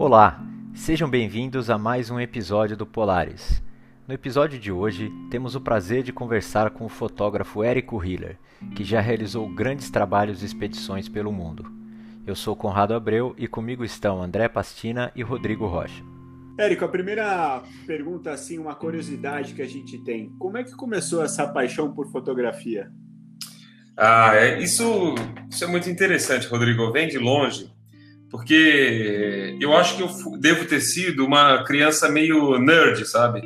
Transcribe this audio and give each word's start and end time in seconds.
Olá, 0.00 0.40
sejam 0.76 1.10
bem-vindos 1.10 1.68
a 1.68 1.76
mais 1.76 2.08
um 2.08 2.20
episódio 2.20 2.76
do 2.76 2.86
Polaris. 2.86 3.60
No 4.06 4.14
episódio 4.14 4.56
de 4.56 4.70
hoje, 4.70 5.10
temos 5.28 5.56
o 5.56 5.60
prazer 5.60 6.04
de 6.04 6.12
conversar 6.12 6.70
com 6.70 6.84
o 6.84 6.88
fotógrafo 6.88 7.64
Érico 7.64 8.04
Hiller, 8.04 8.38
que 8.76 8.84
já 8.84 9.00
realizou 9.00 9.52
grandes 9.52 9.90
trabalhos 9.90 10.40
e 10.40 10.46
expedições 10.46 11.08
pelo 11.08 11.32
mundo. 11.32 11.68
Eu 12.24 12.36
sou 12.36 12.54
Conrado 12.54 12.94
Abreu 12.94 13.34
e 13.36 13.48
comigo 13.48 13.84
estão 13.84 14.22
André 14.22 14.48
Pastina 14.48 15.10
e 15.16 15.22
Rodrigo 15.24 15.66
Rocha. 15.66 16.04
Érico, 16.56 16.84
a 16.84 16.88
primeira 16.88 17.60
pergunta, 17.84 18.30
assim, 18.30 18.56
uma 18.56 18.76
curiosidade 18.76 19.52
que 19.52 19.62
a 19.62 19.68
gente 19.68 19.98
tem. 20.04 20.30
Como 20.38 20.58
é 20.58 20.62
que 20.62 20.76
começou 20.76 21.24
essa 21.24 21.44
paixão 21.48 21.92
por 21.92 22.08
fotografia? 22.12 22.88
Ah, 23.96 24.30
é, 24.36 24.62
isso, 24.62 25.16
isso 25.50 25.64
é 25.64 25.66
muito 25.66 25.90
interessante, 25.90 26.46
Rodrigo. 26.46 26.92
Vem 26.92 27.08
de 27.08 27.18
longe, 27.18 27.76
porque 28.30 29.56
eu 29.60 29.76
acho 29.76 29.96
que 29.96 30.02
eu 30.02 30.38
devo 30.38 30.64
ter 30.66 30.80
sido 30.80 31.24
uma 31.24 31.64
criança 31.64 32.08
meio 32.08 32.58
nerd, 32.58 33.06
sabe? 33.06 33.42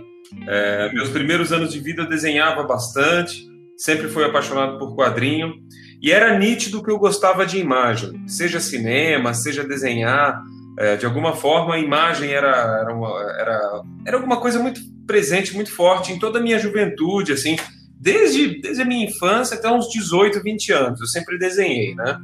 É, 0.47 0.93
meus 0.93 1.09
primeiros 1.11 1.53
anos 1.53 1.73
de 1.73 1.79
vida 1.79 2.03
eu 2.03 2.09
desenhava 2.09 2.63
bastante, 2.63 3.47
sempre 3.77 4.09
fui 4.09 4.25
apaixonado 4.25 4.79
por 4.79 4.97
quadrinho, 4.97 5.55
e 6.01 6.11
era 6.11 6.37
nítido 6.37 6.83
que 6.83 6.91
eu 6.91 6.99
gostava 6.99 7.47
de 7.47 7.59
imagem, 7.59 8.27
seja 8.27 8.59
cinema, 8.59 9.35
seja 9.35 9.63
desenhar. 9.63 10.43
É, 10.79 10.97
de 10.97 11.05
alguma 11.05 11.37
forma, 11.37 11.75
a 11.75 11.79
imagem 11.79 12.31
era, 12.31 12.81
era, 12.81 12.95
uma, 12.95 13.09
era, 13.39 13.83
era 14.07 14.17
alguma 14.17 14.41
coisa 14.41 14.59
muito 14.59 14.81
presente, 15.07 15.55
muito 15.55 15.71
forte 15.71 16.13
em 16.13 16.19
toda 16.19 16.39
a 16.39 16.43
minha 16.43 16.59
juventude, 16.59 17.33
assim 17.33 17.57
desde, 18.03 18.61
desde 18.61 18.83
a 18.83 18.85
minha 18.85 19.07
infância 19.07 19.57
até 19.57 19.71
uns 19.71 19.89
18, 19.89 20.43
20 20.43 20.73
anos, 20.73 21.01
eu 21.01 21.07
sempre 21.07 21.39
desenhei, 21.39 21.95
né? 21.95 22.19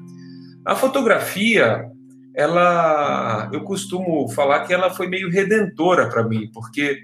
A 0.66 0.74
fotografia, 0.74 1.84
ela, 2.38 3.50
eu 3.52 3.62
costumo 3.64 4.28
falar 4.28 4.60
que 4.60 4.72
ela 4.72 4.90
foi 4.90 5.08
meio 5.08 5.28
redentora 5.28 6.08
para 6.08 6.22
mim, 6.22 6.48
porque 6.54 7.00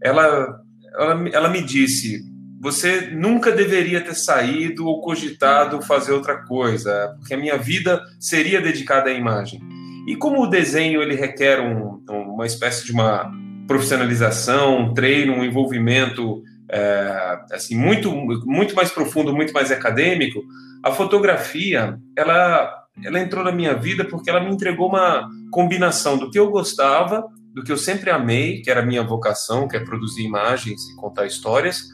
ela, 0.00 0.60
ela, 0.96 1.28
ela 1.32 1.48
me 1.48 1.60
disse, 1.60 2.22
você 2.60 3.10
nunca 3.10 3.50
deveria 3.50 4.00
ter 4.00 4.14
saído 4.14 4.86
ou 4.86 5.00
cogitado 5.00 5.82
fazer 5.82 6.12
outra 6.12 6.36
coisa, 6.44 7.16
porque 7.18 7.34
a 7.34 7.36
minha 7.36 7.58
vida 7.58 8.00
seria 8.20 8.60
dedicada 8.60 9.10
à 9.10 9.12
imagem. 9.12 9.60
E 10.06 10.14
como 10.14 10.40
o 10.40 10.46
desenho 10.46 11.02
ele 11.02 11.16
requer 11.16 11.60
um, 11.60 12.00
uma 12.08 12.46
espécie 12.46 12.86
de 12.86 12.92
uma 12.92 13.28
profissionalização, 13.66 14.78
um 14.78 14.94
treino, 14.94 15.32
um 15.32 15.44
envolvimento 15.44 16.44
é, 16.70 17.40
assim 17.50 17.76
muito 17.76 18.12
muito 18.46 18.76
mais 18.76 18.92
profundo, 18.92 19.34
muito 19.34 19.52
mais 19.52 19.72
acadêmico, 19.72 20.44
a 20.80 20.92
fotografia 20.92 21.98
ela 22.16 22.85
ela 23.04 23.20
entrou 23.20 23.44
na 23.44 23.52
minha 23.52 23.74
vida 23.74 24.04
porque 24.04 24.30
ela 24.30 24.40
me 24.40 24.50
entregou 24.50 24.88
uma 24.88 25.28
combinação 25.50 26.16
do 26.16 26.30
que 26.30 26.38
eu 26.38 26.50
gostava, 26.50 27.24
do 27.54 27.62
que 27.62 27.72
eu 27.72 27.76
sempre 27.76 28.10
amei, 28.10 28.60
que 28.60 28.70
era 28.70 28.80
a 28.80 28.86
minha 28.86 29.02
vocação, 29.02 29.68
que 29.68 29.76
é 29.76 29.80
produzir 29.80 30.22
imagens 30.22 30.80
e 30.90 30.96
contar 30.96 31.26
histórias, 31.26 31.84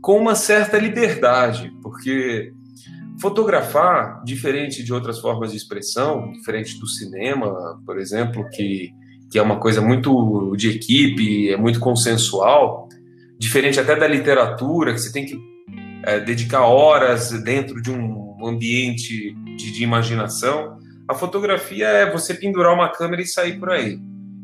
com 0.00 0.16
uma 0.16 0.34
certa 0.34 0.78
liberdade, 0.78 1.72
porque 1.82 2.52
fotografar, 3.20 4.22
diferente 4.24 4.82
de 4.82 4.92
outras 4.92 5.18
formas 5.18 5.50
de 5.50 5.56
expressão, 5.56 6.32
diferente 6.32 6.78
do 6.78 6.86
cinema, 6.86 7.80
por 7.84 7.98
exemplo, 7.98 8.48
que, 8.50 8.90
que 9.30 9.38
é 9.38 9.42
uma 9.42 9.58
coisa 9.58 9.80
muito 9.80 10.54
de 10.56 10.70
equipe, 10.70 11.50
é 11.50 11.56
muito 11.56 11.78
consensual, 11.80 12.88
diferente 13.38 13.78
até 13.78 13.94
da 13.94 14.06
literatura, 14.06 14.94
que 14.94 15.00
você 15.00 15.12
tem 15.12 15.26
que 15.26 15.38
é, 16.04 16.18
dedicar 16.20 16.62
horas 16.62 17.30
dentro 17.42 17.82
de 17.82 17.90
um 17.90 18.46
ambiente 18.46 19.34
de, 19.60 19.72
de, 19.72 19.82
imaginação, 19.82 20.78
a 21.08 21.14
fotografia 21.14 21.86
é 21.86 22.10
você 22.10 22.34
pendurar 22.34 22.74
uma 22.74 22.88
câmera 22.88 23.22
e 23.22 23.26
sair 23.26 23.58
por 23.58 23.70
aí. 23.70 23.98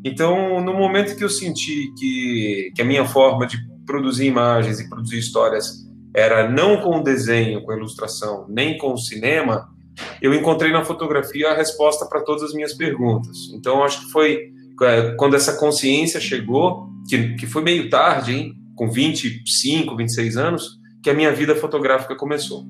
Então, 0.04 0.60
no 0.60 0.74
momento 0.74 1.16
que 1.16 1.24
eu 1.24 1.28
senti 1.28 1.92
que, 1.98 2.72
que 2.74 2.82
a 2.82 2.84
minha 2.84 3.04
forma 3.04 3.46
de 3.46 3.56
produzir 3.84 4.26
imagens 4.26 4.80
e 4.80 4.88
produzir 4.88 5.18
histórias 5.18 5.86
era 6.14 6.48
não 6.48 6.80
com 6.80 7.02
desenho, 7.02 7.62
com 7.62 7.72
ilustração, 7.72 8.46
nem 8.48 8.78
com 8.78 8.96
cinema, 8.96 9.68
eu 10.20 10.34
encontrei 10.34 10.72
na 10.72 10.84
fotografia 10.84 11.50
a 11.50 11.56
resposta 11.56 12.06
para 12.06 12.22
todas 12.22 12.42
as 12.42 12.52
minhas 12.52 12.74
perguntas. 12.74 13.36
Então, 13.54 13.82
acho 13.82 14.04
que 14.04 14.12
foi 14.12 14.52
é, 14.82 15.14
quando 15.16 15.36
essa 15.36 15.56
consciência 15.56 16.20
chegou, 16.20 16.88
que, 17.08 17.34
que 17.34 17.46
foi 17.46 17.62
meio 17.62 17.88
tarde, 17.88 18.32
hein? 18.32 18.54
com 18.74 18.90
25, 18.90 19.96
26 19.96 20.36
anos, 20.36 20.78
que 21.02 21.08
a 21.08 21.14
minha 21.14 21.32
vida 21.32 21.54
fotográfica 21.54 22.14
começou. 22.14 22.64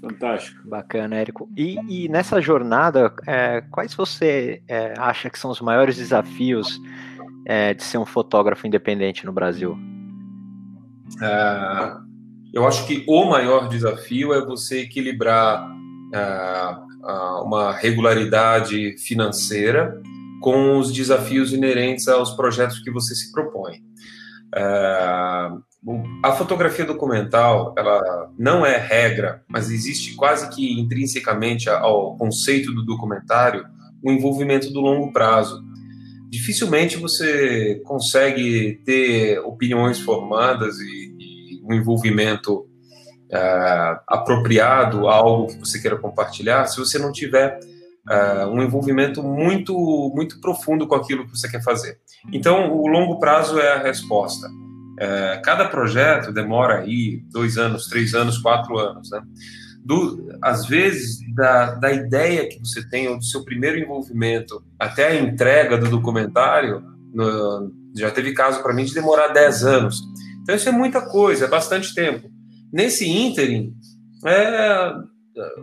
Fantástico. 0.00 0.68
Bacana, 0.68 1.16
Érico. 1.16 1.48
E, 1.56 1.78
e 1.88 2.08
nessa 2.08 2.40
jornada, 2.40 3.12
é, 3.26 3.62
quais 3.70 3.94
você 3.94 4.62
é, 4.68 4.94
acha 4.96 5.28
que 5.28 5.38
são 5.38 5.50
os 5.50 5.60
maiores 5.60 5.96
desafios 5.96 6.80
é, 7.46 7.74
de 7.74 7.82
ser 7.82 7.98
um 7.98 8.06
fotógrafo 8.06 8.66
independente 8.66 9.26
no 9.26 9.32
Brasil? 9.32 9.78
É, 11.22 11.96
eu 12.52 12.66
acho 12.66 12.86
que 12.86 13.04
o 13.06 13.24
maior 13.24 13.68
desafio 13.68 14.32
é 14.32 14.44
você 14.44 14.82
equilibrar 14.82 15.68
é, 16.14 16.76
uma 17.42 17.72
regularidade 17.72 18.96
financeira 18.98 20.00
com 20.40 20.78
os 20.78 20.92
desafios 20.92 21.52
inerentes 21.52 22.08
aos 22.08 22.30
projetos 22.30 22.80
que 22.80 22.90
você 22.90 23.14
se 23.14 23.30
propõe. 23.30 23.82
É, 24.54 25.50
a 26.22 26.32
fotografia 26.32 26.84
documental, 26.84 27.74
ela 27.76 28.30
não 28.38 28.66
é 28.66 28.76
regra, 28.76 29.42
mas 29.48 29.70
existe 29.70 30.14
quase 30.14 30.48
que 30.50 30.78
intrinsecamente 30.78 31.68
ao 31.70 32.16
conceito 32.16 32.72
do 32.72 32.84
documentário 32.84 33.64
o 34.02 34.10
envolvimento 34.10 34.70
do 34.72 34.80
longo 34.80 35.12
prazo. 35.12 35.62
Dificilmente 36.28 36.96
você 36.96 37.80
consegue 37.84 38.80
ter 38.84 39.38
opiniões 39.40 39.98
formadas 40.00 40.78
e, 40.78 41.16
e 41.18 41.62
um 41.64 41.74
envolvimento 41.74 42.66
é, 43.32 43.98
apropriado 44.06 45.08
a 45.08 45.14
algo 45.14 45.48
que 45.48 45.58
você 45.58 45.80
queira 45.80 45.96
compartilhar 45.96 46.66
se 46.66 46.78
você 46.78 46.98
não 46.98 47.12
tiver 47.12 47.58
uh, 48.08 48.46
um 48.48 48.62
envolvimento 48.62 49.22
muito, 49.22 49.74
muito 50.14 50.40
profundo 50.40 50.86
com 50.86 50.94
aquilo 50.94 51.26
que 51.26 51.36
você 51.36 51.48
quer 51.50 51.62
fazer. 51.62 51.98
Então, 52.32 52.72
o 52.72 52.86
longo 52.86 53.18
prazo 53.18 53.58
é 53.58 53.74
a 53.74 53.82
resposta. 53.82 54.46
Uh, 54.48 55.40
cada 55.42 55.66
projeto 55.68 56.32
demora 56.32 56.80
aí 56.80 57.22
dois 57.30 57.56
anos, 57.56 57.86
três 57.86 58.14
anos, 58.14 58.38
quatro 58.38 58.78
anos, 58.78 59.10
né? 59.10 59.22
Do, 59.82 60.28
às 60.42 60.66
vezes, 60.66 61.18
da, 61.34 61.74
da 61.74 61.90
ideia 61.90 62.46
que 62.46 62.58
você 62.58 62.86
tem, 62.86 63.08
ou 63.08 63.16
do 63.16 63.24
seu 63.24 63.42
primeiro 63.44 63.78
envolvimento, 63.78 64.62
até 64.78 65.08
a 65.08 65.20
entrega 65.20 65.78
do 65.78 65.88
documentário, 65.88 66.82
no, 67.14 67.72
já 67.96 68.10
teve 68.10 68.34
caso 68.34 68.62
para 68.62 68.74
mim 68.74 68.84
de 68.84 68.92
demorar 68.92 69.28
dez 69.28 69.64
anos. 69.64 70.02
Então, 70.42 70.54
isso 70.54 70.68
é 70.68 70.72
muita 70.72 71.00
coisa, 71.00 71.46
é 71.46 71.48
bastante 71.48 71.94
tempo. 71.94 72.28
Nesse 72.70 73.08
ínterim, 73.08 73.74
é, 74.24 74.92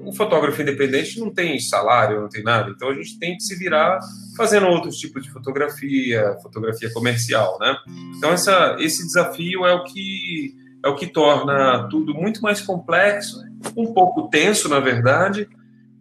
o 0.01 0.13
fotógrafo 0.13 0.61
independente 0.61 1.19
não 1.19 1.29
tem 1.29 1.59
salário, 1.59 2.21
não 2.21 2.29
tem 2.29 2.43
nada, 2.43 2.69
então 2.69 2.89
a 2.89 2.93
gente 2.93 3.19
tem 3.19 3.35
que 3.35 3.43
se 3.43 3.55
virar 3.55 3.99
fazendo 4.35 4.67
outros 4.67 4.97
tipos 4.97 5.23
de 5.23 5.29
fotografia, 5.29 6.37
fotografia 6.41 6.91
comercial, 6.91 7.57
né? 7.59 7.75
Então 8.17 8.31
essa, 8.31 8.77
esse 8.79 9.05
desafio 9.05 9.65
é 9.65 9.73
o 9.73 9.83
que 9.83 10.55
é 10.83 10.87
o 10.87 10.95
que 10.95 11.07
torna 11.07 11.87
tudo 11.89 12.13
muito 12.13 12.41
mais 12.41 12.61
complexo, 12.61 13.41
um 13.75 13.93
pouco 13.93 14.29
tenso 14.29 14.69
na 14.69 14.79
verdade, 14.79 15.49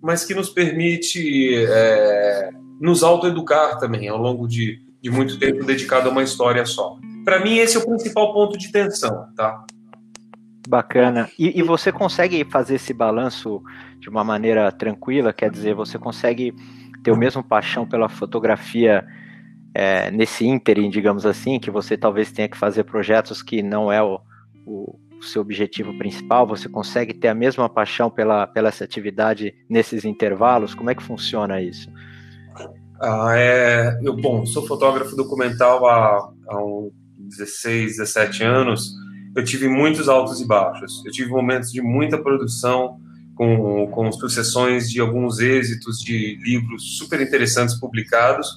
mas 0.00 0.24
que 0.24 0.34
nos 0.34 0.50
permite 0.50 1.56
é, 1.66 2.50
nos 2.80 3.02
autoeducar 3.02 3.78
também 3.78 4.08
ao 4.08 4.18
longo 4.18 4.46
de, 4.46 4.80
de 5.02 5.10
muito 5.10 5.38
tempo 5.38 5.64
dedicado 5.64 6.08
a 6.08 6.12
uma 6.12 6.22
história 6.22 6.64
só. 6.64 6.96
Para 7.24 7.40
mim 7.40 7.56
esse 7.56 7.76
é 7.76 7.80
o 7.80 7.86
principal 7.86 8.32
ponto 8.32 8.56
de 8.56 8.70
tensão, 8.70 9.26
tá? 9.34 9.64
Bacana. 10.66 11.30
E, 11.38 11.58
e, 11.58 11.62
você 11.62 11.92
consegue 11.92 12.44
fazer 12.44 12.76
esse 12.76 12.92
balanço 12.92 13.62
de 13.98 14.08
uma 14.08 14.24
maneira 14.24 14.70
tranquila? 14.72 15.32
Quer 15.32 15.50
dizer, 15.50 15.74
você 15.74 15.98
consegue 15.98 16.52
ter 17.02 17.12
o 17.12 17.16
mesmo 17.16 17.42
paixão 17.42 17.86
pela 17.86 18.08
fotografia 18.08 19.06
é, 19.74 20.10
nesse 20.10 20.46
ínterim, 20.46 20.90
digamos 20.90 21.24
assim, 21.24 21.60
que 21.60 21.70
você 21.70 21.96
talvez 21.96 22.32
tenha 22.32 22.48
que 22.48 22.56
fazer 22.56 22.84
projetos 22.84 23.42
que 23.42 23.62
não 23.62 23.92
é 23.92 24.02
o, 24.02 24.20
o, 24.66 24.98
seu 25.20 25.40
objetivo 25.42 25.96
principal? 25.96 26.46
Você 26.46 26.68
consegue 26.68 27.14
ter 27.14 27.28
a 27.28 27.34
mesma 27.34 27.68
paixão 27.68 28.10
pela, 28.10 28.46
pela 28.46 28.68
essa 28.68 28.84
atividade 28.84 29.54
nesses 29.68 30.04
intervalos? 30.04 30.74
Como 30.74 30.90
é 30.90 30.94
que 30.94 31.02
funciona 31.02 31.60
isso? 31.60 31.90
Ah, 33.00 33.34
é, 33.36 33.98
eu, 34.02 34.16
bom, 34.16 34.44
sou 34.46 34.66
fotógrafo 34.66 35.14
documental 35.14 35.86
há, 35.86 36.32
há 36.48 36.64
uns 36.64 36.92
16, 37.18 37.98
17 37.98 38.42
anos 38.42 39.05
eu 39.36 39.44
tive 39.44 39.68
muitos 39.68 40.08
altos 40.08 40.40
e 40.40 40.46
baixos. 40.46 41.04
Eu 41.04 41.12
tive 41.12 41.30
momentos 41.30 41.70
de 41.70 41.82
muita 41.82 42.16
produção, 42.16 42.98
com, 43.34 43.86
com 43.88 44.10
sucessões 44.10 44.90
de 44.90 44.98
alguns 44.98 45.40
êxitos 45.40 45.98
de 45.98 46.38
livros 46.42 46.96
super 46.96 47.20
interessantes 47.20 47.78
publicados, 47.78 48.48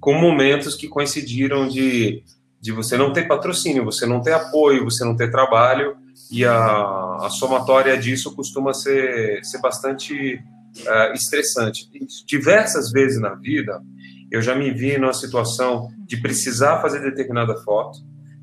com 0.00 0.14
momentos 0.14 0.74
que 0.74 0.88
coincidiram 0.88 1.68
de, 1.68 2.24
de 2.58 2.72
você 2.72 2.96
não 2.96 3.12
ter 3.12 3.28
patrocínio, 3.28 3.84
você 3.84 4.06
não 4.06 4.22
ter 4.22 4.32
apoio, 4.32 4.84
você 4.84 5.04
não 5.04 5.14
ter 5.14 5.30
trabalho, 5.30 5.96
e 6.30 6.46
a, 6.46 6.56
a 7.20 7.28
somatória 7.28 7.96
disso 7.98 8.34
costuma 8.34 8.72
ser, 8.72 9.44
ser 9.44 9.60
bastante 9.60 10.36
uh, 10.78 11.12
estressante. 11.12 11.86
Diversas 12.26 12.90
vezes 12.90 13.20
na 13.20 13.34
vida, 13.34 13.82
eu 14.30 14.40
já 14.40 14.54
me 14.54 14.70
vi 14.70 14.96
numa 14.96 15.12
situação 15.12 15.90
de 16.06 16.16
precisar 16.16 16.80
fazer 16.80 17.00
determinada 17.00 17.54
foto, 17.58 17.98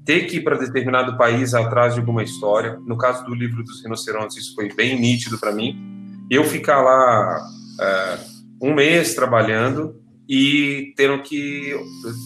ter 0.06 0.25
que 0.28 0.38
ir 0.38 0.44
para 0.44 0.57
determinado 0.57 1.18
país 1.18 1.54
atrás 1.54 1.94
de 1.94 2.00
alguma 2.00 2.24
história. 2.24 2.80
No 2.86 2.98
caso 2.98 3.24
do 3.25 3.34
livro 3.34 3.63
dos 3.63 3.84
rinocerontes, 3.84 4.38
isso 4.38 4.56
foi 4.56 4.74
bem 4.74 5.00
nítido 5.00 5.38
para 5.38 5.51
mim. 5.51 5.78
Eu 6.30 6.44
ficar 6.44 6.81
lá 6.81 7.40
é, 7.81 8.19
um 8.62 8.74
mês 8.74 9.16
trabalhando 9.16 9.96
e 10.28 10.94
tendo 10.96 11.22
que 11.24 11.75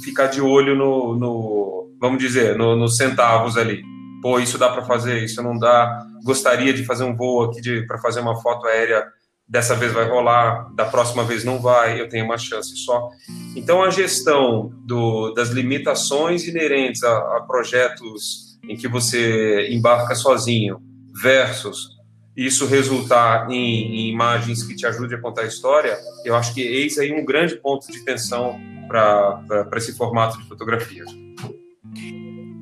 ficar 0.03 0.27
de 0.27 0.41
olho 0.41 0.75
no, 0.75 1.17
no 1.17 1.73
vamos 1.99 2.19
dizer, 2.19 2.57
nos 2.57 2.77
no 2.77 2.87
centavos 2.89 3.57
ali. 3.57 3.81
Pô, 4.21 4.39
isso 4.39 4.57
dá 4.57 4.69
para 4.69 4.83
fazer, 4.83 5.23
isso 5.23 5.41
não 5.41 5.57
dá. 5.57 6.05
Gostaria 6.23 6.73
de 6.73 6.83
fazer 6.83 7.03
um 7.03 7.15
voo 7.15 7.43
aqui 7.43 7.81
para 7.87 7.97
fazer 7.97 8.19
uma 8.19 8.41
foto 8.41 8.67
aérea 8.67 9.05
dessa 9.47 9.75
vez 9.75 9.91
vai 9.91 10.07
rolar, 10.07 10.73
da 10.73 10.85
próxima 10.85 11.23
vez 11.23 11.43
não 11.43 11.59
vai, 11.59 11.99
eu 11.99 12.09
tenho 12.09 12.25
uma 12.25 12.37
chance 12.37 12.75
só. 12.77 13.09
Então, 13.55 13.83
a 13.83 13.89
gestão 13.89 14.71
do, 14.85 15.31
das 15.33 15.49
limitações 15.49 16.47
inerentes 16.47 17.03
a, 17.03 17.37
a, 17.37 17.41
projetos 17.45 18.57
em 18.67 18.75
que 18.75 18.87
você 18.87 19.67
embarca 19.69 20.15
sozinho 20.15 20.81
versus 21.21 21.93
isso 22.35 22.65
resultar 22.65 23.49
em, 23.51 23.55
em, 23.55 24.09
imagens 24.11 24.63
que 24.63 24.75
te 24.75 24.87
ajudem 24.87 25.17
a 25.17 25.21
contar 25.21 25.41
a 25.41 25.45
história, 25.45 25.95
eu 26.25 26.35
acho 26.35 26.53
que 26.53 26.61
eis 26.61 26.97
aí 26.97 27.13
um 27.13 27.23
grande 27.23 27.55
ponto 27.57 27.91
de 27.91 28.03
tensão 28.03 28.59
para 28.87 29.69
esse 29.75 29.95
formato 29.95 30.39
de 30.39 30.47
fotografia. 30.47 31.03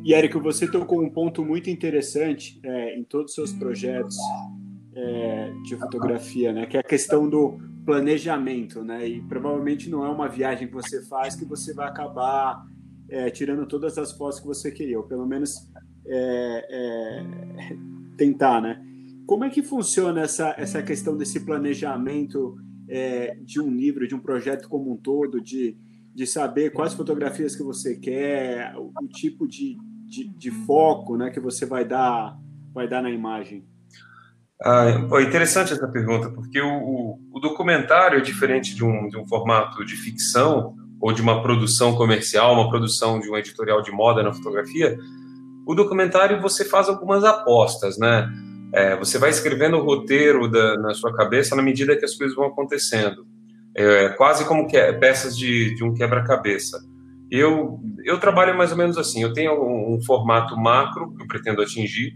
E, 0.04 0.14
Érico, 0.14 0.42
você 0.42 0.68
tocou 0.68 1.02
um 1.02 1.10
ponto 1.10 1.46
muito 1.46 1.70
interessante 1.70 2.60
é, 2.64 2.98
em 2.98 3.04
todos 3.04 3.32
os 3.32 3.36
seus 3.36 3.54
projetos, 3.54 4.18
é, 4.96 5.54
de 5.64 5.76
fotografia, 5.76 6.52
né? 6.52 6.66
Que 6.66 6.78
é 6.78 6.80
a 6.80 6.84
questão 6.84 7.30
do 7.30 7.58
planejamento, 7.86 8.84
né? 8.84 9.08
E 9.08 9.22
provavelmente 9.22 9.90
não 9.90 10.06
é 10.06 10.10
uma 10.10 10.28
viagem 10.28 10.68
que 10.68 10.74
você 10.74 11.02
faz 11.06 11.36
que 11.36 11.46
você 11.46 11.74
vai 11.74 11.88
acabar 11.88 12.66
é, 13.10 13.30
tirando 13.30 13.66
todas 13.66 13.98
as 13.98 14.12
fotos 14.12 14.40
que 14.40 14.48
você 14.48 14.72
queria, 14.72 14.98
ou 14.98 15.04
pelo 15.04 15.26
menos 15.26 15.70
é, 16.06 16.68
é, 16.70 17.78
tentar, 18.18 18.62
né? 18.62 18.82
Como 19.26 19.44
é 19.44 19.50
que 19.50 19.62
funciona 19.62 20.22
essa, 20.22 20.56
essa 20.58 20.82
questão 20.82 21.18
desse 21.18 21.46
planejamento 21.46 22.58
é, 22.88 23.36
de 23.42 23.62
um 23.62 23.70
livro, 23.70 24.08
de 24.08 24.16
um 24.16 24.20
projeto 24.20 24.68
como 24.68 24.92
um 24.92 24.98
todo, 24.98 25.42
de, 25.42 25.78
de 26.14 26.28
saber 26.28 26.72
quais 26.72 26.94
fotografias 26.94 27.56
que 27.56 27.64
você 27.64 27.98
quer, 27.98 28.76
o, 28.78 28.92
o 29.02 29.08
tipo 29.08 29.48
de, 29.48 29.78
de, 30.06 30.28
de 30.28 30.52
foco 30.52 31.16
né, 31.16 31.30
que 31.30 31.40
você 31.40 31.66
vai 31.66 31.86
dar, 31.86 32.38
vai 32.74 32.88
dar 32.88 33.02
na 33.02 33.10
imagem? 33.10 33.66
Ah, 34.64 34.86
é 34.88 35.24
interessante 35.24 35.74
essa 35.74 35.88
pergunta, 35.88 36.30
porque 36.30 36.62
o, 36.62 36.68
o, 36.68 37.20
o, 37.34 37.40
documentário 37.40 38.20
é 38.20 38.22
diferente 38.22 38.76
de 38.76 38.86
um, 38.86 39.10
de 39.10 39.18
um 39.18 39.28
formato 39.28 39.84
de 39.84 39.96
ficção 39.96 40.76
ou 41.02 41.12
de 41.12 41.20
uma 41.20 41.42
produção 41.42 41.96
comercial, 41.96 42.54
uma 42.54 42.70
produção 42.70 43.20
de 43.20 43.28
um 43.28 43.36
editorial 43.36 43.82
de 43.82 43.92
moda 43.92 44.22
na 44.22 44.32
fotografia. 44.32 45.00
O 45.66 45.74
documentário 45.74 46.40
você 46.40 46.64
faz 46.64 46.88
algumas 46.88 47.24
apostas, 47.24 47.98
né? 47.98 48.30
É, 48.72 48.96
você 48.96 49.18
vai 49.18 49.32
escrevendo 49.32 49.78
o 49.78 49.84
roteiro 49.84 50.48
da, 50.48 50.78
na 50.78 50.94
sua 50.94 51.14
cabeça 51.14 51.56
na 51.56 51.64
medida 51.64 51.98
que 51.98 52.06
as 52.06 52.16
coisas 52.16 52.36
vão 52.36 52.46
acontecendo. 52.46 53.26
É, 53.76 54.10
quase 54.10 54.46
como 54.46 54.68
que, 54.68 54.78
peças 54.94 55.36
de, 55.36 55.74
de 55.74 55.84
um 55.84 55.94
quebra-cabeça. 55.94 56.80
Eu, 57.32 57.80
eu 58.06 58.20
trabalho 58.20 58.56
mais 58.56 58.72
ou 58.72 58.78
menos 58.78 58.98
assim. 58.98 59.24
Eu 59.24 59.34
tenho 59.34 59.54
um, 59.54 59.96
um 59.96 60.02
formato 60.04 60.56
macro 60.56 61.14
que 61.16 61.24
eu 61.24 61.28
pretendo 61.28 61.62
atingir, 61.62 62.14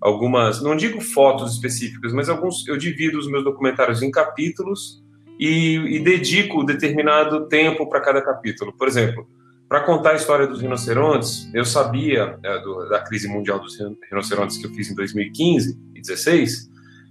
algumas, 0.00 0.62
não 0.62 0.76
digo 0.76 1.00
fotos 1.00 1.54
específicas, 1.54 2.12
mas 2.12 2.28
alguns, 2.28 2.66
eu 2.66 2.76
divido 2.76 3.18
os 3.18 3.28
meus 3.28 3.44
documentários 3.44 4.02
em 4.02 4.10
capítulos 4.10 5.02
e, 5.38 5.76
e 5.96 5.98
dedico 5.98 6.64
determinado 6.64 7.48
tempo 7.48 7.88
para 7.88 8.00
cada 8.00 8.22
capítulo. 8.22 8.72
Por 8.72 8.88
exemplo, 8.88 9.26
para 9.68 9.80
contar 9.80 10.12
a 10.12 10.14
história 10.14 10.46
dos 10.46 10.60
rinocerontes, 10.60 11.50
eu 11.52 11.64
sabia 11.64 12.38
é, 12.42 12.58
do, 12.60 12.88
da 12.88 13.00
crise 13.00 13.28
mundial 13.28 13.58
dos 13.58 13.76
rinocerontes 14.10 14.58
que 14.58 14.66
eu 14.66 14.70
fiz 14.70 14.90
em 14.90 14.94
2015 14.94 15.70
e 15.94 16.00
2016, 16.06 16.70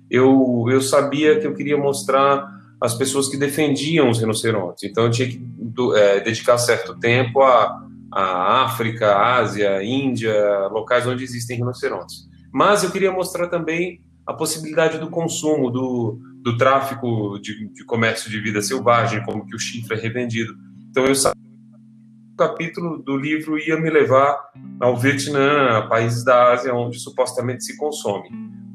eu, 0.10 0.66
eu 0.70 0.82
sabia 0.82 1.40
que 1.40 1.48
eu 1.48 1.54
queria 1.54 1.78
mostrar 1.78 2.48
as 2.80 2.94
pessoas 2.94 3.28
que 3.28 3.38
defendiam 3.38 4.10
os 4.10 4.20
rinocerontes. 4.20 4.84
Então, 4.84 5.06
eu 5.06 5.12
tinha 5.12 5.28
que 5.28 5.38
do, 5.38 5.96
é, 5.96 6.20
dedicar 6.20 6.58
certo 6.58 6.98
tempo 7.00 7.42
a, 7.42 7.84
a 8.12 8.64
África, 8.64 9.18
Ásia, 9.18 9.84
Índia, 9.84 10.68
locais 10.68 11.06
onde 11.08 11.24
existem 11.24 11.58
rinocerontes. 11.58 12.28
Mas 12.56 12.86
eu 12.86 12.90
queria 12.90 13.12
mostrar 13.12 13.50
também 13.50 14.02
a 14.26 14.34
possibilidade 14.34 14.98
do 14.98 15.10
consumo, 15.10 15.70
do, 15.70 16.18
do 16.42 16.56
tráfico 16.56 17.38
de, 17.38 17.68
de 17.68 17.84
comércio 17.84 18.32
de 18.32 18.40
vida 18.40 18.62
selvagem, 18.62 19.22
como 19.26 19.46
que 19.46 19.54
o 19.54 19.60
chifre 19.60 19.98
é 19.98 20.00
revendido. 20.00 20.56
Então 20.90 21.06
eu 21.06 21.14
sabia 21.14 21.36
o 22.32 22.38
capítulo 22.38 23.04
do 23.04 23.18
livro 23.18 23.60
ia 23.60 23.78
me 23.78 23.90
levar 23.90 24.40
ao 24.80 24.96
Vietnã, 24.96 25.80
a 25.80 25.88
países 25.88 26.24
da 26.24 26.54
Ásia 26.54 26.74
onde 26.74 26.98
supostamente 26.98 27.66
se 27.66 27.76
consome. 27.76 28.30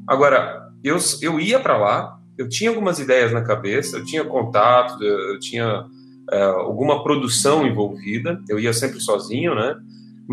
Agora, 0.07 0.69
eu, 0.83 0.97
eu 1.19 1.39
ia 1.39 1.59
para 1.59 1.75
lá, 1.75 2.19
eu 2.37 2.47
tinha 2.47 2.69
algumas 2.69 2.99
ideias 2.99 3.31
na 3.31 3.41
cabeça, 3.41 3.97
eu 3.97 4.05
tinha 4.05 4.23
contato, 4.23 5.03
eu 5.03 5.39
tinha 5.39 5.87
é, 6.31 6.43
alguma 6.43 7.03
produção 7.03 7.65
envolvida, 7.65 8.39
eu 8.47 8.59
ia 8.59 8.73
sempre 8.73 8.99
sozinho, 8.99 9.55
né? 9.55 9.75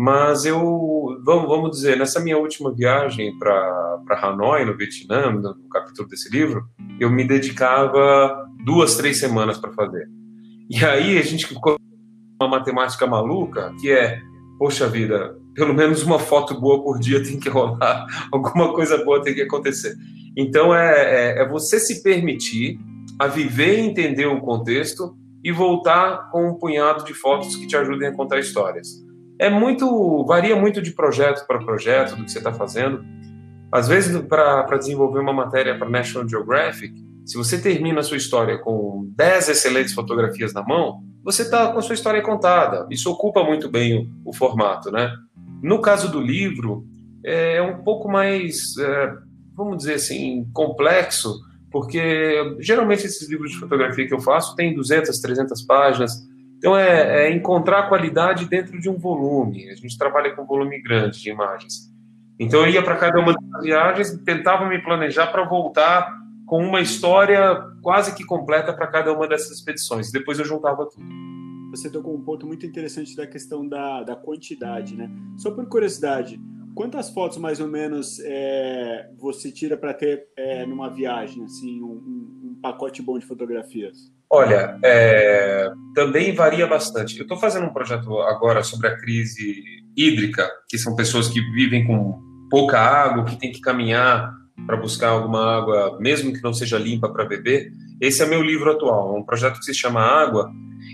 Mas 0.01 0.45
eu, 0.45 1.19
vamos, 1.25 1.49
vamos 1.49 1.71
dizer, 1.71 1.97
nessa 1.97 2.21
minha 2.21 2.37
última 2.37 2.73
viagem 2.73 3.37
para 3.37 3.99
Hanoi, 4.21 4.63
no 4.63 4.77
Vietnã, 4.77 5.29
no 5.29 5.67
capítulo 5.69 6.07
desse 6.07 6.31
livro, 6.31 6.63
eu 7.01 7.11
me 7.11 7.27
dedicava 7.27 8.47
duas, 8.63 8.95
três 8.95 9.19
semanas 9.19 9.57
para 9.57 9.73
fazer. 9.73 10.07
E 10.69 10.85
aí 10.85 11.17
a 11.17 11.21
gente 11.21 11.45
ficou 11.45 11.75
uma 12.41 12.49
matemática 12.49 13.05
maluca, 13.05 13.75
que 13.81 13.91
é, 13.91 14.21
poxa 14.57 14.87
vida, 14.87 15.37
pelo 15.53 15.73
menos 15.73 16.01
uma 16.01 16.17
foto 16.17 16.57
boa 16.57 16.81
por 16.81 16.97
dia 16.97 17.21
tem 17.21 17.37
que 17.37 17.49
rolar, 17.49 18.05
alguma 18.31 18.73
coisa 18.73 19.03
boa 19.03 19.21
tem 19.21 19.33
que 19.33 19.41
acontecer. 19.41 19.97
Então 20.37 20.73
é, 20.73 20.93
é, 20.93 21.41
é 21.41 21.45
você 21.45 21.77
se 21.77 22.01
permitir 22.01 22.79
a 23.19 23.27
viver 23.27 23.77
e 23.77 23.81
entender 23.81 24.27
o 24.27 24.39
contexto 24.39 25.13
e 25.43 25.51
voltar 25.51 26.29
com 26.31 26.51
um 26.51 26.57
punhado 26.57 27.03
de 27.03 27.13
fotos 27.13 27.57
que 27.57 27.67
te 27.67 27.75
ajudem 27.75 28.07
a 28.07 28.15
contar 28.15 28.39
histórias 28.39 29.08
é 29.39 29.49
muito 29.49 30.25
varia 30.25 30.55
muito 30.55 30.81
de 30.81 30.91
projeto 30.91 31.47
para 31.47 31.59
projeto 31.59 32.15
do 32.15 32.25
que 32.25 32.31
você 32.31 32.39
está 32.39 32.53
fazendo. 32.53 33.03
Às 33.71 33.87
vezes, 33.87 34.19
para 34.27 34.77
desenvolver 34.77 35.19
uma 35.19 35.31
matéria 35.31 35.77
para 35.77 35.89
National 35.89 36.27
Geographic, 36.27 36.93
se 37.25 37.37
você 37.37 37.61
termina 37.61 37.99
a 37.99 38.03
sua 38.03 38.17
história 38.17 38.57
com 38.57 39.07
10 39.15 39.49
excelentes 39.49 39.93
fotografias 39.93 40.53
na 40.53 40.63
mão, 40.63 41.03
você 41.23 41.43
está 41.43 41.71
com 41.71 41.77
a 41.77 41.81
sua 41.81 41.93
história 41.93 42.21
contada. 42.21 42.87
Isso 42.89 43.09
ocupa 43.09 43.43
muito 43.43 43.69
bem 43.69 44.11
o, 44.25 44.29
o 44.29 44.33
formato, 44.33 44.91
né? 44.91 45.13
No 45.61 45.79
caso 45.81 46.11
do 46.11 46.19
livro, 46.19 46.83
é, 47.23 47.57
é 47.57 47.61
um 47.61 47.83
pouco 47.83 48.09
mais, 48.09 48.75
é, 48.77 49.13
vamos 49.55 49.77
dizer 49.77 49.95
assim, 49.95 50.49
complexo, 50.53 51.39
porque 51.71 52.57
geralmente 52.59 53.05
esses 53.05 53.29
livros 53.29 53.51
de 53.51 53.57
fotografia 53.57 54.07
que 54.07 54.13
eu 54.13 54.19
faço 54.19 54.55
têm 54.55 54.73
200, 54.73 55.19
300 55.19 55.61
páginas, 55.61 56.27
então, 56.59 56.77
é, 56.77 57.27
é, 57.27 57.31
encontrar 57.31 57.87
qualidade 57.87 58.45
dentro 58.45 58.77
de 58.81 58.89
um 58.89 58.97
volume. 58.97 59.69
A 59.69 59.75
gente 59.75 59.97
trabalha 59.97 60.35
com 60.35 60.45
volume 60.45 60.81
grande 60.81 61.21
de 61.21 61.29
imagens. 61.29 61.89
Então, 62.37 62.65
eu 62.65 62.73
ia 62.73 62.83
para 62.83 62.97
cada 62.97 63.17
uma 63.17 63.33
das 63.33 63.63
viagens, 63.63 64.11
tentava 64.25 64.67
me 64.67 64.77
planejar 64.83 65.27
para 65.27 65.45
voltar 65.45 66.13
com 66.45 66.61
uma 66.61 66.81
história 66.81 67.63
quase 67.81 68.13
que 68.13 68.25
completa 68.25 68.73
para 68.73 68.87
cada 68.87 69.13
uma 69.13 69.25
dessas 69.25 69.51
expedições. 69.51 70.11
Depois 70.11 70.37
eu 70.37 70.43
juntava 70.43 70.85
tudo. 70.85 71.05
Você 71.71 71.89
tocou 71.89 72.13
um 72.13 72.21
ponto 72.21 72.45
muito 72.45 72.65
interessante 72.65 73.15
da 73.15 73.25
questão 73.25 73.65
da, 73.65 74.03
da 74.03 74.15
quantidade, 74.17 74.97
né? 74.97 75.09
Só 75.37 75.51
por 75.51 75.65
curiosidade, 75.69 76.41
quantas 76.75 77.09
fotos 77.09 77.37
mais 77.37 77.61
ou 77.61 77.69
menos 77.69 78.19
é, 78.19 79.09
você 79.17 79.49
tira 79.49 79.77
para 79.77 79.93
ter 79.93 80.27
é, 80.35 80.65
numa 80.65 80.89
viagem, 80.89 81.41
assim, 81.45 81.81
um, 81.81 82.01
um 82.43 82.59
pacote 82.61 83.01
bom 83.01 83.17
de 83.17 83.25
fotografias? 83.25 84.11
Olha, 84.31 84.77
é, 84.83 85.71
também 85.95 86.33
varia 86.33 86.67
bastante. 86.67 87.17
Eu 87.17 87.23
estou 87.23 87.37
fazendo 87.37 87.65
um 87.65 87.73
projeto 87.73 88.19
agora 88.21 88.63
sobre 88.63 88.87
a 88.87 88.95
crise 88.95 89.63
hídrica, 89.97 90.47
que 90.67 90.77
são 90.77 90.95
pessoas 90.95 91.27
que 91.27 91.41
vivem 91.51 91.85
com 91.85 92.21
pouca 92.49 92.79
água, 92.79 93.25
que 93.25 93.39
têm 93.39 93.51
que 93.51 93.59
caminhar 93.59 94.31
para 94.67 94.77
buscar 94.77 95.09
alguma 95.09 95.57
água, 95.57 95.97
mesmo 95.99 96.31
que 96.31 96.43
não 96.43 96.53
seja 96.53 96.77
limpa 96.77 97.09
para 97.09 97.25
beber. 97.25 97.71
Esse 97.99 98.21
é 98.21 98.25
meu 98.25 98.41
livro 98.41 98.71
atual, 98.71 99.17
um 99.17 99.23
projeto 99.23 99.57
que 99.59 99.65
se 99.65 99.73
chama 99.73 100.01
Água, 100.01 100.51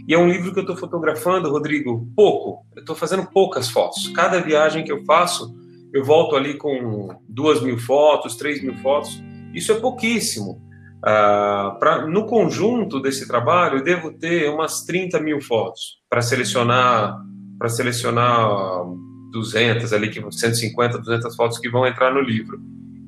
e 0.07 0.13
é 0.13 0.17
um 0.17 0.29
livro 0.29 0.53
que 0.53 0.59
eu 0.59 0.63
estou 0.63 0.77
fotografando, 0.77 1.49
Rodrigo, 1.49 2.07
pouco. 2.15 2.65
Eu 2.75 2.81
estou 2.81 2.95
fazendo 2.95 3.25
poucas 3.25 3.69
fotos. 3.69 4.07
Cada 4.09 4.39
viagem 4.39 4.83
que 4.83 4.91
eu 4.91 5.03
faço, 5.03 5.53
eu 5.93 6.03
volto 6.03 6.35
ali 6.35 6.55
com 6.55 7.19
duas 7.27 7.61
mil 7.61 7.77
fotos, 7.77 8.35
três 8.35 8.61
mil 8.61 8.75
fotos. 8.77 9.21
Isso 9.53 9.71
é 9.71 9.75
pouquíssimo. 9.75 10.61
Uh, 11.05 11.77
pra, 11.77 12.07
no 12.07 12.25
conjunto 12.25 12.99
desse 12.99 13.27
trabalho, 13.27 13.77
eu 13.77 13.83
devo 13.83 14.11
ter 14.11 14.49
umas 14.49 14.83
30 14.85 15.19
mil 15.19 15.39
fotos 15.39 15.99
para 16.09 16.21
selecionar 16.21 17.21
para 17.59 17.69
selecionar 17.69 18.83
200 19.31 19.93
ali, 19.93 20.11
150, 20.11 20.97
200 20.97 21.35
fotos 21.35 21.59
que 21.59 21.69
vão 21.69 21.85
entrar 21.85 22.13
no 22.13 22.19
livro. 22.19 22.59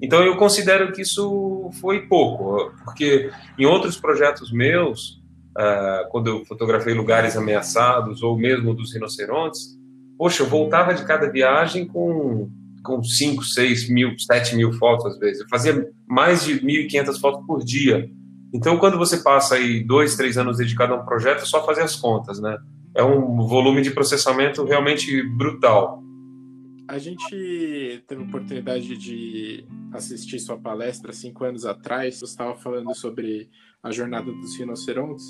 Então 0.02 0.24
eu 0.24 0.38
considero 0.38 0.92
que 0.94 1.02
isso 1.02 1.70
foi 1.82 2.08
pouco, 2.08 2.72
porque 2.86 3.32
em 3.58 3.66
outros 3.66 4.00
projetos 4.00 4.52
meus 4.52 5.20
uh, 5.58 6.08
quando 6.10 6.28
eu 6.28 6.46
fotografei 6.46 6.94
lugares 6.94 7.36
ameaçados 7.36 8.22
ou 8.22 8.38
mesmo 8.38 8.76
dos 8.76 8.94
rinocerontes, 8.94 9.76
poxa, 10.18 10.44
eu 10.44 10.48
voltava 10.48 10.94
de 10.94 11.04
cada 11.04 11.30
viagem 11.30 11.88
com 11.88 12.50
com 12.88 13.04
5, 13.04 13.44
6 13.44 13.90
mil, 13.90 14.18
7 14.18 14.56
mil 14.56 14.72
fotos 14.74 15.06
às 15.06 15.20
vezes. 15.20 15.42
Eu 15.42 15.50
fazia 15.50 15.88
mais 16.08 16.46
de 16.46 16.60
1.500 16.62 17.20
fotos 17.20 17.46
por 17.46 17.64
dia. 17.64 18.10
Então, 18.54 18.78
quando 18.78 18.98
você 18.98 19.18
passa 19.18 19.56
aí 19.56 19.84
dois, 19.84 20.16
três 20.16 20.38
anos 20.38 20.58
dedicado 20.58 20.94
a 20.94 20.98
um 20.98 21.06
projeto, 21.06 21.42
é 21.42 21.46
só 21.46 21.66
fazer 21.66 21.82
as 21.82 21.98
contas, 21.98 22.40
né? 22.40 22.58
É 22.96 23.04
um 23.04 23.46
volume 23.46 23.82
de 23.82 23.92
processamento 23.92 24.64
realmente 24.64 25.22
brutal. 25.22 26.02
A 26.88 26.98
gente 26.98 28.02
teve 28.08 28.22
a 28.22 28.26
oportunidade 28.26 28.96
de 28.98 29.66
assistir 29.92 30.40
sua 30.40 30.58
palestra 30.58 31.12
cinco 31.12 31.44
anos 31.44 31.66
atrás. 31.66 32.20
Você 32.20 32.26
estava 32.26 32.56
falando 32.56 32.96
sobre 32.96 33.50
a 33.84 33.92
jornada 33.92 34.32
dos 34.32 34.58
rinocerontes, 34.58 35.26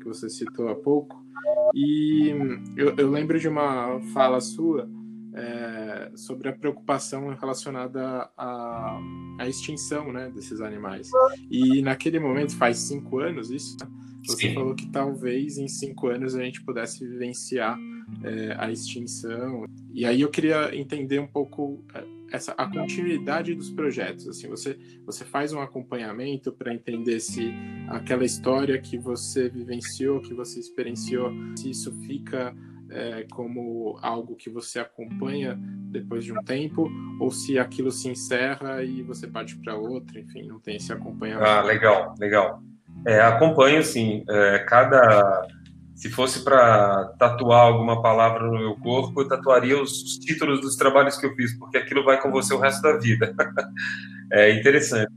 que 0.00 0.08
você 0.08 0.28
citou 0.28 0.68
há 0.68 0.74
pouco. 0.74 1.24
E 1.72 2.34
eu, 2.76 2.96
eu 2.96 3.10
lembro 3.10 3.38
de 3.38 3.46
uma 3.46 4.00
fala 4.12 4.40
sua 4.40 4.88
é, 5.36 6.10
sobre 6.16 6.48
a 6.48 6.52
preocupação 6.52 7.28
relacionada 7.34 8.30
à, 8.36 8.98
à 9.38 9.46
extinção 9.46 10.10
né, 10.10 10.30
desses 10.34 10.60
animais. 10.62 11.10
E 11.50 11.82
naquele 11.82 12.18
momento, 12.18 12.56
faz 12.56 12.78
cinco 12.78 13.18
anos 13.18 13.50
isso, 13.50 13.76
né? 13.80 13.86
você 14.24 14.48
Sim. 14.48 14.54
falou 14.54 14.74
que 14.74 14.88
talvez 14.88 15.56
em 15.56 15.68
cinco 15.68 16.08
anos 16.08 16.34
a 16.34 16.42
gente 16.42 16.62
pudesse 16.64 17.06
vivenciar 17.06 17.78
é, 18.24 18.56
a 18.58 18.70
extinção. 18.70 19.66
E 19.92 20.04
aí 20.04 20.20
eu 20.20 20.30
queria 20.30 20.74
entender 20.74 21.20
um 21.20 21.26
pouco 21.26 21.84
é, 21.94 22.04
essa 22.32 22.52
a 22.52 22.66
continuidade 22.66 23.54
dos 23.54 23.70
projetos. 23.70 24.26
Assim, 24.26 24.48
você 24.48 24.76
você 25.04 25.24
faz 25.24 25.52
um 25.52 25.60
acompanhamento 25.60 26.50
para 26.50 26.74
entender 26.74 27.20
se 27.20 27.52
aquela 27.88 28.24
história 28.24 28.80
que 28.80 28.98
você 28.98 29.48
vivenciou, 29.48 30.20
que 30.20 30.34
você 30.34 30.58
experienciou, 30.58 31.30
se 31.56 31.70
isso 31.70 31.92
fica 32.06 32.54
é, 32.90 33.26
como 33.30 33.98
algo 34.02 34.36
que 34.36 34.50
você 34.50 34.78
acompanha 34.78 35.58
depois 35.90 36.24
de 36.24 36.32
um 36.32 36.42
tempo, 36.42 36.88
ou 37.20 37.30
se 37.30 37.58
aquilo 37.58 37.90
se 37.90 38.08
encerra 38.08 38.82
e 38.82 39.02
você 39.02 39.26
parte 39.26 39.56
para 39.56 39.76
outro, 39.76 40.18
enfim, 40.18 40.46
não 40.46 40.60
tem 40.60 40.76
esse 40.76 40.92
acompanhamento. 40.92 41.48
Ah, 41.48 41.62
legal, 41.62 42.14
legal. 42.18 42.62
É, 43.06 43.20
acompanho, 43.20 43.82
sim. 43.82 44.24
É, 44.28 44.58
cada. 44.68 45.46
Se 45.94 46.10
fosse 46.10 46.44
para 46.44 47.06
tatuar 47.18 47.60
alguma 47.60 48.02
palavra 48.02 48.46
no 48.46 48.58
meu 48.58 48.76
corpo, 48.76 49.22
eu 49.22 49.28
tatuaria 49.28 49.80
os 49.80 50.18
títulos 50.18 50.60
dos 50.60 50.76
trabalhos 50.76 51.16
que 51.16 51.24
eu 51.24 51.34
fiz, 51.34 51.58
porque 51.58 51.78
aquilo 51.78 52.04
vai 52.04 52.20
com 52.20 52.30
você 52.30 52.52
o 52.52 52.58
resto 52.58 52.82
da 52.82 52.98
vida. 52.98 53.34
é 54.30 54.52
interessante. 54.52 55.10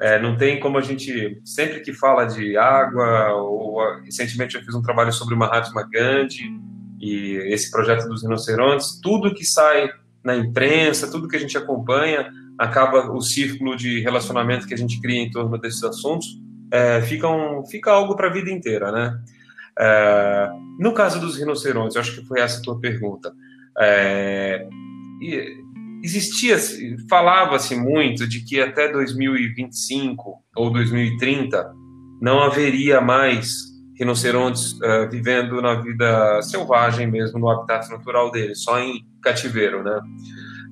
É, 0.00 0.20
não 0.20 0.36
tem 0.36 0.60
como 0.60 0.78
a 0.78 0.80
gente, 0.80 1.40
sempre 1.44 1.80
que 1.80 1.92
fala 1.92 2.24
de 2.24 2.56
água, 2.56 3.32
ou 3.34 4.00
recentemente 4.04 4.54
eu 4.54 4.62
fiz 4.62 4.74
um 4.74 4.82
trabalho 4.82 5.12
sobre 5.12 5.34
o 5.34 5.38
Mahatma 5.38 5.88
Gandhi, 5.90 6.44
e 7.02 7.34
esse 7.52 7.68
projeto 7.68 8.08
dos 8.08 8.22
rinocerontes, 8.22 9.00
tudo 9.02 9.34
que 9.34 9.44
sai 9.44 9.90
na 10.22 10.36
imprensa, 10.36 11.10
tudo 11.10 11.26
que 11.26 11.34
a 11.34 11.40
gente 11.40 11.58
acompanha, 11.58 12.30
acaba 12.56 13.10
o 13.10 13.20
círculo 13.20 13.76
de 13.76 14.00
relacionamento 14.00 14.68
que 14.68 14.74
a 14.74 14.78
gente 14.78 15.00
cria 15.00 15.20
em 15.20 15.30
torno 15.30 15.58
desses 15.58 15.82
assuntos, 15.82 16.28
é, 16.70 17.02
fica, 17.02 17.28
um, 17.28 17.66
fica 17.66 17.90
algo 17.90 18.14
para 18.14 18.28
a 18.28 18.32
vida 18.32 18.52
inteira, 18.52 18.92
né? 18.92 19.18
É, 19.76 20.48
no 20.78 20.94
caso 20.94 21.18
dos 21.18 21.36
rinocerontes, 21.36 21.96
acho 21.96 22.20
que 22.20 22.26
foi 22.26 22.38
essa 22.38 22.60
a 22.60 22.62
tua 22.62 22.78
pergunta. 22.78 23.32
É, 23.80 24.68
existia, 26.04 26.56
falava-se 27.10 27.74
muito 27.74 28.28
de 28.28 28.44
que 28.44 28.60
até 28.60 28.92
2025 28.92 30.38
ou 30.54 30.72
2030 30.72 31.74
não 32.20 32.40
haveria 32.40 33.00
mais 33.00 33.71
rinocerontes 34.02 34.72
uh, 34.72 35.08
vivendo 35.08 35.62
na 35.62 35.74
vida 35.74 36.42
selvagem 36.42 37.06
mesmo, 37.06 37.38
no 37.38 37.48
habitat 37.48 37.88
natural 37.88 38.32
deles, 38.32 38.62
só 38.62 38.78
em 38.80 39.06
cativeiro, 39.22 39.82
né? 39.84 40.00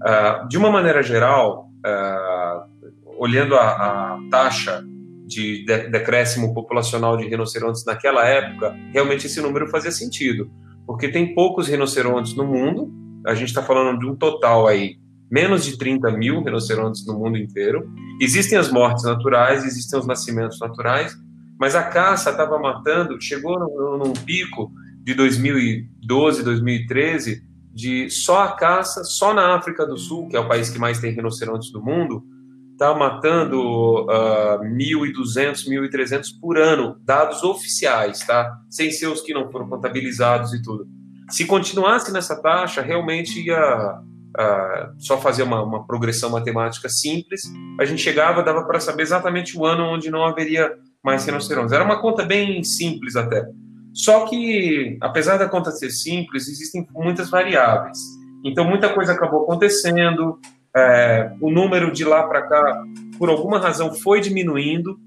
Uh, 0.02 0.48
de 0.48 0.58
uma 0.58 0.70
maneira 0.70 1.02
geral, 1.02 1.68
uh, 1.86 2.90
olhando 3.18 3.54
a, 3.54 3.68
a, 3.68 4.18
taxa 4.30 4.82
de, 5.26 5.64
de 5.64 5.88
decréscimo 5.90 6.52
populacional 6.52 7.16
de 7.16 7.28
rinocerontes 7.28 7.84
naquela 7.84 8.26
época, 8.26 8.74
realmente 8.92 9.26
esse 9.26 9.40
número 9.40 9.68
fazia 9.68 9.92
sentido, 9.92 10.50
porque 10.84 11.08
tem 11.08 11.32
poucos 11.34 11.68
rinocerontes 11.68 12.34
no 12.34 12.44
mundo, 12.44 12.90
a 13.24 13.34
gente 13.34 13.48
está 13.48 13.62
falando 13.62 14.00
de 14.00 14.06
um 14.06 14.16
total 14.16 14.66
aí, 14.66 14.96
menos 15.30 15.64
de 15.64 15.78
30 15.78 16.10
mil 16.12 16.42
rinocerontes 16.42 17.06
no 17.06 17.16
mundo 17.16 17.38
inteiro, 17.38 17.88
existem 18.20 18.58
as 18.58 18.72
mortes 18.72 19.04
naturais, 19.04 19.64
existem 19.64 20.00
os 20.00 20.06
nascimentos 20.06 20.58
naturais, 20.58 21.14
mas 21.60 21.76
a 21.76 21.82
caça 21.82 22.30
estava 22.30 22.58
matando, 22.58 23.20
chegou 23.20 23.58
num, 23.58 23.98
num 23.98 24.12
pico 24.14 24.72
de 25.04 25.12
2012, 25.12 26.42
2013, 26.42 27.42
de 27.70 28.08
só 28.08 28.44
a 28.44 28.52
caça, 28.52 29.04
só 29.04 29.34
na 29.34 29.54
África 29.54 29.86
do 29.86 29.98
Sul, 29.98 30.26
que 30.28 30.36
é 30.36 30.40
o 30.40 30.48
país 30.48 30.70
que 30.70 30.78
mais 30.78 30.98
tem 30.98 31.12
rinocerontes 31.12 31.70
do 31.70 31.82
mundo, 31.82 32.24
está 32.72 32.94
matando 32.94 33.60
uh, 34.04 34.64
1.200, 34.64 35.68
1.300 35.68 36.28
por 36.40 36.56
ano, 36.56 36.96
dados 37.04 37.42
oficiais, 37.42 38.20
tá? 38.20 38.50
Sem 38.70 38.90
ser 38.90 39.08
os 39.08 39.20
que 39.20 39.34
não 39.34 39.50
foram 39.50 39.68
contabilizados 39.68 40.54
e 40.54 40.62
tudo. 40.62 40.86
Se 41.28 41.44
continuasse 41.44 42.10
nessa 42.10 42.40
taxa, 42.40 42.80
realmente 42.80 43.38
ia 43.38 44.00
uh, 44.00 44.94
só 44.98 45.20
fazer 45.20 45.42
uma, 45.42 45.62
uma, 45.62 45.86
progressão 45.86 46.30
matemática 46.30 46.88
simples, 46.88 47.42
a 47.78 47.84
gente 47.84 48.00
chegava, 48.00 48.42
dava 48.42 48.64
para 48.64 48.80
saber 48.80 49.02
exatamente 49.02 49.58
o 49.58 49.66
ano 49.66 49.84
onde 49.84 50.10
não 50.10 50.24
haveria 50.24 50.72
mais 51.02 51.24
rinocerontes. 51.24 51.72
Era 51.72 51.84
uma 51.84 52.00
conta 52.00 52.24
bem 52.24 52.62
simples 52.62 53.16
até. 53.16 53.46
Só 53.92 54.26
que, 54.26 54.96
apesar 55.00 55.36
da 55.36 55.48
conta 55.48 55.70
ser 55.70 55.90
simples, 55.90 56.48
existem 56.48 56.86
muitas 56.92 57.28
variáveis. 57.28 57.98
Então, 58.44 58.64
muita 58.64 58.88
coisa 58.90 59.12
acabou 59.12 59.42
acontecendo. 59.42 60.38
É, 60.74 61.32
o 61.40 61.50
número 61.50 61.92
de 61.92 62.04
lá 62.04 62.22
para 62.22 62.42
cá, 62.42 62.84
por 63.18 63.28
alguma 63.28 63.58
razão, 63.58 63.92
foi 63.92 64.20
diminuindo. 64.20 64.98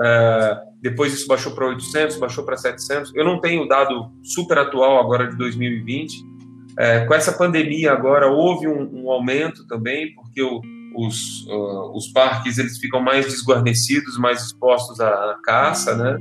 É, 0.00 0.62
depois 0.80 1.12
isso 1.12 1.26
baixou 1.26 1.52
para 1.52 1.66
800, 1.66 2.16
baixou 2.16 2.44
para 2.44 2.56
700. 2.56 3.14
Eu 3.14 3.24
não 3.24 3.40
tenho 3.40 3.68
dado 3.68 4.10
super 4.22 4.58
atual 4.58 4.98
agora 4.98 5.28
de 5.28 5.36
2020. 5.36 6.36
É, 6.78 7.06
com 7.06 7.14
essa 7.14 7.32
pandemia 7.32 7.92
agora 7.92 8.26
houve 8.30 8.68
um, 8.68 9.04
um 9.04 9.10
aumento 9.10 9.66
também, 9.66 10.14
porque 10.14 10.42
o, 10.42 10.60
os, 10.96 11.46
uh, 11.46 11.96
os 11.96 12.08
parques 12.08 12.58
eles 12.58 12.78
ficam 12.78 13.00
mais 13.00 13.26
desguarnecidos, 13.26 14.18
mais 14.18 14.42
expostos 14.42 15.00
à 15.00 15.38
caça, 15.44 15.94
né? 15.96 16.16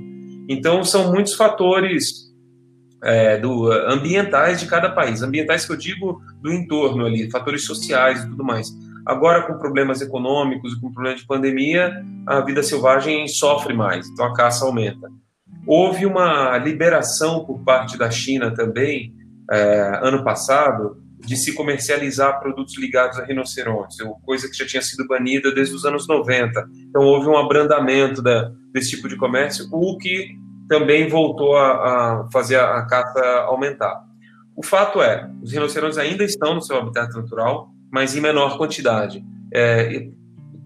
Então 0.48 0.84
são 0.84 1.12
muitos 1.12 1.34
fatores 1.34 2.26
é, 3.04 3.38
do, 3.38 3.72
ambientais 3.72 4.60
de 4.60 4.68
cada 4.68 4.90
país, 4.90 5.22
ambientais 5.22 5.66
que 5.66 5.72
eu 5.72 5.78
digo 5.78 6.22
do 6.42 6.52
entorno 6.52 7.06
ali, 7.06 7.30
fatores 7.30 7.66
sociais 7.66 8.24
e 8.24 8.30
tudo 8.30 8.44
mais. 8.44 8.68
Agora 9.06 9.44
com 9.44 9.58
problemas 9.60 10.02
econômicos 10.02 10.74
e 10.74 10.82
com 10.82 10.92
problema 10.92 11.16
de 11.16 11.26
pandemia, 11.26 12.04
a 12.26 12.42
vida 12.42 12.64
selvagem 12.64 13.28
sofre 13.28 13.74
mais, 13.74 14.08
então 14.10 14.26
a 14.26 14.34
caça 14.34 14.66
aumenta. 14.66 15.08
Houve 15.68 16.06
uma 16.06 16.58
liberação 16.58 17.46
por 17.46 17.60
parte 17.60 17.98
da 17.98 18.10
China 18.10 18.52
também 18.52 19.14
é, 19.52 20.00
ano 20.02 20.24
passado 20.24 20.98
de 21.20 21.36
se 21.36 21.54
comercializar 21.54 22.40
produtos 22.40 22.78
ligados 22.78 23.18
a 23.18 23.26
rinocerontes, 23.26 23.98
coisa 24.24 24.50
que 24.50 24.58
já 24.58 24.66
tinha 24.66 24.82
sido 24.82 25.08
banida 25.08 25.52
desde 25.54 25.76
os 25.76 25.86
anos 25.86 26.08
90. 26.08 26.68
Então 26.90 27.04
houve 27.04 27.28
um 27.28 27.38
abrandamento 27.38 28.22
da, 28.22 28.52
desse 28.72 28.92
tipo 28.92 29.08
de 29.08 29.18
comércio, 29.18 29.68
o 29.72 29.98
que 29.98 30.36
também 30.68 31.08
voltou 31.08 31.56
a, 31.56 31.72
a 32.24 32.30
fazer 32.32 32.58
a, 32.58 32.80
a 32.80 32.86
caça 32.86 33.20
aumentar. 33.48 34.04
O 34.56 34.64
fato 34.64 35.02
é, 35.02 35.30
os 35.42 35.52
rinocerontes 35.52 35.98
ainda 35.98 36.24
estão 36.24 36.56
no 36.56 36.62
seu 36.62 36.78
habitat 36.78 37.14
natural, 37.14 37.70
mas 37.92 38.16
em 38.16 38.22
menor 38.22 38.58
quantidade. 38.58 39.24
É, 39.54 40.08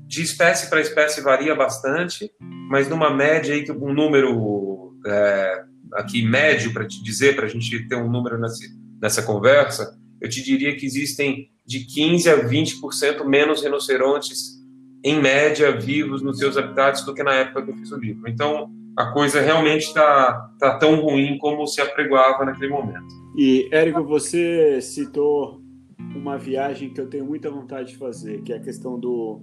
de 0.08 0.24
espécie 0.24 0.70
para 0.70 0.82
espécie 0.82 1.22
varia 1.22 1.56
bastante, 1.56 2.32
mas 2.70 2.90
numa 2.90 3.14
média 3.16 3.54
aí 3.54 3.66
um 3.72 3.94
número 3.94 4.96
é, 5.06 5.64
aqui 5.94 6.24
médio 6.24 6.74
para 6.74 6.88
te 6.88 7.02
dizer, 7.04 7.36
para 7.36 7.46
a 7.46 7.50
gente 7.50 7.88
ter 7.88 7.96
um 7.96 8.10
número 8.10 8.40
nessa, 8.40 8.64
nessa 9.02 9.24
conversa, 9.24 9.99
eu 10.22 10.30
te 10.30 10.44
diria 10.44 10.76
que 10.76 10.86
existem 10.86 11.50
de 11.66 11.86
15 11.86 12.30
a 12.30 12.50
20% 12.50 13.24
menos 13.26 13.64
rinocerontes, 13.64 14.60
em 15.04 15.22
média, 15.22 15.72
vivos 15.80 16.22
nos 16.22 16.38
seus 16.38 16.58
habitats 16.58 17.06
do 17.06 17.14
que 17.14 17.24
na 17.24 17.34
época 17.34 17.64
que 17.64 17.72
eu 17.72 17.78
fiz 17.78 17.92
o 17.92 17.98
livro. 17.98 18.28
Então, 18.28 18.70
a 18.98 19.12
coisa 19.14 19.40
realmente 19.40 19.84
está 19.84 20.52
tá 20.60 20.78
tão 20.78 21.00
ruim 21.00 21.38
como 21.38 21.66
se 21.66 21.80
apregoava 21.80 22.44
naquele 22.44 22.70
momento. 22.70 23.08
E, 23.38 23.70
Érico, 23.72 24.04
você 24.04 24.82
citou 24.82 25.62
uma 25.98 26.38
viagem 26.38 26.90
que 26.90 27.00
eu 27.00 27.08
tenho 27.08 27.26
muita 27.26 27.50
vontade 27.50 27.92
de 27.92 27.98
fazer, 27.98 28.42
que 28.42 28.52
é 28.52 28.58
a 28.58 28.60
questão 28.60 29.00
do, 29.00 29.42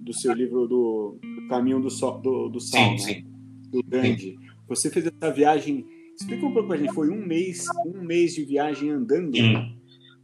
do 0.00 0.12
seu 0.14 0.32
livro 0.32 0.66
do, 0.66 1.18
do 1.22 1.48
Caminho 1.48 1.80
do, 1.80 1.90
so, 1.90 2.12
do, 2.12 2.48
do 2.48 2.60
Sal, 2.60 2.82
sim, 2.82 2.90
né? 2.92 2.98
sim. 2.98 3.24
do 3.70 3.82
Gandhi. 3.82 4.18
Sim. 4.18 4.38
Você 4.68 4.90
fez 4.90 5.06
essa 5.06 5.32
viagem, 5.32 5.84
explica 6.18 6.46
um 6.46 6.52
pouco 6.52 6.68
para 6.68 6.76
a 6.76 6.78
gente, 6.78 6.94
foi 6.94 7.10
um 7.10 7.26
mês, 7.26 7.66
um 7.84 8.02
mês 8.02 8.34
de 8.34 8.44
viagem 8.44 8.90
andando? 8.90 9.36
Sim. 9.36 9.77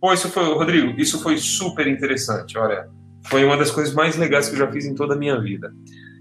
Pô, 0.04 0.12
isso 0.12 0.28
foi, 0.28 0.44
Rodrigo, 0.44 1.00
isso 1.00 1.22
foi 1.22 1.38
super 1.38 1.86
interessante. 1.86 2.58
Olha, 2.58 2.90
foi 3.24 3.42
uma 3.42 3.56
das 3.56 3.70
coisas 3.70 3.94
mais 3.94 4.16
legais 4.16 4.46
que 4.46 4.54
eu 4.54 4.58
já 4.58 4.70
fiz 4.70 4.84
em 4.84 4.94
toda 4.94 5.14
a 5.14 5.16
minha 5.16 5.40
vida. 5.40 5.72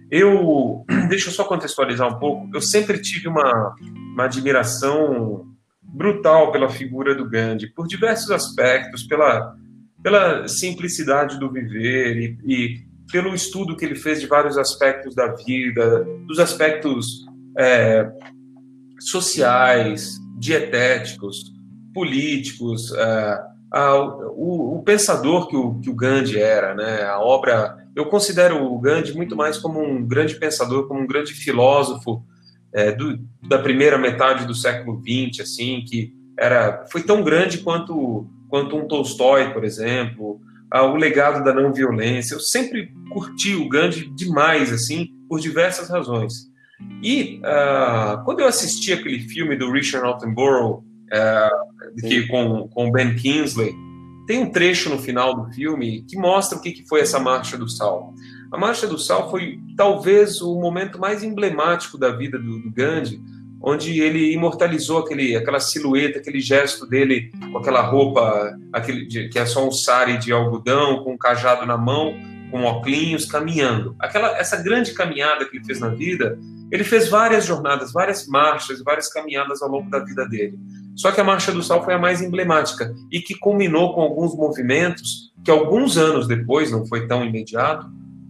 Eu, 0.09 0.85
deixa 1.09 1.27
eu 1.27 1.33
só 1.33 1.43
contextualizar 1.43 2.07
um 2.07 2.17
pouco. 2.17 2.49
Eu 2.53 2.61
sempre 2.61 3.01
tive 3.01 3.27
uma, 3.27 3.75
uma 4.13 4.23
admiração 4.23 5.45
brutal 5.81 6.49
pela 6.53 6.69
figura 6.69 7.13
do 7.13 7.29
Gandhi, 7.29 7.73
por 7.73 7.85
diversos 7.85 8.31
aspectos, 8.31 9.03
pela, 9.03 9.53
pela 10.01 10.47
simplicidade 10.47 11.37
do 11.37 11.51
viver 11.51 12.15
e, 12.15 12.37
e 12.45 12.85
pelo 13.11 13.35
estudo 13.35 13.75
que 13.75 13.83
ele 13.83 13.95
fez 13.95 14.21
de 14.21 14.27
vários 14.27 14.57
aspectos 14.57 15.13
da 15.13 15.35
vida, 15.35 16.07
dos 16.25 16.39
aspectos 16.39 17.25
é, 17.57 18.09
sociais, 18.97 20.15
dietéticos, 20.39 21.51
políticos, 21.93 22.93
é, 22.93 23.52
a, 23.73 23.95
o, 23.95 24.77
o, 24.77 24.83
pensador 24.83 25.47
que 25.47 25.55
o, 25.55 25.79
que 25.79 25.89
o 25.89 25.95
Gandhi 25.95 26.39
era, 26.39 26.75
né? 26.75 27.03
A 27.03 27.19
obra, 27.19 27.75
eu 27.95 28.05
considero 28.05 28.63
o 28.63 28.79
Gandhi 28.79 29.17
muito 29.17 29.35
mais 29.35 29.57
como 29.57 29.81
um 29.81 30.05
grande 30.05 30.35
pensador, 30.35 30.87
como 30.87 31.01
um 31.01 31.07
grande 31.07 31.33
filósofo 31.33 32.23
é, 32.71 32.91
do, 32.91 33.19
da 33.47 33.57
primeira 33.57 33.97
metade 33.97 34.45
do 34.45 34.53
século 34.53 35.01
XX, 35.01 35.41
assim, 35.41 35.83
que 35.87 36.13
era 36.37 36.85
foi 36.91 37.01
tão 37.01 37.23
grande 37.23 37.59
quanto 37.59 38.27
quanto 38.47 38.77
um 38.77 38.87
Tolstói, 38.87 39.51
por 39.51 39.63
exemplo, 39.63 40.39
o 40.71 40.95
legado 40.95 41.43
da 41.43 41.51
não 41.51 41.73
violência. 41.73 42.35
Eu 42.35 42.39
sempre 42.39 42.91
curti 43.09 43.55
o 43.55 43.67
Gandhi 43.67 44.07
demais, 44.15 44.71
assim, 44.71 45.07
por 45.27 45.39
diversas 45.39 45.89
razões. 45.89 46.51
E 47.01 47.39
uh, 47.39 48.23
quando 48.23 48.41
eu 48.41 48.47
assisti 48.47 48.93
aquele 48.93 49.21
filme 49.21 49.55
do 49.55 49.71
Richard 49.71 50.07
Attenborough, 50.07 50.83
uh, 51.13 52.01
que, 52.01 52.27
com, 52.27 52.67
com 52.69 52.91
Ben 52.91 53.15
Kingsley, 53.15 53.73
tem 54.25 54.39
um 54.39 54.51
trecho 54.51 54.89
no 54.89 54.97
final 54.97 55.35
do 55.35 55.53
filme 55.53 56.03
que 56.03 56.17
mostra 56.17 56.57
o 56.57 56.61
que, 56.61 56.71
que 56.71 56.87
foi 56.87 57.01
essa 57.01 57.19
Marcha 57.19 57.57
do 57.57 57.69
Sal. 57.69 58.13
A 58.51 58.57
Marcha 58.57 58.87
do 58.87 58.97
Sal 58.97 59.29
foi 59.29 59.59
talvez 59.75 60.41
o 60.41 60.59
momento 60.59 60.99
mais 60.99 61.23
emblemático 61.23 61.97
da 61.97 62.11
vida 62.11 62.39
do, 62.39 62.59
do 62.59 62.71
Gandhi, 62.71 63.21
onde 63.61 64.01
ele 64.01 64.33
imortalizou 64.33 64.99
aquele, 64.99 65.35
aquela 65.35 65.59
silhueta, 65.59 66.19
aquele 66.19 66.41
gesto 66.41 66.85
dele 66.85 67.31
com 67.51 67.57
aquela 67.57 67.81
roupa, 67.81 68.53
aquele, 68.73 69.05
que 69.05 69.39
é 69.39 69.45
só 69.45 69.65
um 69.65 69.71
sari 69.71 70.17
de 70.17 70.33
algodão, 70.33 71.03
com 71.03 71.13
um 71.13 71.17
cajado 71.17 71.65
na 71.65 71.77
mão, 71.77 72.13
com 72.51 72.63
óculos, 72.65 73.25
caminhando. 73.25 73.95
Aquela, 73.99 74.37
essa 74.37 74.61
grande 74.61 74.93
caminhada 74.93 75.45
que 75.45 75.57
ele 75.57 75.65
fez 75.65 75.79
na 75.79 75.89
vida, 75.89 76.37
ele 76.71 76.83
fez 76.83 77.09
várias 77.09 77.45
jornadas, 77.45 77.91
várias 77.91 78.27
marchas, 78.27 78.83
várias 78.83 79.07
caminhadas 79.07 79.61
ao 79.61 79.69
longo 79.69 79.89
da 79.89 79.99
vida 79.99 80.27
dele. 80.27 80.59
Só 80.95 81.11
que 81.11 81.19
a 81.19 81.23
Marcha 81.23 81.51
do 81.51 81.63
Sal 81.63 81.83
foi 81.83 81.93
a 81.93 81.99
mais 81.99 82.21
emblemática 82.21 82.93
e 83.11 83.19
que 83.19 83.35
culminou 83.35 83.93
com 83.93 84.01
alguns 84.01 84.35
movimentos 84.35 85.31
que 85.43 85.51
alguns 85.51 85.97
anos 85.97 86.27
depois, 86.27 86.71
não 86.71 86.85
foi 86.85 87.07
tão 87.07 87.25
imediato, 87.25 87.85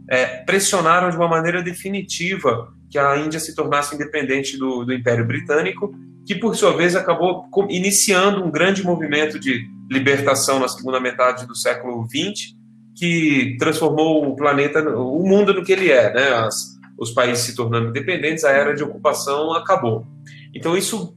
é, 0.09 0.25
pressionaram 0.43 1.09
de 1.09 1.17
uma 1.17 1.27
maneira 1.27 1.61
definitiva 1.61 2.73
que 2.89 2.97
a 2.97 3.17
Índia 3.17 3.39
se 3.39 3.55
tornasse 3.55 3.95
independente 3.95 4.57
do, 4.57 4.85
do 4.85 4.93
Império 4.93 5.25
Britânico, 5.25 5.93
que 6.25 6.35
por 6.35 6.55
sua 6.55 6.75
vez 6.75 6.95
acabou 6.95 7.47
iniciando 7.69 8.43
um 8.43 8.51
grande 8.51 8.83
movimento 8.83 9.39
de 9.39 9.67
libertação 9.91 10.59
na 10.59 10.67
segunda 10.67 10.99
metade 10.99 11.45
do 11.45 11.55
século 11.55 12.07
XX, 12.07 12.55
que 12.95 13.57
transformou 13.59 14.27
o 14.27 14.35
planeta, 14.35 14.79
o 14.97 15.27
mundo 15.27 15.53
no 15.53 15.63
que 15.63 15.71
ele 15.71 15.91
é, 15.91 16.13
né? 16.13 16.29
As, 16.29 16.73
os 16.97 17.11
países 17.11 17.45
se 17.45 17.55
tornando 17.55 17.89
independentes, 17.89 18.43
a 18.43 18.51
era 18.51 18.75
de 18.75 18.83
ocupação 18.83 19.53
acabou. 19.53 20.05
Então 20.53 20.77
isso 20.77 21.13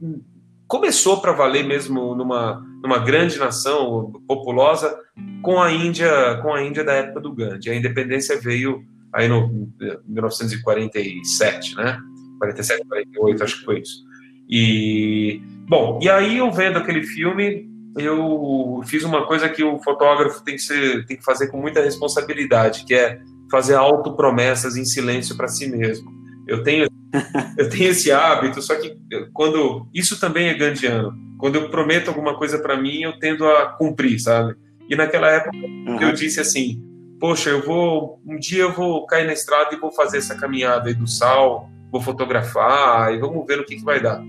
começou 0.67 1.21
para 1.21 1.31
valer 1.31 1.65
mesmo 1.65 2.13
numa, 2.13 2.63
numa 2.83 2.99
grande 2.99 3.39
nação 3.39 4.11
populosa 4.27 4.95
com 5.41 5.61
a 5.61 5.71
Índia, 5.71 6.39
com 6.41 6.53
a 6.53 6.61
Índia 6.61 6.83
da 6.83 6.93
época 6.93 7.21
do 7.21 7.33
Gandhi. 7.33 7.69
A 7.69 7.75
independência 7.75 8.39
veio 8.39 8.83
aí 9.13 9.27
no 9.27 9.69
1947, 10.05 11.75
né? 11.75 11.97
47, 12.39 12.85
48, 12.87 13.43
acho 13.43 13.59
que 13.59 13.65
foi 13.65 13.79
isso. 13.79 14.05
E 14.49 15.41
bom, 15.67 15.99
e 16.01 16.09
aí 16.09 16.37
eu 16.37 16.51
vendo 16.51 16.77
aquele 16.77 17.03
filme, 17.03 17.67
eu 17.97 18.81
fiz 18.85 19.03
uma 19.03 19.25
coisa 19.25 19.49
que 19.49 19.63
o 19.63 19.79
fotógrafo 19.79 20.43
tem 20.43 20.55
que 20.55 20.61
ser, 20.61 21.05
tem 21.05 21.17
que 21.17 21.23
fazer 21.23 21.47
com 21.47 21.57
muita 21.57 21.81
responsabilidade, 21.81 22.85
que 22.85 22.93
é 22.93 23.19
fazer 23.49 23.75
autopromessas 23.75 24.75
em 24.75 24.85
silêncio 24.85 25.35
para 25.35 25.47
si 25.47 25.67
mesmo. 25.69 26.11
Eu 26.47 26.63
tenho 26.63 26.86
eu 27.57 27.69
tenho 27.69 27.89
esse 27.89 28.11
hábito, 28.11 28.61
só 28.61 28.75
que 28.75 28.97
quando 29.33 29.87
isso 29.93 30.19
também 30.19 30.49
é 30.49 30.53
gandiano. 30.53 31.13
Quando 31.37 31.55
eu 31.55 31.69
prometo 31.69 32.07
alguma 32.07 32.35
coisa 32.35 32.59
para 32.59 32.75
mim, 32.75 33.01
eu 33.01 33.17
tendo 33.19 33.45
a 33.45 33.67
cumprir, 33.67 34.19
sabe? 34.19 34.55
E 34.89 34.95
naquela 34.95 35.29
época 35.29 35.55
uhum. 35.55 36.01
eu 36.01 36.11
disse 36.13 36.39
assim: 36.39 36.81
poxa, 37.19 37.49
eu 37.49 37.63
vou, 37.63 38.21
um 38.25 38.37
dia 38.37 38.63
eu 38.63 38.73
vou 38.73 39.05
cair 39.05 39.25
na 39.25 39.33
estrada 39.33 39.75
e 39.75 39.79
vou 39.79 39.91
fazer 39.91 40.17
essa 40.17 40.35
caminhada 40.35 40.89
aí 40.89 40.95
do 40.95 41.07
sal, 41.07 41.69
vou 41.91 42.01
fotografar 42.01 43.13
e 43.13 43.19
vamos 43.19 43.45
ver 43.45 43.59
o 43.59 43.65
que, 43.65 43.75
que 43.75 43.83
vai 43.83 44.01
dar. 44.01 44.21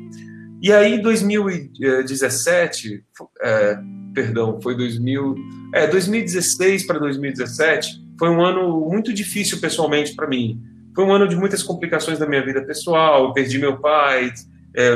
E 0.60 0.72
aí, 0.72 0.94
em 0.94 1.02
2017, 1.02 3.04
é, 3.40 3.78
perdão, 4.12 4.60
foi 4.60 4.76
2000, 4.76 5.36
é, 5.72 5.86
2016 5.86 6.84
para 6.84 6.98
2017, 6.98 8.04
foi 8.18 8.28
um 8.28 8.44
ano 8.44 8.80
muito 8.90 9.14
difícil 9.14 9.60
pessoalmente 9.60 10.16
para 10.16 10.26
mim. 10.26 10.60
Foi 10.98 11.04
um 11.04 11.12
ano 11.12 11.28
de 11.28 11.36
muitas 11.36 11.62
complicações 11.62 12.18
da 12.18 12.26
minha 12.26 12.44
vida 12.44 12.60
pessoal, 12.66 13.26
eu 13.26 13.32
perdi 13.32 13.56
meu 13.56 13.78
pai, 13.78 14.32
é, 14.76 14.90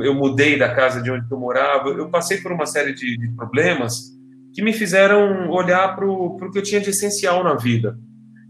eu 0.00 0.14
mudei 0.14 0.58
da 0.58 0.74
casa 0.74 1.02
de 1.02 1.10
onde 1.10 1.30
eu 1.30 1.38
morava, 1.38 1.90
eu 1.90 2.08
passei 2.08 2.38
por 2.38 2.50
uma 2.50 2.64
série 2.64 2.94
de, 2.94 3.18
de 3.18 3.28
problemas 3.36 4.12
que 4.54 4.62
me 4.62 4.72
fizeram 4.72 5.50
olhar 5.50 5.94
para 5.94 6.06
o 6.06 6.50
que 6.50 6.58
eu 6.58 6.62
tinha 6.62 6.80
de 6.80 6.88
essencial 6.88 7.44
na 7.44 7.54
vida. 7.54 7.98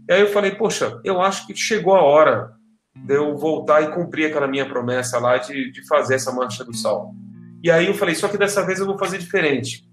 E 0.07 0.13
aí 0.13 0.21
eu 0.21 0.29
falei, 0.29 0.51
poxa, 0.51 0.97
eu 1.03 1.21
acho 1.21 1.45
que 1.45 1.53
chegou 1.53 1.93
a 1.93 2.01
hora 2.01 2.53
de 2.95 3.15
eu 3.15 3.35
voltar 3.35 3.81
e 3.81 3.91
cumprir 3.91 4.27
aquela 4.27 4.47
minha 4.47 4.65
promessa 4.65 5.19
lá 5.19 5.37
de, 5.37 5.73
de 5.73 5.85
fazer 5.85 6.15
essa 6.15 6.31
marcha 6.31 6.63
do 6.63 6.73
sal. 6.73 7.13
E 7.61 7.69
aí 7.69 7.87
eu 7.87 7.95
falei, 7.95 8.15
só 8.15 8.29
que 8.29 8.37
dessa 8.37 8.65
vez 8.65 8.79
eu 8.79 8.85
vou 8.85 8.97
fazer 8.97 9.17
diferente. 9.17 9.83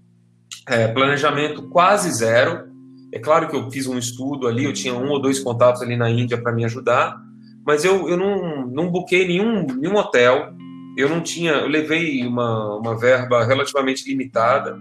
É, 0.65 0.87
planejamento 0.87 1.67
quase 1.67 2.09
zero. 2.09 2.70
É 3.13 3.19
claro 3.19 3.47
que 3.47 3.55
eu 3.55 3.69
fiz 3.69 3.87
um 3.87 3.97
estudo 3.97 4.47
ali, 4.47 4.65
eu 4.65 4.73
tinha 4.73 4.93
um 4.93 5.09
ou 5.09 5.21
dois 5.21 5.39
contatos 5.39 5.81
ali 5.81 5.97
na 5.97 6.09
Índia 6.09 6.41
para 6.41 6.51
me 6.51 6.63
ajudar, 6.65 7.17
mas 7.65 7.83
eu, 7.83 8.09
eu 8.09 8.17
não, 8.17 8.67
não 8.67 8.89
buquei 8.89 9.27
nenhum, 9.27 9.65
nenhum 9.65 9.95
hotel, 9.95 10.53
eu 10.97 11.09
não 11.09 11.21
tinha, 11.21 11.51
eu 11.51 11.67
levei 11.67 12.25
uma, 12.25 12.77
uma 12.77 12.97
verba 12.97 13.43
relativamente 13.43 14.09
limitada, 14.09 14.77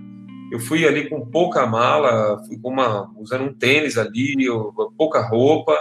eu 0.51 0.59
fui 0.59 0.87
ali 0.87 1.09
com 1.09 1.25
pouca 1.25 1.67
mala, 1.67 2.43
fui 2.47 2.59
com 2.59 2.71
uma, 2.71 3.09
usando 3.17 3.45
um 3.45 3.55
tênis 3.55 3.97
ali, 3.97 4.35
pouca 4.97 5.21
roupa, 5.21 5.77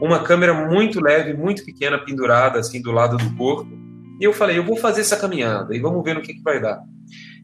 uma 0.00 0.24
câmera 0.24 0.52
muito 0.68 1.00
leve, 1.00 1.34
muito 1.34 1.64
pequena, 1.64 1.98
pendurada 1.98 2.58
assim 2.58 2.82
do 2.82 2.90
lado 2.90 3.16
do 3.16 3.36
corpo. 3.36 3.70
E 4.20 4.24
eu 4.24 4.32
falei, 4.32 4.58
eu 4.58 4.64
vou 4.64 4.76
fazer 4.76 5.02
essa 5.02 5.16
caminhada 5.16 5.74
e 5.74 5.80
vamos 5.80 6.02
ver 6.02 6.14
no 6.14 6.22
que, 6.22 6.34
que 6.34 6.42
vai 6.42 6.60
dar. 6.60 6.80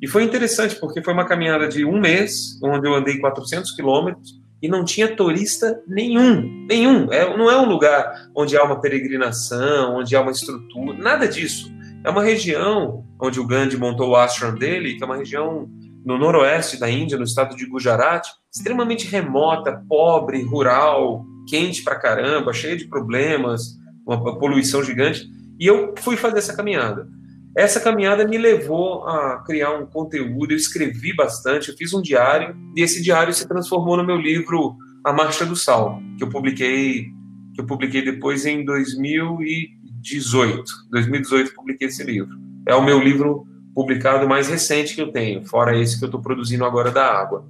E 0.01 0.07
foi 0.07 0.23
interessante 0.23 0.77
porque 0.77 1.03
foi 1.03 1.13
uma 1.13 1.27
caminhada 1.27 1.69
de 1.69 1.85
um 1.85 2.01
mês, 2.01 2.59
onde 2.63 2.87
eu 2.89 2.95
andei 2.95 3.19
400 3.19 3.73
quilômetros 3.73 4.39
e 4.63 4.69
não 4.69 4.85
tinha 4.85 5.15
turista 5.15 5.81
nenhum, 5.87 6.67
nenhum. 6.69 7.13
É, 7.13 7.37
não 7.37 7.51
é 7.51 7.61
um 7.61 7.69
lugar 7.69 8.29
onde 8.35 8.57
há 8.57 8.63
uma 8.63 8.81
peregrinação, 8.81 9.97
onde 9.97 10.15
há 10.17 10.21
uma 10.21 10.33
estrutura, 10.33 10.99
nada 10.99 11.27
disso. 11.27 11.73
É 12.05 12.11
uma 12.11 12.23
região 12.23 13.05
onde 13.21 13.41
o 13.41 13.47
Gandhi 13.47 13.77
montou 13.77 14.11
o 14.11 14.17
ashram 14.17 14.55
dele, 14.55 14.95
que 14.95 15.03
é 15.03 15.07
uma 15.07 15.17
região 15.17 15.69
no 16.05 16.17
noroeste 16.17 16.79
da 16.79 16.89
Índia, 16.89 17.19
no 17.19 17.25
estado 17.25 17.57
de 17.57 17.67
Gujarat, 17.67 18.27
extremamente 18.53 19.07
remota, 19.07 19.85
pobre, 19.89 20.43
rural, 20.43 21.25
quente 21.49 21.83
pra 21.83 21.99
caramba, 21.99 22.53
cheia 22.53 22.77
de 22.77 22.87
problemas, 22.87 23.77
uma 24.07 24.39
poluição 24.39 24.83
gigante. 24.83 25.29
E 25.59 25.67
eu 25.67 25.95
fui 25.99 26.17
fazer 26.17 26.39
essa 26.39 26.57
caminhada. 26.57 27.09
Essa 27.57 27.81
caminhada 27.81 28.27
me 28.27 28.39
levou 28.39 29.07
a 29.07 29.43
criar 29.45 29.73
um 29.73 29.87
conteúdo, 29.87 30.53
eu 30.53 30.57
escrevi 30.57 31.15
bastante, 31.15 31.71
eu 31.71 31.77
fiz 31.77 31.93
um 31.93 32.03
diário, 32.03 32.57
e 32.77 32.83
esse 32.83 33.03
diário 33.03 33.33
se 33.33 33.49
transformou 33.49 33.97
no 33.97 34.07
meu 34.07 34.17
livro 34.17 34.77
A 35.05 35.13
Marcha 35.13 35.45
do 35.45 35.57
Sal, 35.57 36.01
que 36.17 36.25
eu 36.25 36.29
publiquei, 36.29 37.07
que 37.55 37.61
eu 37.61 37.67
publiquei 37.67 38.05
depois 38.05 38.47
em 38.47 38.65
2018. 38.65 40.65
2018 40.91 41.55
publiquei 41.55 41.89
esse 41.89 42.05
livro. 42.05 42.37
É 42.67 42.75
o 42.75 42.85
meu 42.85 43.01
livro 43.01 43.47
publicado 43.75 44.29
mais 44.29 44.49
recente 44.49 44.95
que 44.95 45.01
eu 45.01 45.11
tenho, 45.11 45.45
fora 45.47 45.77
esse 45.77 45.99
que 45.99 46.05
eu 46.05 46.09
estou 46.09 46.21
produzindo 46.21 46.65
agora 46.65 46.91
da 46.91 47.05
água. 47.05 47.49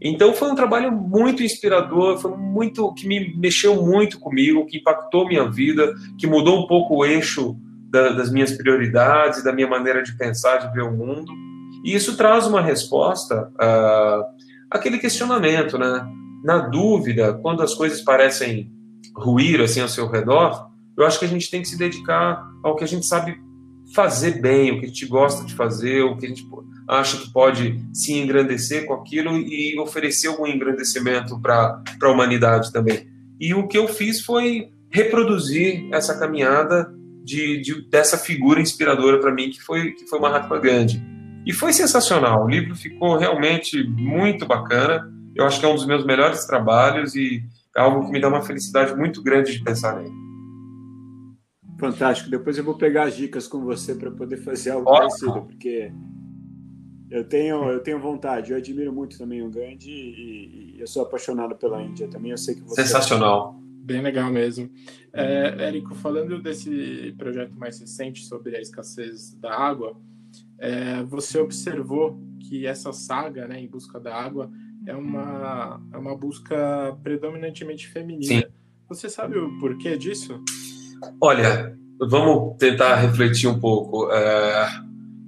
Então 0.00 0.34
foi 0.34 0.50
um 0.50 0.56
trabalho 0.56 0.90
muito 0.90 1.44
inspirador, 1.44 2.18
foi 2.18 2.36
muito 2.36 2.92
que 2.94 3.06
me 3.06 3.36
mexeu 3.36 3.80
muito 3.80 4.18
comigo, 4.18 4.66
que 4.66 4.78
impactou 4.78 5.28
minha 5.28 5.48
vida, 5.48 5.94
que 6.18 6.26
mudou 6.26 6.64
um 6.64 6.66
pouco 6.66 6.96
o 6.96 7.04
eixo 7.04 7.56
da, 7.92 8.08
das 8.08 8.32
minhas 8.32 8.52
prioridades, 8.52 9.44
da 9.44 9.52
minha 9.52 9.68
maneira 9.68 10.02
de 10.02 10.16
pensar, 10.16 10.56
de 10.56 10.72
ver 10.72 10.82
o 10.82 10.90
mundo. 10.90 11.30
E 11.84 11.94
isso 11.94 12.16
traz 12.16 12.46
uma 12.46 12.62
resposta 12.62 13.52
uh, 13.52 14.24
àquele 14.70 14.98
questionamento, 14.98 15.76
né? 15.76 16.02
Na 16.42 16.58
dúvida, 16.58 17.34
quando 17.34 17.62
as 17.62 17.74
coisas 17.74 18.00
parecem 18.00 18.72
ruir 19.14 19.60
assim 19.60 19.80
ao 19.80 19.88
seu 19.88 20.08
redor, 20.08 20.70
eu 20.96 21.04
acho 21.04 21.18
que 21.18 21.26
a 21.26 21.28
gente 21.28 21.50
tem 21.50 21.60
que 21.60 21.68
se 21.68 21.76
dedicar 21.76 22.42
ao 22.64 22.74
que 22.74 22.82
a 22.82 22.88
gente 22.88 23.04
sabe 23.04 23.36
fazer 23.94 24.40
bem, 24.40 24.72
o 24.72 24.80
que 24.80 24.86
a 24.86 24.88
gente 24.88 25.06
gosta 25.06 25.44
de 25.44 25.54
fazer, 25.54 26.02
o 26.02 26.16
que 26.16 26.24
a 26.24 26.28
gente 26.28 26.46
acha 26.88 27.18
que 27.18 27.30
pode 27.30 27.78
se 27.92 28.14
engrandecer 28.14 28.86
com 28.86 28.94
aquilo 28.94 29.36
e 29.36 29.78
oferecer 29.78 30.28
algum 30.28 30.46
engrandecimento 30.46 31.38
para 31.40 31.82
a 32.02 32.08
humanidade 32.08 32.72
também. 32.72 33.06
E 33.38 33.52
o 33.54 33.68
que 33.68 33.76
eu 33.76 33.86
fiz 33.86 34.20
foi 34.20 34.70
reproduzir 34.90 35.88
essa 35.92 36.18
caminhada 36.18 36.92
de, 37.24 37.60
de 37.60 37.88
dessa 37.88 38.18
figura 38.18 38.60
inspiradora 38.60 39.20
para 39.20 39.32
mim 39.32 39.50
que 39.50 39.60
foi 39.60 39.92
que 39.92 40.06
foi 40.06 40.18
Mahatma 40.18 40.58
Gandhi. 40.58 41.02
E 41.46 41.52
foi 41.52 41.72
sensacional. 41.72 42.44
O 42.44 42.48
livro 42.48 42.74
ficou 42.76 43.16
realmente 43.16 43.82
muito 43.82 44.46
bacana. 44.46 45.10
Eu 45.34 45.44
acho 45.44 45.58
que 45.58 45.66
é 45.66 45.68
um 45.68 45.74
dos 45.74 45.86
meus 45.86 46.04
melhores 46.04 46.44
trabalhos 46.46 47.14
e 47.14 47.42
é 47.76 47.80
algo 47.80 48.06
que 48.06 48.12
me 48.12 48.20
dá 48.20 48.28
uma 48.28 48.42
felicidade 48.42 48.94
muito 48.94 49.22
grande 49.22 49.52
de 49.52 49.64
pensar 49.64 49.96
nele. 49.96 50.14
Fantástico. 51.80 52.30
Depois 52.30 52.56
eu 52.56 52.62
vou 52.62 52.74
pegar 52.74 53.04
as 53.04 53.16
dicas 53.16 53.48
com 53.48 53.64
você 53.64 53.94
para 53.94 54.10
poder 54.10 54.36
fazer 54.36 54.70
algo 54.70 54.88
Ótimo. 54.88 55.08
parecido, 55.08 55.46
porque 55.46 55.92
eu 57.10 57.24
tenho, 57.24 57.70
eu 57.70 57.80
tenho 57.80 57.98
vontade. 57.98 58.52
Eu 58.52 58.58
admiro 58.58 58.92
muito 58.92 59.18
também 59.18 59.42
o 59.42 59.50
Gandhi 59.50 59.90
e, 59.90 60.76
e 60.76 60.80
eu 60.80 60.86
sou 60.86 61.02
apaixonado 61.02 61.56
pela 61.56 61.82
Índia 61.82 62.06
também. 62.08 62.30
Eu 62.30 62.38
sei 62.38 62.54
que 62.54 62.62
você. 62.62 62.82
Sensacional. 62.82 63.61
Bem 63.82 64.00
legal 64.00 64.30
mesmo. 64.30 64.70
É, 65.12 65.66
Érico, 65.66 65.92
falando 65.96 66.40
desse 66.40 67.12
projeto 67.18 67.58
mais 67.58 67.80
recente 67.80 68.24
sobre 68.24 68.56
a 68.56 68.60
escassez 68.60 69.34
da 69.34 69.52
água, 69.52 69.96
é, 70.56 71.02
você 71.02 71.40
observou 71.40 72.16
que 72.38 72.64
essa 72.64 72.92
saga, 72.92 73.48
né, 73.48 73.60
em 73.60 73.66
busca 73.66 73.98
da 73.98 74.14
água, 74.14 74.48
é 74.86 74.94
uma, 74.94 75.82
é 75.92 75.96
uma 75.96 76.16
busca 76.16 76.96
predominantemente 77.02 77.88
feminina. 77.88 78.42
Sim. 78.42 78.52
Você 78.88 79.08
sabe 79.08 79.36
o 79.36 79.58
porquê 79.58 79.98
disso? 79.98 80.40
Olha, 81.20 81.76
vamos 81.98 82.56
tentar 82.58 82.96
refletir 82.96 83.48
um 83.48 83.58
pouco. 83.58 84.12
É, 84.12 84.68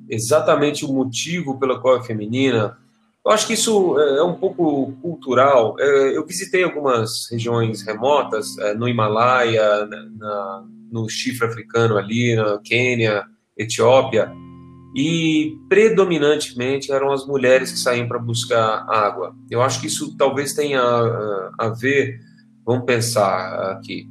exatamente 0.08 0.84
o 0.84 0.92
motivo 0.92 1.58
pelo 1.58 1.80
qual 1.80 1.98
é 1.98 2.04
feminina. 2.04 2.78
Eu 3.24 3.32
acho 3.32 3.46
que 3.46 3.54
isso 3.54 3.98
é 3.98 4.22
um 4.22 4.34
pouco 4.34 4.92
cultural. 5.00 5.76
É, 5.80 6.14
eu 6.14 6.26
visitei 6.26 6.62
algumas 6.62 7.26
regiões 7.30 7.80
remotas, 7.80 8.58
é, 8.58 8.74
no 8.74 8.86
Himalaia, 8.86 9.86
na, 9.86 10.64
no 10.92 11.08
chifre 11.08 11.46
africano 11.46 11.96
ali, 11.96 12.36
na 12.36 12.58
Quênia, 12.62 13.24
Etiópia, 13.56 14.30
e 14.94 15.56
predominantemente 15.70 16.92
eram 16.92 17.12
as 17.12 17.26
mulheres 17.26 17.72
que 17.72 17.78
saíam 17.78 18.06
para 18.06 18.18
buscar 18.18 18.84
água. 18.90 19.34
Eu 19.50 19.62
acho 19.62 19.80
que 19.80 19.86
isso 19.86 20.14
talvez 20.18 20.52
tenha 20.52 20.82
a, 20.82 21.68
ver, 21.70 22.20
vamos 22.64 22.84
pensar 22.84 23.72
aqui, 23.72 24.06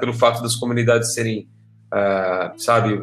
pelo 0.00 0.14
fato 0.14 0.42
das 0.42 0.56
comunidades 0.56 1.14
serem, 1.14 1.48
uh, 1.94 2.58
sabe, 2.60 2.94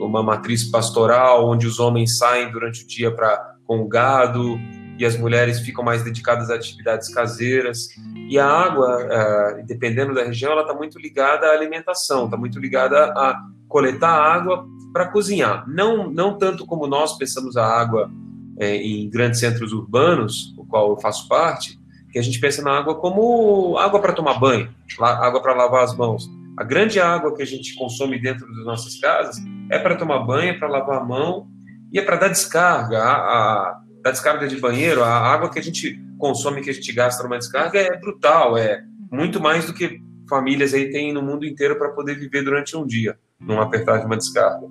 uma 0.00 0.22
matriz 0.22 0.64
pastoral, 0.64 1.48
onde 1.48 1.66
os 1.66 1.78
homens 1.78 2.16
saem 2.16 2.50
durante 2.50 2.82
o 2.82 2.86
dia 2.86 3.12
para 3.12 3.52
com 3.64 3.80
o 3.80 3.88
gado 3.88 4.58
e 4.98 5.04
as 5.04 5.16
mulheres 5.16 5.60
ficam 5.60 5.84
mais 5.84 6.02
dedicadas 6.02 6.50
a 6.50 6.54
atividades 6.54 7.12
caseiras. 7.12 7.88
E 8.28 8.38
a 8.38 8.46
água, 8.46 8.98
uh, 9.04 9.66
dependendo 9.66 10.14
da 10.14 10.24
região, 10.24 10.52
ela 10.52 10.62
está 10.62 10.74
muito 10.74 10.98
ligada 10.98 11.46
à 11.46 11.52
alimentação, 11.52 12.26
está 12.26 12.36
muito 12.36 12.58
ligada 12.58 13.04
a 13.16 13.40
coletar 13.68 14.10
água 14.10 14.66
para 14.92 15.08
cozinhar. 15.08 15.64
Não, 15.68 16.10
não 16.10 16.36
tanto 16.36 16.66
como 16.66 16.86
nós 16.86 17.16
pensamos 17.16 17.56
a 17.56 17.66
água 17.66 18.10
é, 18.58 18.76
em 18.76 19.08
grandes 19.08 19.40
centros 19.40 19.72
urbanos, 19.72 20.54
o 20.58 20.64
qual 20.64 20.90
eu 20.90 21.00
faço 21.00 21.26
parte, 21.28 21.80
que 22.10 22.18
a 22.18 22.22
gente 22.22 22.38
pensa 22.38 22.62
na 22.62 22.78
água 22.78 22.94
como 22.94 23.78
água 23.78 24.00
para 24.00 24.12
tomar 24.12 24.38
banho, 24.38 24.68
água 25.00 25.40
para 25.42 25.54
lavar 25.54 25.84
as 25.84 25.96
mãos. 25.96 26.30
A 26.58 26.62
grande 26.62 27.00
água 27.00 27.34
que 27.34 27.42
a 27.42 27.46
gente 27.46 27.74
consome 27.74 28.20
dentro 28.20 28.46
das 28.46 28.64
nossas 28.66 29.00
casas 29.00 29.36
é 29.70 29.78
para 29.78 29.96
tomar 29.96 30.18
banho, 30.20 30.50
é 30.50 30.58
para 30.58 30.68
lavar 30.68 30.98
a 30.98 31.04
mão 31.04 31.48
e 31.90 31.98
é 31.98 32.02
para 32.02 32.16
dar 32.16 32.28
descarga. 32.28 33.02
A, 33.02 33.12
a, 33.12 33.81
a 34.04 34.10
descarga 34.10 34.46
de 34.48 34.56
banheiro, 34.56 35.02
a 35.02 35.08
água 35.08 35.50
que 35.50 35.58
a 35.58 35.62
gente 35.62 36.00
consome, 36.18 36.62
que 36.62 36.70
a 36.70 36.74
gente 36.74 36.92
gasta 36.92 37.22
numa 37.22 37.38
descarga 37.38 37.78
é 37.78 37.98
brutal, 37.98 38.56
é 38.56 38.82
muito 39.10 39.40
mais 39.40 39.66
do 39.66 39.74
que 39.74 40.00
famílias 40.28 40.72
aí 40.72 40.90
têm 40.90 41.12
no 41.12 41.22
mundo 41.22 41.44
inteiro 41.44 41.76
para 41.76 41.90
poder 41.90 42.14
viver 42.18 42.42
durante 42.42 42.76
um 42.76 42.86
dia 42.86 43.18
num 43.46 43.60
apertar 43.60 43.98
de 43.98 44.06
uma 44.06 44.16
descarga. 44.16 44.66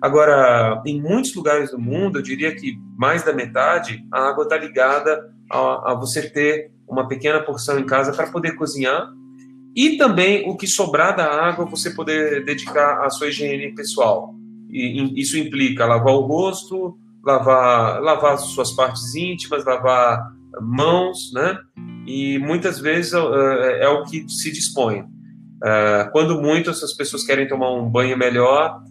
Agora, 0.00 0.82
em 0.86 1.00
muitos 1.00 1.34
lugares 1.34 1.70
do 1.70 1.78
mundo, 1.78 2.18
eu 2.18 2.22
diria 2.22 2.54
que 2.54 2.78
mais 2.96 3.22
da 3.22 3.32
metade, 3.32 4.04
a 4.12 4.28
água 4.28 4.44
está 4.44 4.56
ligada 4.56 5.30
a, 5.50 5.92
a, 5.92 5.94
você 5.94 6.28
ter 6.28 6.70
uma 6.88 7.08
pequena 7.08 7.40
porção 7.40 7.78
em 7.78 7.86
casa 7.86 8.12
para 8.12 8.30
poder 8.30 8.56
cozinhar 8.56 9.08
e 9.74 9.96
também 9.96 10.48
o 10.48 10.56
que 10.56 10.66
sobrar 10.66 11.16
da 11.16 11.24
água 11.24 11.64
você 11.64 11.90
poder 11.90 12.44
dedicar 12.44 13.04
à 13.04 13.10
sua 13.10 13.28
higiene 13.28 13.74
pessoal. 13.74 14.34
E, 14.68 15.20
isso 15.20 15.38
implica 15.38 15.86
lavar 15.86 16.14
o 16.14 16.20
rosto, 16.20 16.98
lavar, 17.24 18.00
lavar 18.00 18.38
suas 18.38 18.72
partes 18.72 19.14
íntimas, 19.14 19.64
lavar 19.64 20.32
mãos, 20.60 21.32
né? 21.32 21.58
E 22.06 22.38
muitas 22.38 22.80
vezes 22.80 23.12
é, 23.12 23.84
é 23.84 23.88
o 23.88 24.04
que 24.04 24.28
se 24.28 24.50
dispõe. 24.50 25.00
Uh, 25.00 26.10
quando 26.12 26.40
muito 26.40 26.70
essas 26.70 26.94
pessoas 26.94 27.22
querem 27.24 27.46
tomar 27.46 27.70
um 27.70 27.88
banho 27.88 28.16
melhor, 28.16 28.82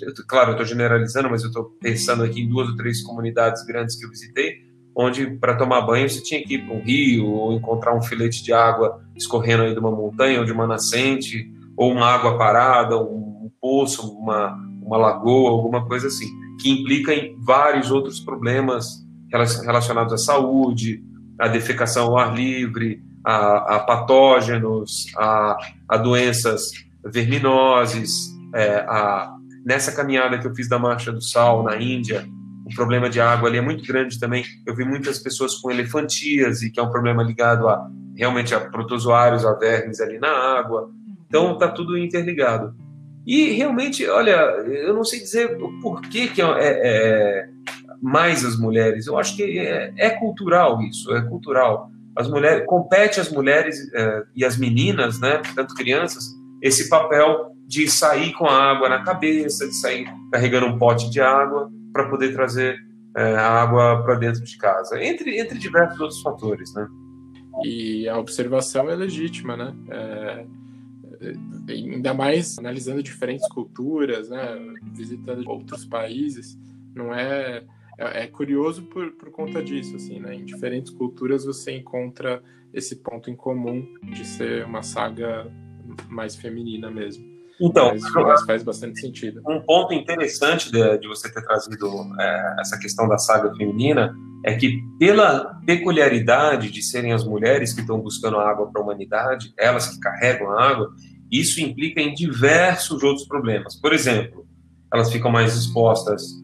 eu, 0.00 0.12
claro, 0.26 0.50
eu 0.50 0.52
estou 0.52 0.66
generalizando, 0.66 1.30
mas 1.30 1.42
eu 1.42 1.48
estou 1.48 1.76
pensando 1.80 2.24
aqui 2.24 2.42
em 2.42 2.48
duas 2.48 2.68
ou 2.68 2.76
três 2.76 3.02
comunidades 3.02 3.64
grandes 3.64 3.96
que 3.96 4.04
eu 4.04 4.10
visitei, 4.10 4.56
onde 4.94 5.26
para 5.38 5.56
tomar 5.56 5.82
banho 5.82 6.08
você 6.08 6.22
tinha 6.22 6.42
que 6.42 6.54
ir 6.54 6.66
para 6.66 6.74
um 6.74 6.82
rio 6.82 7.26
ou 7.26 7.52
encontrar 7.52 7.96
um 7.96 8.02
filete 8.02 8.42
de 8.42 8.52
água 8.52 9.00
escorrendo 9.16 9.62
aí 9.62 9.72
de 9.72 9.78
uma 9.78 9.90
montanha 9.90 10.40
ou 10.40 10.44
de 10.44 10.52
uma 10.52 10.66
nascente, 10.66 11.50
ou 11.76 11.92
uma 11.92 12.06
água 12.06 12.36
parada, 12.36 12.98
um, 12.98 13.44
um 13.44 13.50
poço, 13.60 14.06
uma, 14.18 14.52
uma 14.82 14.96
lagoa, 14.96 15.50
alguma 15.50 15.86
coisa 15.86 16.08
assim, 16.08 16.28
que 16.62 16.70
implica 16.70 17.12
em 17.12 17.36
vários 17.40 17.90
outros 17.90 18.20
problemas 18.20 19.04
relacionados 19.30 20.12
à 20.12 20.18
saúde, 20.18 21.02
à 21.38 21.48
defecação 21.48 22.06
ao 22.06 22.18
ar 22.18 22.34
livre, 22.34 23.02
a, 23.24 23.76
a 23.76 23.80
patógenos, 23.80 25.06
a, 25.16 25.56
a, 25.88 25.96
doenças 25.96 26.70
verminoses. 27.04 28.30
É, 28.54 28.76
a, 28.76 29.34
nessa 29.64 29.92
caminhada 29.92 30.38
que 30.38 30.46
eu 30.46 30.54
fiz 30.54 30.68
da 30.68 30.78
Marcha 30.78 31.10
do 31.10 31.22
Sal 31.22 31.64
na 31.64 31.76
Índia, 31.76 32.26
o 32.64 32.74
problema 32.74 33.10
de 33.10 33.20
água 33.20 33.48
ali 33.48 33.58
é 33.58 33.62
muito 33.62 33.84
grande 33.84 34.20
também. 34.20 34.44
Eu 34.66 34.74
vi 34.76 34.84
muitas 34.84 35.18
pessoas 35.18 35.56
com 35.56 35.70
elefantíase, 35.70 36.70
que 36.70 36.78
é 36.78 36.82
um 36.82 36.90
problema 36.90 37.22
ligado 37.22 37.68
a 37.68 37.88
realmente 38.16 38.54
a 38.54 38.60
protozoários, 38.60 39.44
a 39.44 39.54
vermes 39.54 40.00
ali 40.00 40.18
na 40.18 40.28
água. 40.28 40.90
Então 41.26 41.54
está 41.54 41.68
tudo 41.68 41.96
interligado. 41.96 42.74
E 43.26 43.52
realmente, 43.52 44.06
olha, 44.08 44.32
eu 44.66 44.94
não 44.94 45.04
sei 45.04 45.20
dizer 45.20 45.56
por 45.80 46.00
que, 46.02 46.28
que 46.28 46.42
é, 46.42 46.46
é 46.58 47.48
mais 48.02 48.44
as 48.44 48.58
mulheres. 48.58 49.06
Eu 49.06 49.16
acho 49.16 49.36
que 49.36 49.58
é, 49.58 49.92
é 49.96 50.10
cultural 50.10 50.82
isso, 50.82 51.14
é 51.14 51.22
cultural 51.22 51.92
as 52.16 52.28
mulheres 52.28 52.66
compete 52.66 53.20
às 53.20 53.30
mulheres 53.30 53.90
eh, 53.94 54.24
e 54.36 54.44
às 54.44 54.56
meninas, 54.56 55.18
né, 55.18 55.40
tanto 55.54 55.74
crianças, 55.74 56.24
esse 56.60 56.88
papel 56.88 57.52
de 57.66 57.88
sair 57.90 58.32
com 58.34 58.44
a 58.44 58.70
água 58.70 58.88
na 58.88 59.02
cabeça, 59.02 59.66
de 59.66 59.74
sair 59.74 60.06
carregando 60.30 60.66
um 60.66 60.78
pote 60.78 61.10
de 61.10 61.20
água 61.20 61.70
para 61.92 62.08
poder 62.08 62.34
trazer 62.34 62.76
eh, 63.16 63.34
a 63.34 63.62
água 63.62 64.02
para 64.02 64.14
dentro 64.16 64.44
de 64.44 64.58
casa, 64.58 65.02
entre 65.02 65.38
entre 65.38 65.58
diversos 65.58 65.98
outros 66.00 66.20
fatores, 66.20 66.74
né? 66.74 66.86
E 67.64 68.08
a 68.08 68.18
observação 68.18 68.90
é 68.90 68.94
legítima, 68.94 69.56
né? 69.56 69.74
É, 69.90 69.96
é 69.96 70.46
ainda 71.68 72.14
mais 72.14 72.58
analisando 72.58 73.02
diferentes 73.02 73.48
culturas, 73.48 74.28
né? 74.28 74.58
Visitando 74.92 75.48
outros 75.48 75.84
países, 75.84 76.58
não 76.94 77.14
é 77.14 77.64
é, 77.98 78.24
é, 78.24 78.26
curioso 78.26 78.82
por, 78.82 79.12
por 79.12 79.30
conta 79.30 79.62
disso, 79.62 79.96
assim, 79.96 80.18
né? 80.18 80.34
Em 80.34 80.44
diferentes 80.44 80.90
culturas 80.90 81.44
você 81.44 81.76
encontra 81.76 82.42
esse 82.72 82.96
ponto 82.96 83.30
em 83.30 83.36
comum 83.36 83.86
de 84.02 84.26
ser 84.26 84.64
uma 84.64 84.82
saga 84.82 85.46
mais 86.08 86.34
feminina 86.34 86.90
mesmo. 86.90 87.30
Então, 87.60 87.90
mas, 87.90 88.12
mas 88.12 88.44
faz 88.44 88.62
bastante 88.62 89.00
sentido. 89.00 89.42
Um 89.46 89.60
ponto 89.60 89.92
interessante 89.92 90.72
de, 90.72 90.98
de 90.98 91.06
você 91.06 91.32
ter 91.32 91.42
trazido 91.42 91.86
é, 92.18 92.56
essa 92.60 92.78
questão 92.78 93.06
da 93.06 93.18
saga 93.18 93.54
feminina 93.54 94.14
é 94.44 94.56
que, 94.56 94.82
pela 94.98 95.60
peculiaridade 95.64 96.70
de 96.70 96.82
serem 96.82 97.12
as 97.12 97.24
mulheres 97.24 97.72
que 97.72 97.82
estão 97.82 98.00
buscando 98.00 98.38
a 98.38 98.50
água 98.50 98.68
para 98.72 98.80
a 98.80 98.84
humanidade, 98.84 99.54
elas 99.56 99.86
que 99.86 100.00
carregam 100.00 100.50
a 100.50 100.70
água, 100.70 100.92
isso 101.32 101.60
implica 101.60 102.00
em 102.00 102.12
diversos 102.12 103.02
outros 103.02 103.26
problemas. 103.26 103.74
Por 103.74 103.92
exemplo, 103.92 104.46
elas 104.92 105.10
ficam 105.10 105.30
mais 105.30 105.56
expostas 105.56 106.42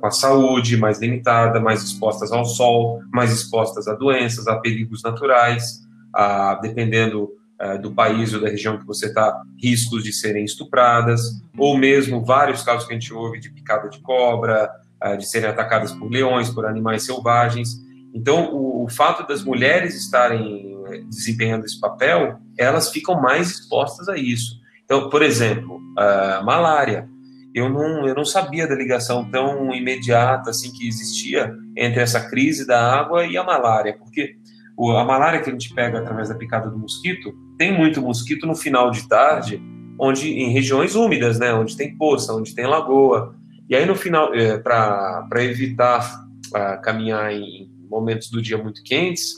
com 0.00 0.06
a 0.06 0.10
saúde 0.10 0.76
mais 0.76 1.00
limitada, 1.00 1.60
mais 1.60 1.82
expostas 1.82 2.32
ao 2.32 2.44
sol, 2.44 3.00
mais 3.12 3.32
expostas 3.32 3.86
a 3.86 3.94
doenças, 3.94 4.46
a 4.46 4.56
perigos 4.56 5.02
naturais, 5.02 5.80
a, 6.14 6.54
dependendo 6.56 7.24
uh, 7.60 7.80
do 7.80 7.94
país 7.94 8.32
ou 8.32 8.40
da 8.40 8.48
região 8.48 8.78
que 8.78 8.86
você 8.86 9.06
está, 9.06 9.42
riscos 9.60 10.02
de 10.02 10.12
serem 10.12 10.44
estupradas, 10.44 11.20
ou 11.56 11.76
mesmo 11.76 12.24
vários 12.24 12.62
casos 12.62 12.86
que 12.86 12.94
a 12.94 12.98
gente 12.98 13.12
ouve 13.12 13.40
de 13.40 13.50
picada 13.50 13.88
de 13.88 14.00
cobra, 14.00 14.70
uh, 15.04 15.16
de 15.16 15.28
serem 15.28 15.50
atacadas 15.50 15.92
por 15.92 16.10
leões, 16.10 16.50
por 16.50 16.64
animais 16.64 17.04
selvagens. 17.04 17.68
Então, 18.14 18.54
o, 18.54 18.84
o 18.84 18.88
fato 18.88 19.26
das 19.26 19.44
mulheres 19.44 19.94
estarem 19.94 20.67
eh, 20.67 20.67
desempenhando 21.08 21.64
esse 21.64 21.80
papel, 21.80 22.38
elas 22.56 22.90
ficam 22.90 23.20
mais 23.20 23.50
expostas 23.50 24.08
a 24.08 24.16
isso. 24.16 24.58
Então, 24.84 25.10
por 25.10 25.22
exemplo, 25.22 25.76
uh, 25.76 26.44
malária 26.44 27.08
eu 27.54 27.68
não, 27.68 28.06
eu 28.06 28.14
não 28.14 28.24
sabia 28.24 28.66
da 28.66 28.74
ligação 28.74 29.28
tão 29.30 29.74
imediata 29.74 30.50
assim 30.50 30.70
que 30.72 30.86
existia 30.86 31.54
entre 31.76 32.00
essa 32.00 32.28
crise 32.28 32.66
da 32.66 32.94
água 32.94 33.26
e 33.26 33.36
a 33.36 33.42
malária, 33.42 33.96
porque 33.98 34.36
a 34.96 35.04
malária 35.04 35.40
que 35.40 35.50
a 35.50 35.52
gente 35.52 35.74
pega 35.74 35.98
através 35.98 36.28
da 36.28 36.34
picada 36.34 36.70
do 36.70 36.78
mosquito, 36.78 37.32
tem 37.56 37.76
muito 37.76 38.00
mosquito 38.00 38.46
no 38.46 38.54
final 38.54 38.90
de 38.90 39.08
tarde 39.08 39.60
onde 39.98 40.30
em 40.30 40.52
regiões 40.52 40.94
úmidas, 40.94 41.40
né, 41.40 41.52
onde 41.52 41.76
tem 41.76 41.96
poça, 41.96 42.32
onde 42.32 42.54
tem 42.54 42.66
lagoa. 42.66 43.34
E 43.68 43.74
aí 43.74 43.84
no 43.84 43.96
final, 43.96 44.32
é, 44.32 44.56
para 44.58 45.26
evitar 45.38 46.24
uh, 46.54 46.80
caminhar 46.82 47.32
em 47.32 47.68
momentos 47.90 48.30
do 48.30 48.40
dia 48.40 48.56
muito 48.56 48.82
quentes, 48.84 49.34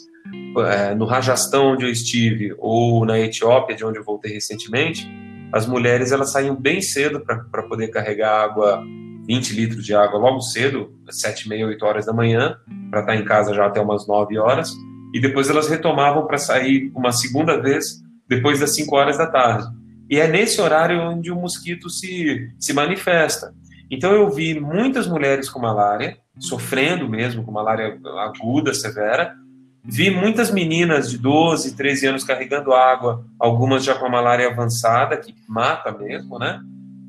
no 0.96 1.04
Rajastão 1.04 1.72
onde 1.72 1.85
eu 1.85 1.90
estive 1.90 2.54
ou 2.59 3.04
na 3.04 3.18
Etiópia, 3.18 3.76
de 3.76 3.85
onde 3.85 3.98
eu 3.98 4.04
voltei 4.04 4.33
recentemente, 4.33 5.09
as 5.52 5.66
mulheres 5.66 6.12
elas 6.12 6.30
saíam 6.33 6.54
bem 6.54 6.80
cedo 6.80 7.20
para 7.24 7.62
poder 7.64 7.88
carregar 7.88 8.44
água, 8.44 8.83
20 9.26 9.54
litros 9.54 9.85
de 9.85 9.94
água 9.94 10.18
logo 10.18 10.40
cedo, 10.40 10.92
às 11.09 11.20
7 11.20 11.42
e 11.42 11.48
meia, 11.48 11.66
8 11.66 11.85
horas 11.85 12.06
da 12.06 12.12
manhã, 12.12 12.56
para 12.90 13.00
estar 13.00 13.12
tá 13.12 13.18
em 13.18 13.24
casa 13.24 13.54
já 13.54 13.66
até 13.66 13.80
umas 13.80 14.06
9 14.06 14.38
horas, 14.38 14.72
e 15.12 15.20
depois 15.20 15.50
elas 15.50 15.68
retomavam 15.68 16.26
para 16.26 16.38
sair 16.38 16.90
uma 16.94 17.12
segunda 17.12 17.61
vez 17.61 18.00
depois 18.28 18.61
das 18.61 18.74
5 18.74 18.94
horas 18.94 19.18
da 19.18 19.26
tarde. 19.26 19.66
E 20.09 20.18
é 20.18 20.26
nesse 20.28 20.61
horário 20.61 21.00
onde 21.00 21.30
o 21.30 21.37
mosquito 21.37 21.88
se, 21.88 22.48
se 22.59 22.72
manifesta. 22.72 23.52
Então 23.90 24.12
eu 24.12 24.30
vi 24.30 24.59
muitas 24.59 25.06
mulheres 25.09 25.48
com 25.48 25.59
malária, 25.59 26.16
sofrendo 26.38 27.09
mesmo 27.09 27.44
com 27.44 27.50
malária 27.50 27.98
aguda, 28.18 28.72
severa. 28.72 29.35
Vi 29.82 30.10
muitas 30.10 30.50
meninas 30.50 31.10
de 31.10 31.16
12, 31.16 31.74
13 31.74 32.06
anos 32.06 32.24
carregando 32.24 32.72
água, 32.72 33.24
algumas 33.38 33.82
já 33.82 33.94
com 33.94 34.06
a 34.06 34.10
malária 34.10 34.48
avançada, 34.48 35.16
que 35.16 35.34
mata 35.48 35.90
mesmo, 35.90 36.38
né? 36.38 36.60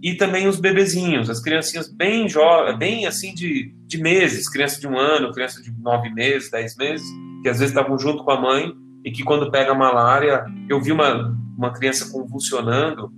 E 0.01 0.15
também 0.15 0.47
os 0.47 0.59
bebezinhos, 0.59 1.29
as 1.29 1.39
criancinhas 1.39 1.87
bem 1.87 2.27
jovens, 2.27 2.77
bem 2.77 3.05
assim 3.05 3.33
de, 3.35 3.75
de 3.85 3.97
meses, 4.01 4.49
criança 4.49 4.79
de 4.79 4.87
um 4.87 4.97
ano, 4.97 5.31
criança 5.31 5.61
de 5.61 5.71
nove 5.79 6.09
meses, 6.09 6.49
dez 6.49 6.75
meses, 6.75 7.07
que 7.43 7.49
às 7.49 7.59
vezes 7.59 7.75
estavam 7.75 7.99
junto 7.99 8.23
com 8.23 8.31
a 8.31 8.39
mãe 8.41 8.73
e 9.05 9.11
que 9.11 9.23
quando 9.23 9.51
pega 9.51 9.73
malária, 9.73 10.45
eu 10.69 10.81
vi 10.81 10.91
uma, 10.91 11.37
uma 11.57 11.71
criança 11.71 12.09
convulsionando 12.11 13.11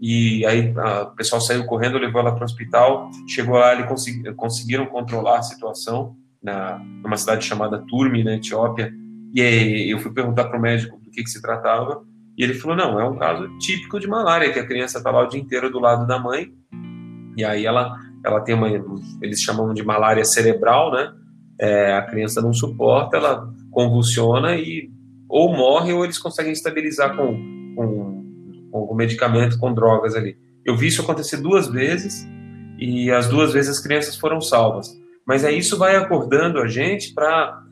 e 0.00 0.46
aí 0.46 0.72
a, 0.78 1.02
o 1.02 1.10
pessoal 1.16 1.40
saiu 1.40 1.66
correndo, 1.66 1.98
levou 1.98 2.20
ela 2.20 2.32
para 2.32 2.42
o 2.42 2.44
hospital, 2.44 3.10
chegou 3.28 3.58
lá, 3.58 3.74
eles 3.74 3.86
consegui, 3.86 4.32
conseguiram 4.34 4.86
controlar 4.86 5.38
a 5.38 5.42
situação 5.42 6.16
na 6.42 6.78
numa 7.02 7.16
cidade 7.16 7.44
chamada 7.44 7.84
Turmi, 7.88 8.24
na 8.24 8.34
Etiópia, 8.34 8.92
e 9.34 9.40
aí 9.40 9.90
eu 9.90 9.98
fui 9.98 10.12
perguntar 10.12 10.44
para 10.44 10.58
o 10.58 10.62
médico 10.62 10.98
do 10.98 11.10
que, 11.10 11.22
que 11.22 11.30
se 11.30 11.40
tratava, 11.40 12.02
e 12.36 12.42
ele 12.42 12.54
falou, 12.54 12.76
não, 12.76 12.98
é 12.98 13.08
um 13.08 13.16
caso 13.16 13.48
típico 13.58 14.00
de 14.00 14.06
malária, 14.06 14.52
que 14.52 14.58
a 14.58 14.66
criança 14.66 14.98
está 14.98 15.10
lá 15.10 15.22
o 15.22 15.28
dia 15.28 15.40
inteiro 15.40 15.70
do 15.70 15.78
lado 15.78 16.06
da 16.06 16.18
mãe, 16.18 16.52
e 17.36 17.44
aí 17.44 17.66
ela, 17.66 17.96
ela 18.24 18.40
tem 18.40 18.54
uma, 18.54 18.68
eles 19.20 19.40
chamam 19.40 19.72
de 19.74 19.84
malária 19.84 20.24
cerebral, 20.24 20.92
né, 20.92 21.12
é, 21.60 21.94
a 21.94 22.02
criança 22.02 22.40
não 22.40 22.52
suporta, 22.52 23.16
ela 23.16 23.48
convulsiona 23.70 24.56
e 24.56 24.90
ou 25.28 25.54
morre 25.54 25.92
ou 25.92 26.04
eles 26.04 26.18
conseguem 26.18 26.52
estabilizar 26.52 27.16
com, 27.16 27.74
com 27.74 28.12
com 28.72 28.94
medicamento, 28.94 29.58
com 29.58 29.72
drogas 29.72 30.14
ali. 30.14 30.36
Eu 30.64 30.76
vi 30.76 30.88
isso 30.88 31.02
acontecer 31.02 31.36
duas 31.38 31.68
vezes 31.68 32.26
e 32.78 33.10
as 33.10 33.28
duas 33.28 33.52
vezes 33.52 33.70
as 33.70 33.80
crianças 33.80 34.16
foram 34.16 34.40
salvas. 34.40 34.88
Mas 35.26 35.44
aí 35.44 35.58
isso 35.58 35.78
vai 35.78 35.96
acordando 35.96 36.60
a 36.60 36.66
gente 36.66 37.12
para 37.14 37.62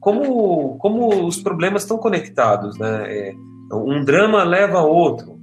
como, 0.00 0.76
como 0.78 1.26
os 1.26 1.36
problemas 1.40 1.82
estão 1.82 1.96
conectados, 1.96 2.76
né? 2.78 3.04
É, 3.06 3.34
um 3.72 4.04
drama 4.04 4.42
leva 4.42 4.78
a 4.78 4.84
outro. 4.84 5.40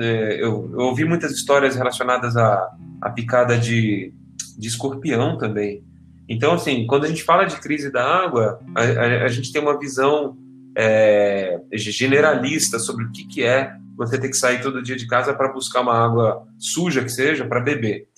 É, 0.00 0.34
eu, 0.34 0.70
eu, 0.72 0.80
ouvi 0.80 1.04
muitas 1.04 1.32
histórias 1.32 1.76
relacionadas 1.76 2.36
à, 2.36 2.68
à 3.00 3.10
picada 3.10 3.56
de, 3.56 4.12
de 4.58 4.68
escorpião 4.68 5.38
também. 5.38 5.82
Então, 6.28 6.54
assim, 6.54 6.86
quando 6.86 7.04
a 7.04 7.08
gente 7.08 7.22
fala 7.22 7.44
de 7.44 7.56
crise 7.60 7.90
da 7.90 8.04
água, 8.04 8.60
a, 8.74 8.82
a, 8.82 9.24
a 9.24 9.28
gente 9.28 9.52
tem 9.52 9.62
uma 9.62 9.78
visão 9.78 10.36
é, 10.76 11.58
generalista 11.72 12.78
sobre 12.78 13.04
o 13.04 13.12
que, 13.12 13.26
que 13.26 13.42
é 13.44 13.72
você 13.96 14.18
ter 14.18 14.28
que 14.28 14.36
sair 14.36 14.60
todo 14.60 14.82
dia 14.82 14.96
de 14.96 15.06
casa 15.06 15.32
para 15.32 15.52
buscar 15.52 15.80
uma 15.80 15.94
água 15.94 16.46
suja 16.58 17.02
que 17.02 17.08
seja 17.08 17.46
para 17.46 17.60
beber. 17.60 18.08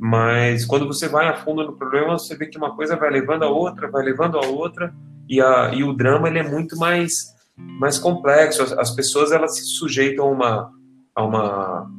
Mas 0.00 0.64
quando 0.64 0.86
você 0.86 1.08
vai 1.08 1.26
a 1.28 1.36
fundo 1.36 1.64
no 1.64 1.76
problema, 1.76 2.18
você 2.18 2.36
vê 2.36 2.46
que 2.46 2.56
uma 2.56 2.74
coisa 2.76 2.96
vai 2.96 3.10
levando 3.10 3.42
a 3.42 3.48
outra, 3.48 3.90
vai 3.90 4.04
levando 4.04 4.38
a 4.38 4.46
outra, 4.46 4.94
e, 5.28 5.40
a, 5.40 5.72
e 5.74 5.82
o 5.82 5.92
drama 5.92 6.28
ele 6.28 6.38
é 6.38 6.48
muito 6.48 6.76
mais, 6.76 7.34
mais 7.56 7.98
complexo. 7.98 8.62
As, 8.62 8.72
as 8.72 8.90
pessoas 8.94 9.32
elas 9.32 9.56
se 9.56 9.64
sujeitam 9.64 10.26
a 10.26 10.30
uma, 10.30 10.72
a 11.14 11.24
uma, 11.24 11.90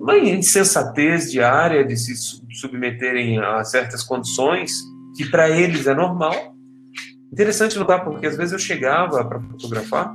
uma 0.00 0.18
insensatez 0.18 1.30
diária 1.30 1.84
de 1.84 1.96
se 1.96 2.14
submeterem 2.58 3.38
a 3.38 3.62
certas 3.64 4.02
condições 4.02 4.72
que 5.16 5.26
para 5.26 5.50
eles 5.50 5.86
é 5.86 5.94
normal. 5.94 6.54
Interessante 7.32 7.78
notar, 7.78 8.04
porque 8.04 8.26
às 8.26 8.36
vezes 8.36 8.52
eu 8.52 8.58
chegava 8.58 9.24
para 9.24 9.40
fotografar 9.40 10.14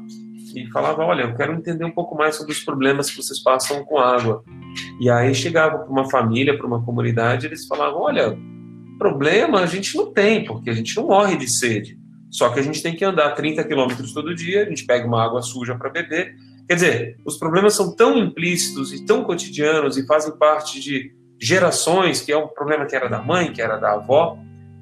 e 0.56 0.70
falava: 0.72 1.04
Olha, 1.04 1.24
eu 1.24 1.36
quero 1.36 1.54
entender 1.54 1.86
um 1.86 1.92
pouco 1.92 2.16
mais 2.16 2.36
sobre 2.36 2.52
os 2.52 2.64
problemas 2.64 3.10
que 3.10 3.18
vocês 3.18 3.42
passam 3.42 3.84
com 3.86 3.98
água. 3.98 4.44
E 5.00 5.10
aí 5.10 5.34
chegava 5.34 5.80
para 5.80 5.90
uma 5.90 6.10
família, 6.10 6.58
para 6.58 6.68
uma 6.68 6.84
comunidade, 6.84 7.46
eles 7.46 7.66
falavam: 7.66 8.02
Olha, 8.02 8.38
problema 8.98 9.62
a 9.62 9.66
gente 9.66 9.96
não 9.96 10.12
tem, 10.12 10.44
porque 10.44 10.70
a 10.70 10.74
gente 10.74 10.96
não 10.98 11.08
morre 11.08 11.38
de 11.38 11.50
sede. 11.50 11.98
Só 12.30 12.50
que 12.50 12.60
a 12.60 12.64
gente 12.64 12.84
tem 12.84 12.96
que 12.96 13.04
andar 13.04 13.32
30 13.32 13.64
quilômetros 13.64 14.14
todo 14.14 14.36
dia, 14.36 14.64
a 14.64 14.70
gente 14.70 14.86
pega 14.86 15.08
uma 15.08 15.24
água 15.24 15.42
suja 15.42 15.76
para 15.76 15.90
beber. 15.90 16.36
Quer 16.68 16.76
dizer, 16.76 17.18
os 17.26 17.38
problemas 17.38 17.74
são 17.74 17.96
tão 17.96 18.18
implícitos 18.18 18.94
e 18.94 19.04
tão 19.04 19.24
cotidianos 19.24 19.98
e 19.98 20.06
fazem 20.06 20.38
parte 20.38 20.80
de 20.80 21.12
gerações, 21.42 22.22
que 22.22 22.32
é 22.32 22.38
um 22.38 22.48
problema 22.48 22.86
que 22.86 22.96
era 22.96 23.10
da 23.10 23.20
mãe, 23.20 23.52
que 23.52 23.62
era 23.62 23.78
da 23.78 23.94
avó, 23.94 24.38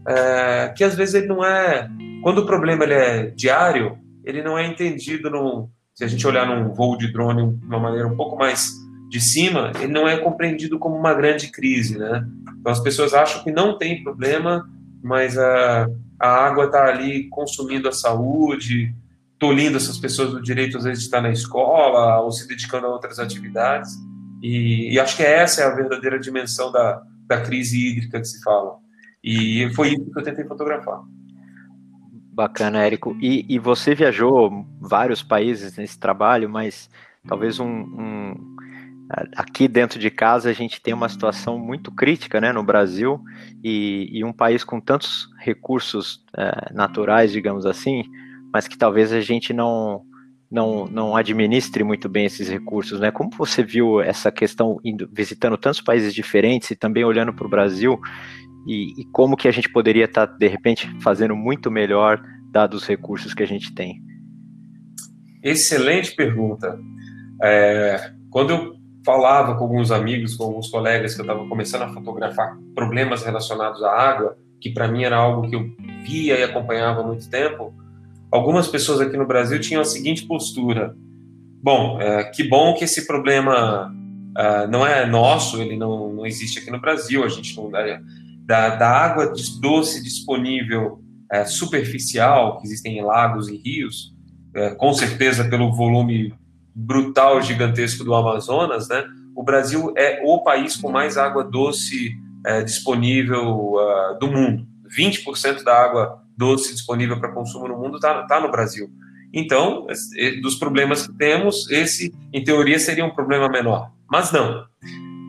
é, 0.06 0.74
que 0.76 0.84
às 0.84 0.96
vezes 0.96 1.16
ele 1.16 1.28
não 1.28 1.46
é. 1.46 1.88
Quando 2.22 2.40
o 2.40 2.46
problema 2.46 2.84
ele 2.84 2.94
é 2.94 3.24
diário, 3.28 3.98
ele 4.26 4.42
não 4.42 4.58
é 4.58 4.68
entendido 4.68 5.30
no, 5.30 5.70
se 5.94 6.04
a 6.04 6.08
gente 6.08 6.28
olhar 6.28 6.46
num 6.46 6.74
voo 6.74 6.98
de 6.98 7.12
drone 7.14 7.56
de 7.56 7.66
uma 7.66 7.80
maneira 7.80 8.08
um 8.08 8.18
pouco 8.18 8.36
mais 8.36 8.68
de 9.10 9.22
cima, 9.22 9.72
ele 9.80 9.92
não 9.92 10.08
é 10.08 10.18
compreendido 10.18 10.78
como 10.78 10.96
uma 10.96 11.14
grande 11.14 11.50
crise, 11.50 11.98
né? 11.98 12.28
Então 12.60 12.72
as 12.72 12.80
pessoas 12.80 13.14
acham 13.14 13.44
que 13.44 13.52
não 13.52 13.78
tem 13.78 14.04
problema, 14.04 14.68
mas 15.02 15.38
a, 15.38 15.88
a 16.20 16.28
água 16.28 16.66
está 16.66 16.86
ali 16.86 17.30
consumindo 17.30 17.88
a 17.88 17.94
saúde, 17.94 18.94
tolindo 19.40 19.78
essas 19.78 19.98
pessoas 19.98 20.32
do 20.32 20.42
direito 20.42 20.78
às 20.78 20.84
vezes 20.84 21.00
de 21.00 21.06
estar 21.06 21.22
na 21.22 21.32
escola 21.32 22.20
ou 22.20 22.32
se 22.32 22.48
dedicando 22.48 22.88
a 22.88 22.90
outras 22.90 23.20
atividades. 23.20 23.92
E, 24.42 24.94
e 24.94 25.00
acho 25.00 25.16
que 25.16 25.24
essa 25.24 25.62
é 25.62 25.66
a 25.66 25.76
verdadeira 25.76 26.20
dimensão 26.20 26.72
da, 26.72 27.02
da 27.26 27.42
crise 27.42 27.88
hídrica 27.88 28.20
que 28.20 28.28
se 28.28 28.44
fala. 28.44 28.78
E 29.24 29.70
foi 29.74 29.90
isso 29.90 30.12
que 30.12 30.20
eu 30.20 30.24
tentei 30.24 30.46
fotografar. 30.46 31.02
Bacana, 32.34 32.86
Érico. 32.86 33.18
E, 33.20 33.46
e 33.50 33.58
você 33.58 33.96
viajou 33.96 34.66
vários 34.80 35.24
países 35.24 35.76
nesse 35.76 36.00
trabalho, 36.00 36.48
mas 36.50 36.90
talvez 37.28 37.60
um, 37.60 37.68
um, 37.68 38.57
aqui 39.36 39.68
dentro 39.68 40.00
de 40.00 40.10
casa 40.10 40.50
a 40.50 40.54
gente 40.54 40.82
tem 40.82 40.94
uma 40.94 41.08
situação 41.08 41.58
muito 41.58 41.92
crítica, 41.92 42.42
né, 42.42 42.52
no 42.52 42.64
Brasil 42.64 43.22
e, 43.64 44.10
e 44.12 44.24
um 44.24 44.34
país 44.34 44.64
com 44.64 44.80
tantos 44.80 45.30
recursos 45.40 46.26
é, 46.38 46.74
naturais, 46.74 47.32
digamos 47.32 47.66
assim, 47.66 48.04
mas 48.54 48.68
que 48.68 48.78
talvez 48.78 49.12
a 49.14 49.22
gente 49.22 49.54
não 49.54 50.04
não, 50.50 50.86
não 50.86 51.14
administre 51.14 51.84
muito 51.84 52.08
bem 52.08 52.26
esses 52.26 52.48
recursos, 52.48 53.02
né? 53.02 53.12
Como 53.12 53.30
você 53.32 53.62
viu 53.62 54.00
essa 54.00 54.32
questão 54.32 54.80
indo, 54.82 55.10
visitando 55.12 55.58
tantos 55.58 55.82
países 55.82 56.14
diferentes 56.14 56.72
e 56.72 56.76
também 56.76 57.04
olhando 57.04 57.34
para 57.34 57.46
o 57.46 57.50
Brasil 57.50 58.00
e, 58.66 59.02
e, 59.02 59.06
como 59.12 59.36
que 59.36 59.48
a 59.48 59.52
gente 59.52 59.70
poderia 59.70 60.06
estar, 60.06 60.28
tá, 60.28 60.38
de 60.38 60.48
repente, 60.48 60.90
fazendo 61.02 61.36
muito 61.36 61.70
melhor, 61.70 62.22
dados 62.52 62.84
os 62.84 62.88
recursos 62.88 63.34
que 63.34 63.44
a 63.44 63.48
gente 63.48 63.74
tem? 63.74 64.02
Excelente 65.44 66.16
pergunta. 66.16 66.78
É, 67.42 68.12
quando 68.30 68.50
eu 68.52 68.77
falava 69.08 69.56
com 69.56 69.64
alguns 69.64 69.90
amigos, 69.90 70.36
com 70.36 70.44
alguns 70.44 70.70
colegas 70.70 71.16
que 71.16 71.22
eu 71.22 71.24
estava 71.24 71.48
começando 71.48 71.84
a 71.84 71.94
fotografar 71.94 72.58
problemas 72.76 73.24
relacionados 73.24 73.82
à 73.82 73.90
água, 73.90 74.38
que 74.60 74.70
para 74.70 74.86
mim 74.86 75.06
era 75.06 75.16
algo 75.16 75.50
que 75.50 75.56
eu 75.56 75.72
via 76.04 76.38
e 76.38 76.44
acompanhava 76.44 77.00
há 77.00 77.08
muito 77.08 77.30
tempo, 77.30 77.74
algumas 78.30 78.68
pessoas 78.68 79.00
aqui 79.00 79.16
no 79.16 79.26
Brasil 79.26 79.62
tinham 79.62 79.82
a 79.82 79.86
seguinte 79.86 80.26
postura: 80.26 80.94
bom, 81.64 82.02
é, 82.02 82.26
que 82.26 82.44
bom 82.44 82.74
que 82.74 82.84
esse 82.84 83.08
problema 83.08 83.90
uh, 83.90 84.70
não 84.70 84.86
é 84.86 85.06
nosso, 85.06 85.62
ele 85.62 85.78
não, 85.78 86.12
não 86.12 86.26
existe 86.26 86.60
aqui 86.60 86.70
no 86.70 86.82
Brasil, 86.82 87.24
a 87.24 87.30
gente 87.30 87.56
não 87.56 87.72
da, 87.72 88.76
da 88.76 88.90
água 88.90 89.32
doce 89.62 90.04
disponível 90.04 91.00
é, 91.32 91.46
superficial, 91.46 92.58
que 92.58 92.68
existem 92.68 92.98
em 92.98 93.02
lagos 93.02 93.48
e 93.48 93.56
rios, 93.56 94.14
é, 94.54 94.72
com 94.72 94.92
certeza 94.92 95.46
pelo 95.46 95.74
volume 95.74 96.34
brutal, 96.78 97.42
gigantesco 97.42 98.04
do 98.04 98.14
Amazonas, 98.14 98.88
né? 98.88 99.04
O 99.36 99.44
Brasil 99.44 99.92
é 99.98 100.22
o 100.24 100.44
país 100.44 100.76
com 100.76 100.92
mais 100.92 101.18
água 101.18 101.44
doce 101.44 102.16
é, 102.46 102.62
disponível 102.62 103.74
uh, 103.74 104.20
do 104.20 104.28
mundo. 104.28 104.66
20% 104.96 105.64
da 105.64 105.74
água 105.76 106.22
doce 106.38 106.74
disponível 106.74 107.20
para 107.20 107.34
consumo 107.34 107.68
no 107.68 107.78
mundo 107.78 107.96
está 107.96 108.24
tá 108.28 108.40
no 108.40 108.52
Brasil. 108.52 108.88
Então, 109.34 109.88
dos 110.42 110.56
problemas 110.56 111.06
que 111.06 111.14
temos, 111.14 111.70
esse, 111.70 112.14
em 112.32 112.44
teoria, 112.44 112.80
seria 112.80 113.04
um 113.04 113.14
problema 113.14 113.50
menor. 113.50 113.92
Mas 114.10 114.32
não. 114.32 114.64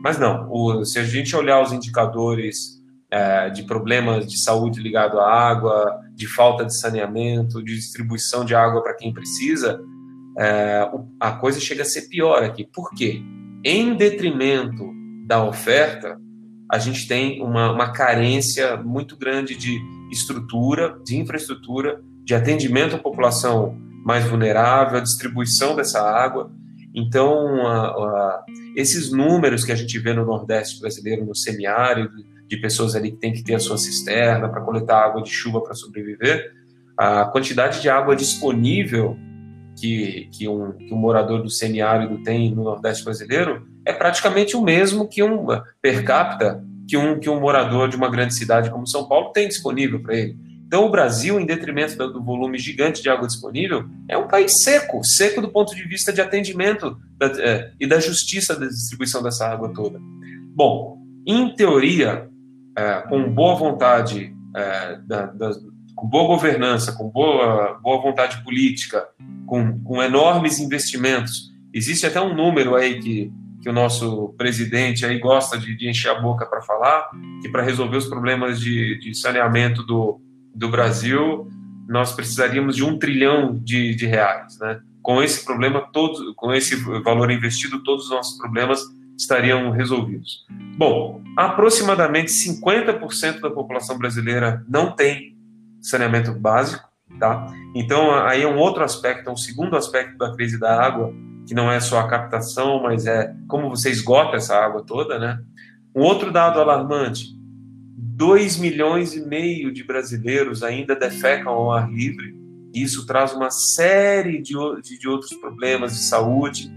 Mas 0.03 0.17
não. 0.17 0.47
O, 0.49 0.85
se 0.85 0.99
a 0.99 1.03
gente 1.03 1.35
olhar 1.35 1.61
os 1.61 1.73
indicadores 1.73 2.79
é, 3.11 3.49
de 3.49 3.63
problemas 3.63 4.25
de 4.25 4.41
saúde 4.41 4.81
ligado 4.81 5.19
à 5.19 5.29
água, 5.29 5.99
de 6.13 6.27
falta 6.27 6.63
de 6.63 6.79
saneamento, 6.79 7.61
de 7.61 7.75
distribuição 7.75 8.45
de 8.45 8.55
água 8.55 8.81
para 8.81 8.95
quem 8.95 9.11
precisa, 9.11 9.81
a 11.19 11.31
coisa 11.33 11.59
chega 11.59 11.81
a 11.81 11.85
ser 11.85 12.03
pior 12.09 12.43
aqui. 12.43 12.65
Por 12.65 12.91
quê? 12.91 13.21
em 13.63 13.95
detrimento 13.95 14.89
da 15.25 15.43
oferta, 15.43 16.19
a 16.71 16.77
gente 16.77 17.07
tem 17.07 17.41
uma, 17.41 17.71
uma 17.71 17.91
carência 17.91 18.77
muito 18.77 19.17
grande 19.17 19.55
de 19.55 19.79
estrutura, 20.11 20.97
de 21.03 21.17
infraestrutura, 21.17 22.01
de 22.23 22.33
atendimento 22.33 22.95
à 22.95 22.99
população 22.99 23.77
mais 24.05 24.25
vulnerável, 24.25 24.97
a 24.97 25.01
distribuição 25.01 25.75
dessa 25.75 26.01
água. 26.01 26.51
Então, 26.93 27.67
a, 27.67 27.87
a, 27.87 28.45
esses 28.75 29.11
números 29.11 29.63
que 29.63 29.71
a 29.71 29.75
gente 29.75 29.97
vê 29.99 30.13
no 30.13 30.25
Nordeste 30.25 30.79
brasileiro, 30.79 31.25
no 31.25 31.35
semiárido, 31.35 32.09
de 32.47 32.57
pessoas 32.57 32.95
ali 32.95 33.11
que 33.11 33.17
tem 33.17 33.33
que 33.33 33.43
ter 33.43 33.55
a 33.55 33.59
sua 33.59 33.77
cisterna 33.77 34.49
para 34.49 34.61
coletar 34.61 35.05
água 35.05 35.21
de 35.21 35.29
chuva 35.29 35.61
para 35.61 35.75
sobreviver, 35.75 36.51
a 36.97 37.25
quantidade 37.25 37.81
de 37.81 37.89
água 37.89 38.15
disponível 38.15 39.17
que, 39.79 40.29
que, 40.31 40.47
um, 40.47 40.73
que 40.73 40.93
um 40.93 40.97
morador 40.97 41.41
do 41.41 41.49
semiárido 41.49 42.21
tem 42.23 42.53
no 42.53 42.63
Nordeste 42.63 43.03
brasileiro 43.03 43.67
é 43.85 43.93
praticamente 43.93 44.55
o 44.55 44.61
mesmo 44.61 45.07
que 45.07 45.23
um 45.23 45.45
per 45.81 46.03
capita 46.03 46.63
que 46.87 46.97
um, 46.97 47.19
que 47.19 47.29
um 47.29 47.39
morador 47.39 47.87
de 47.87 47.95
uma 47.95 48.09
grande 48.09 48.33
cidade 48.33 48.71
como 48.71 48.87
São 48.87 49.07
Paulo 49.07 49.31
tem 49.31 49.47
disponível 49.47 50.01
para 50.01 50.15
ele. 50.15 50.37
Então, 50.65 50.85
o 50.85 50.91
Brasil, 50.91 51.39
em 51.39 51.45
detrimento 51.45 51.97
do 51.97 52.23
volume 52.23 52.57
gigante 52.57 53.01
de 53.01 53.09
água 53.09 53.27
disponível, 53.27 53.85
é 54.07 54.15
um 54.15 54.27
país 54.27 54.51
seco, 54.63 55.03
seco 55.03 55.41
do 55.41 55.49
ponto 55.49 55.75
de 55.75 55.83
vista 55.83 56.13
de 56.13 56.21
atendimento 56.21 56.95
da, 57.17 57.25
é, 57.41 57.71
e 57.79 57.87
da 57.87 57.99
justiça 57.99 58.55
da 58.55 58.67
distribuição 58.67 59.23
dessa 59.23 59.47
água 59.47 59.73
toda. 59.73 59.99
Bom, 60.55 60.99
em 61.25 61.55
teoria, 61.55 62.29
é, 62.77 63.01
com 63.09 63.31
boa 63.33 63.55
vontade, 63.55 64.31
é, 64.55 64.99
da, 65.07 65.25
da, 65.27 65.51
com 65.99 66.07
boa 66.07 66.27
governança, 66.27 66.93
com 66.93 67.09
boa, 67.09 67.77
boa 67.83 68.01
vontade 68.01 68.41
política, 68.43 69.05
com, 69.45 69.79
com 69.81 70.01
enormes 70.01 70.59
investimentos, 70.59 71.51
existe 71.73 72.05
até 72.05 72.21
um 72.21 72.33
número 72.33 72.75
aí 72.75 72.99
que 72.99 73.31
que 73.61 73.69
o 73.69 73.73
nosso 73.73 74.33
presidente 74.37 75.05
aí 75.05 75.19
gosta 75.19 75.57
de, 75.57 75.75
de 75.75 75.89
encher 75.89 76.11
a 76.11 76.21
boca 76.21 76.45
para 76.45 76.61
falar, 76.61 77.09
que 77.41 77.49
para 77.49 77.61
resolver 77.61 77.97
os 77.97 78.05
problemas 78.07 78.57
de, 78.57 78.97
de 78.99 79.13
saneamento 79.13 79.83
do, 79.83 80.21
do 80.55 80.69
Brasil, 80.69 81.45
nós 81.85 82.13
precisaríamos 82.13 82.77
de 82.77 82.85
um 82.85 82.97
trilhão 82.97 83.59
de, 83.61 83.93
de 83.95 84.05
reais, 84.05 84.57
né? 84.59 84.79
Com 85.01 85.21
esse 85.21 85.43
problema, 85.43 85.81
todos, 85.91 86.33
com 86.37 86.53
esse 86.53 86.75
valor 87.03 87.31
investido, 87.31 87.83
todos 87.83 88.05
os 88.05 88.11
nossos 88.11 88.37
problemas 88.37 88.81
estariam 89.17 89.71
resolvidos. 89.71 90.45
Bom, 90.77 91.21
aproximadamente 91.35 92.31
50% 92.31 93.41
da 93.41 93.49
população 93.49 93.97
brasileira 93.97 94.63
não 94.69 94.95
tem 94.95 95.35
saneamento 95.81 96.33
básico, 96.33 96.87
tá? 97.19 97.47
Então, 97.75 98.13
aí 98.25 98.43
é 98.43 98.47
um 98.47 98.57
outro 98.57 98.83
aspecto, 98.83 99.29
é 99.29 99.33
um 99.33 99.37
segundo 99.37 99.75
aspecto 99.75 100.17
da 100.17 100.33
crise 100.33 100.59
da 100.59 100.81
água, 100.81 101.13
que 101.47 101.53
não 101.53 101.71
é 101.71 101.79
só 101.79 101.99
a 101.99 102.07
captação, 102.07 102.83
mas 102.83 103.05
é 103.05 103.33
como 103.47 103.69
você 103.69 103.89
esgota 103.89 104.37
essa 104.37 104.55
água 104.55 104.83
toda, 104.85 105.17
né? 105.17 105.39
Um 105.95 106.01
outro 106.01 106.31
dado 106.31 106.59
alarmante, 106.59 107.39
2 108.19 108.57
milhões 108.57 109.15
e 109.15 109.25
meio 109.25 109.71
de 109.71 109.83
brasileiros 109.83 110.61
ainda 110.61 110.95
defecam 110.95 111.53
ao 111.53 111.71
ar 111.71 111.89
livre. 111.89 112.35
Isso 112.73 113.05
traz 113.05 113.33
uma 113.33 113.49
série 113.49 114.41
de, 114.41 114.53
de, 114.83 114.99
de 114.99 115.07
outros 115.07 115.33
problemas 115.33 115.93
de 115.93 116.03
saúde. 116.03 116.71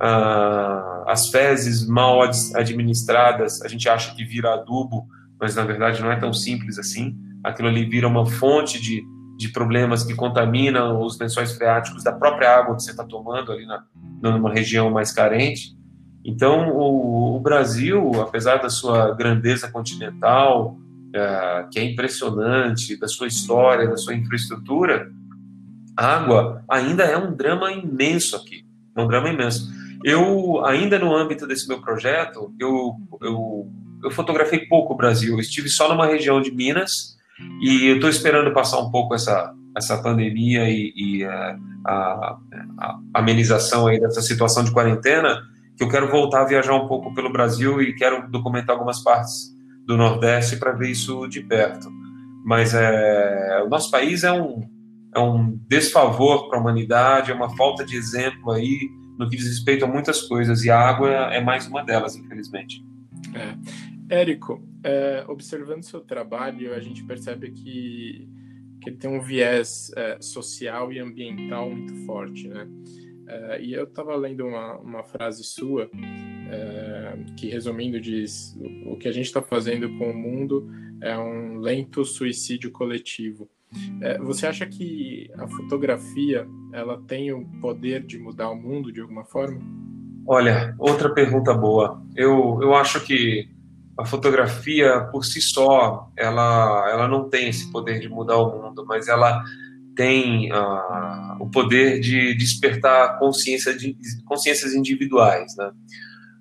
Ah, 0.00 1.04
as 1.06 1.28
fezes 1.28 1.86
mal 1.86 2.20
administradas, 2.54 3.62
a 3.62 3.68
gente 3.68 3.88
acha 3.88 4.14
que 4.14 4.24
vira 4.24 4.54
adubo, 4.54 5.06
mas 5.40 5.54
na 5.54 5.64
verdade 5.64 6.02
não 6.02 6.10
é 6.10 6.16
tão 6.16 6.32
simples 6.32 6.78
assim. 6.78 7.16
Aquilo 7.44 7.68
ali 7.68 7.84
vira 7.84 8.08
uma 8.08 8.26
fonte 8.26 8.80
de, 8.80 9.04
de 9.36 9.48
problemas 9.48 10.04
que 10.04 10.14
contaminam 10.14 11.00
os 11.00 11.18
lençóis 11.18 11.52
freáticos 11.52 12.02
da 12.02 12.12
própria 12.12 12.56
água 12.56 12.76
que 12.76 12.82
você 12.82 12.90
está 12.90 13.04
tomando 13.04 13.52
ali 13.52 13.66
na, 13.66 13.84
numa 14.22 14.52
região 14.52 14.90
mais 14.90 15.12
carente. 15.12 15.76
Então, 16.24 16.70
o, 16.70 17.36
o 17.36 17.40
Brasil, 17.40 18.20
apesar 18.20 18.56
da 18.56 18.68
sua 18.68 19.14
grandeza 19.14 19.70
continental, 19.70 20.76
é, 21.14 21.66
que 21.70 21.78
é 21.78 21.84
impressionante, 21.84 22.96
da 22.98 23.08
sua 23.08 23.26
história, 23.26 23.88
da 23.88 23.96
sua 23.96 24.14
infraestrutura, 24.14 25.10
água 25.96 26.62
ainda 26.68 27.04
é 27.04 27.16
um 27.16 27.34
drama 27.34 27.72
imenso 27.72 28.36
aqui, 28.36 28.64
é 28.94 29.00
um 29.00 29.08
drama 29.08 29.28
imenso. 29.28 29.72
Eu, 30.04 30.64
ainda 30.64 30.98
no 30.98 31.14
âmbito 31.14 31.46
desse 31.46 31.66
meu 31.66 31.80
projeto, 31.80 32.54
eu, 32.58 32.94
eu, 33.20 33.68
eu 34.04 34.10
fotografei 34.10 34.66
pouco 34.66 34.94
o 34.94 34.96
Brasil, 34.96 35.34
eu 35.34 35.40
estive 35.40 35.68
só 35.68 35.88
numa 35.88 36.06
região 36.06 36.40
de 36.40 36.52
Minas, 36.52 37.17
e 37.60 37.86
eu 37.86 37.96
estou 37.96 38.10
esperando 38.10 38.52
passar 38.52 38.78
um 38.78 38.90
pouco 38.90 39.14
essa, 39.14 39.54
essa 39.76 40.00
pandemia 40.02 40.68
e, 40.68 40.92
e 40.96 41.24
a, 41.24 41.58
a, 41.86 42.38
a, 42.78 42.98
amenização 43.14 43.86
aí 43.86 44.00
dessa 44.00 44.20
situação 44.20 44.64
de 44.64 44.70
quarentena, 44.70 45.40
que 45.76 45.84
eu 45.84 45.88
quero 45.88 46.10
voltar 46.10 46.42
a 46.42 46.46
viajar 46.46 46.74
um 46.74 46.88
pouco 46.88 47.14
pelo 47.14 47.32
Brasil 47.32 47.80
e 47.80 47.94
quero 47.94 48.28
documentar 48.30 48.74
algumas 48.74 49.02
partes 49.02 49.54
do 49.86 49.96
Nordeste 49.96 50.56
para 50.56 50.72
ver 50.72 50.90
isso 50.90 51.26
de 51.28 51.40
perto. 51.40 51.88
Mas 52.44 52.74
é, 52.74 53.62
o 53.64 53.68
nosso 53.68 53.90
país 53.90 54.24
é 54.24 54.32
um, 54.32 54.62
é 55.14 55.18
um 55.20 55.58
desfavor 55.68 56.48
para 56.48 56.58
a 56.58 56.60
humanidade, 56.60 57.30
é 57.30 57.34
uma 57.34 57.54
falta 57.56 57.84
de 57.84 57.96
exemplo 57.96 58.50
aí 58.52 58.78
no 59.18 59.28
que 59.28 59.36
diz 59.36 59.46
respeito 59.46 59.84
a 59.84 59.88
muitas 59.88 60.22
coisas, 60.22 60.64
e 60.64 60.70
a 60.70 60.78
água 60.78 61.10
é 61.10 61.40
mais 61.40 61.66
uma 61.66 61.82
delas, 61.82 62.14
infelizmente. 62.14 62.84
É. 63.34 64.20
Érico, 64.20 64.62
é, 64.82 65.24
observando 65.28 65.82
seu 65.82 66.00
trabalho, 66.00 66.74
a 66.74 66.80
gente 66.80 67.04
percebe 67.04 67.50
que, 67.50 68.28
que 68.80 68.92
tem 68.92 69.10
um 69.10 69.20
viés 69.20 69.90
é, 69.96 70.20
social 70.20 70.92
e 70.92 70.98
ambiental 70.98 71.70
muito 71.70 71.94
forte, 72.06 72.48
né? 72.48 72.68
É, 73.26 73.62
e 73.62 73.74
eu 73.74 73.84
estava 73.84 74.16
lendo 74.16 74.46
uma, 74.46 74.78
uma 74.78 75.02
frase 75.02 75.44
sua 75.44 75.90
é, 76.50 77.18
que, 77.36 77.48
resumindo, 77.48 78.00
diz: 78.00 78.58
o 78.86 78.96
que 78.96 79.08
a 79.08 79.12
gente 79.12 79.26
está 79.26 79.42
fazendo 79.42 79.88
com 79.98 80.10
o 80.10 80.16
mundo 80.16 80.68
é 81.02 81.16
um 81.18 81.58
lento 81.58 82.04
suicídio 82.04 82.70
coletivo. 82.70 83.48
É, 84.00 84.18
você 84.18 84.46
acha 84.46 84.66
que 84.66 85.30
a 85.36 85.46
fotografia 85.46 86.46
ela 86.72 87.02
tem 87.06 87.32
o 87.32 87.44
poder 87.60 88.02
de 88.02 88.18
mudar 88.18 88.48
o 88.48 88.56
mundo 88.56 88.90
de 88.90 89.00
alguma 89.00 89.24
forma? 89.24 89.60
Olha, 90.26 90.74
outra 90.78 91.12
pergunta 91.12 91.52
boa. 91.52 92.02
Eu, 92.16 92.58
eu 92.62 92.74
acho 92.74 93.04
que 93.04 93.48
a 93.98 94.04
fotografia 94.04 95.00
por 95.10 95.24
si 95.24 95.42
só, 95.42 96.08
ela, 96.16 96.88
ela 96.88 97.08
não 97.08 97.28
tem 97.28 97.48
esse 97.48 97.70
poder 97.72 97.98
de 97.98 98.08
mudar 98.08 98.36
o 98.36 98.62
mundo, 98.62 98.84
mas 98.86 99.08
ela 99.08 99.42
tem 99.96 100.52
uh, 100.52 101.36
o 101.40 101.50
poder 101.50 101.98
de 101.98 102.32
despertar 102.36 103.18
consciência 103.18 103.76
de, 103.76 103.96
consciências 104.24 104.72
individuais, 104.72 105.56
né? 105.56 105.72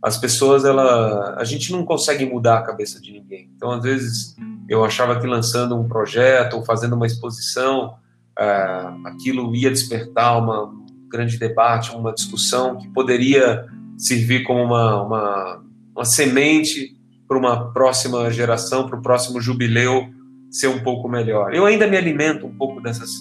As 0.04 0.15
pessoas, 0.15 0.63
ela, 0.63 1.36
a 1.39 1.43
gente 1.43 1.72
não 1.72 1.84
consegue 1.84 2.24
mudar 2.24 2.60
a 2.60 2.62
cabeça 2.62 3.02
de 3.02 3.12
ninguém. 3.12 3.50
Então, 3.56 3.72
às 3.72 3.82
vezes, 3.82 4.36
eu 4.70 4.86
achava 4.86 5.20
que 5.20 5.26
lançando 5.26 5.76
um 5.76 5.88
projeto 5.88 6.54
ou 6.54 6.63
fazendo 6.63 6.96
uma 6.96 7.08
exposição, 7.08 7.96
uh, 8.39 9.08
aquilo 9.08 9.56
ia 9.56 9.72
despertar 9.72 10.38
uma, 10.38 10.65
um 10.65 10.86
grande 11.10 11.39
debate, 11.39 11.96
uma 11.96 12.13
discussão 12.13 12.78
que 12.78 12.88
poderia 12.89 13.65
servir 13.98 14.43
como 14.43 14.62
uma, 14.62 15.02
uma, 15.02 15.63
uma 15.96 16.06
semente 16.06 16.96
para 17.28 17.38
uma 17.38 17.74
próxima 17.74 18.32
geração, 18.32 18.88
para 18.88 18.98
o 18.98 19.02
próximo 19.02 19.42
jubileu 19.42 20.08
ser 20.50 20.68
um 20.68 20.80
pouco 20.80 21.10
melhor. 21.10 21.54
Eu 21.54 21.66
ainda 21.66 21.88
me 21.88 21.98
alimento 21.98 22.46
um 22.46 22.56
pouco 22.56 22.82
dessas, 22.82 23.12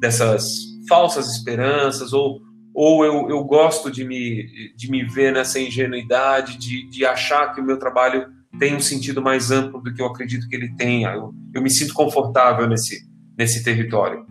dessas 0.00 0.44
falsas 0.88 1.28
esperanças, 1.28 2.12
ou, 2.12 2.40
ou 2.72 3.04
eu, 3.04 3.28
eu 3.28 3.42
gosto 3.44 3.90
de 3.90 4.04
me, 4.04 4.46
de 4.76 4.90
me 4.90 5.04
ver 5.04 5.32
nessa 5.32 5.58
ingenuidade, 5.58 6.56
de, 6.58 6.88
de 6.88 7.04
achar 7.04 7.52
que 7.52 7.60
o 7.60 7.64
meu 7.64 7.78
trabalho 7.78 8.26
tem 8.58 8.74
um 8.74 8.80
sentido 8.80 9.20
mais 9.20 9.50
amplo 9.50 9.82
do 9.82 9.92
que 9.92 10.00
eu 10.00 10.06
acredito 10.06 10.48
que 10.48 10.56
ele 10.56 10.74
tenha. 10.76 11.10
Eu, 11.10 11.34
eu 11.54 11.62
me 11.62 11.70
sinto 11.70 11.92
confortável 11.92 12.66
nesse, 12.68 13.00
nesse 13.36 13.64
território. 13.64 14.24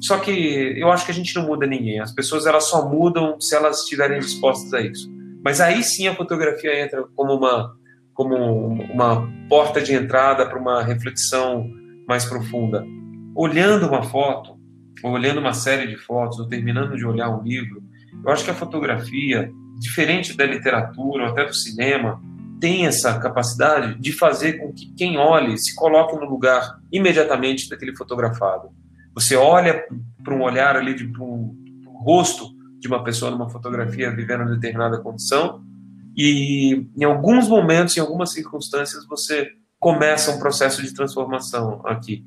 Só 0.00 0.18
que 0.18 0.30
eu 0.78 0.90
acho 0.90 1.04
que 1.04 1.10
a 1.10 1.14
gente 1.14 1.34
não 1.34 1.46
muda 1.46 1.66
ninguém. 1.66 2.00
As 2.00 2.12
pessoas 2.12 2.46
elas 2.46 2.64
só 2.64 2.88
mudam 2.88 3.40
se 3.40 3.54
elas 3.54 3.80
estiverem 3.80 4.20
dispostas 4.20 4.72
a 4.72 4.80
isso. 4.80 5.10
Mas 5.44 5.60
aí 5.60 5.82
sim 5.82 6.08
a 6.08 6.14
fotografia 6.14 6.80
entra 6.80 7.04
como 7.14 7.34
uma 7.34 7.76
como 8.18 8.34
uma 8.92 9.32
porta 9.48 9.80
de 9.80 9.94
entrada 9.94 10.44
para 10.44 10.58
uma 10.58 10.82
reflexão 10.82 11.70
mais 12.04 12.24
profunda. 12.24 12.84
Olhando 13.32 13.86
uma 13.86 14.02
foto, 14.02 14.58
ou 15.04 15.12
olhando 15.12 15.38
uma 15.38 15.52
série 15.52 15.86
de 15.86 15.96
fotos, 15.96 16.40
ou 16.40 16.48
terminando 16.48 16.96
de 16.96 17.06
olhar 17.06 17.30
um 17.30 17.44
livro, 17.44 17.80
eu 18.24 18.32
acho 18.32 18.44
que 18.44 18.50
a 18.50 18.54
fotografia, 18.54 19.52
diferente 19.78 20.36
da 20.36 20.44
literatura 20.44 21.26
ou 21.26 21.30
até 21.30 21.44
do 21.44 21.54
cinema, 21.54 22.20
tem 22.60 22.86
essa 22.86 23.16
capacidade 23.20 23.96
de 24.00 24.10
fazer 24.10 24.54
com 24.54 24.72
que 24.72 24.92
quem 24.96 25.16
olhe 25.16 25.56
se 25.56 25.72
coloque 25.76 26.16
no 26.16 26.28
lugar 26.28 26.80
imediatamente 26.90 27.68
daquele 27.68 27.94
fotografado. 27.96 28.70
Você 29.14 29.36
olha 29.36 29.84
para 30.24 30.34
um 30.34 30.42
olhar 30.42 30.76
ali, 30.76 30.92
para 31.08 31.22
um, 31.22 31.54
rosto 32.04 32.48
de 32.80 32.88
uma 32.88 33.04
pessoa 33.04 33.30
numa 33.30 33.48
fotografia 33.48 34.10
vivendo 34.10 34.50
determinada 34.50 34.98
condição, 34.98 35.62
e 36.18 36.84
em 36.96 37.04
alguns 37.04 37.46
momentos, 37.46 37.96
em 37.96 38.00
algumas 38.00 38.32
circunstâncias, 38.32 39.06
você 39.06 39.52
começa 39.78 40.32
um 40.32 40.40
processo 40.40 40.82
de 40.82 40.92
transformação 40.92 41.80
aqui. 41.84 42.24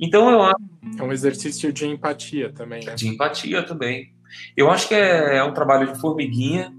Então 0.00 0.30
eu 0.30 0.42
acho. 0.42 0.64
É 0.98 1.02
um 1.02 1.12
exercício 1.12 1.70
de 1.70 1.86
empatia 1.86 2.50
também, 2.52 2.82
né? 2.84 2.94
De 2.94 3.06
empatia 3.06 3.62
também. 3.62 4.14
Eu 4.56 4.70
acho 4.70 4.88
que 4.88 4.94
é, 4.94 5.36
é 5.36 5.44
um 5.44 5.52
trabalho 5.52 5.92
de 5.92 6.00
formiguinha. 6.00 6.72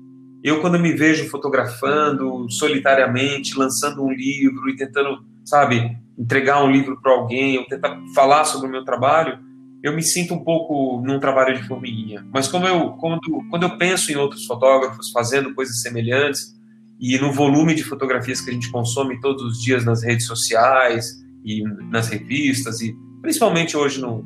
Eu, 0.43 0.59
quando 0.59 0.79
me 0.79 0.91
vejo 0.91 1.29
fotografando 1.29 2.49
solitariamente, 2.49 3.57
lançando 3.57 4.03
um 4.03 4.11
livro 4.11 4.67
e 4.69 4.75
tentando, 4.75 5.23
sabe, 5.43 5.95
entregar 6.17 6.63
um 6.63 6.71
livro 6.71 6.99
para 6.99 7.11
alguém, 7.11 7.59
ou 7.59 7.65
tentar 7.65 7.95
falar 8.15 8.45
sobre 8.45 8.67
o 8.67 8.71
meu 8.71 8.83
trabalho, 8.83 9.39
eu 9.85 9.95
me 9.95 10.01
sinto 10.01 10.33
um 10.33 10.43
pouco 10.43 11.01
num 11.05 11.19
trabalho 11.19 11.55
de 11.55 11.67
formiguinha. 11.67 12.25
Mas 12.33 12.47
como 12.47 12.65
eu, 12.65 12.91
quando, 12.93 13.21
quando 13.49 13.63
eu 13.63 13.77
penso 13.77 14.11
em 14.11 14.15
outros 14.15 14.45
fotógrafos 14.45 15.11
fazendo 15.11 15.53
coisas 15.53 15.81
semelhantes, 15.81 16.55
e 16.99 17.17
no 17.19 17.31
volume 17.31 17.75
de 17.75 17.83
fotografias 17.83 18.41
que 18.41 18.49
a 18.49 18.53
gente 18.53 18.71
consome 18.71 19.19
todos 19.19 19.43
os 19.43 19.61
dias 19.61 19.85
nas 19.85 20.01
redes 20.01 20.25
sociais 20.25 21.21
e 21.43 21.61
nas 21.91 22.09
revistas, 22.09 22.81
e 22.81 22.95
principalmente 23.21 23.77
hoje 23.77 24.01
no, 24.01 24.25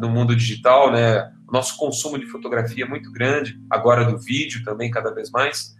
no 0.00 0.08
mundo 0.08 0.36
digital, 0.36 0.92
né, 0.92 1.32
o 1.48 1.52
nosso 1.52 1.76
consumo 1.76 2.18
de 2.18 2.26
fotografia 2.26 2.84
é 2.84 2.88
muito 2.88 3.10
grande, 3.10 3.58
agora 3.68 4.04
do 4.04 4.18
vídeo 4.18 4.62
também 4.62 4.90
cada 4.90 5.12
vez 5.12 5.30
mais. 5.30 5.74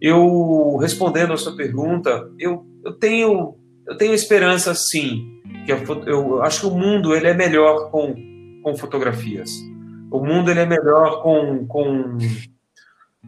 Eu, 0.00 0.76
respondendo 0.80 1.32
a 1.32 1.36
sua 1.36 1.56
pergunta, 1.56 2.30
eu, 2.38 2.64
eu 2.84 2.92
tenho 2.92 3.56
eu 3.86 3.96
tenho 3.96 4.14
esperança 4.14 4.74
sim, 4.74 5.40
que 5.66 5.72
a, 5.72 5.76
eu 6.06 6.42
acho 6.42 6.60
que 6.60 6.66
o 6.66 6.70
mundo 6.70 7.14
ele 7.14 7.28
é 7.28 7.34
melhor 7.34 7.90
com, 7.90 8.14
com 8.64 8.76
fotografias. 8.76 9.50
O 10.10 10.24
mundo 10.24 10.50
ele 10.50 10.60
é 10.60 10.66
melhor 10.66 11.22
com, 11.22 11.66
com, 11.66 12.18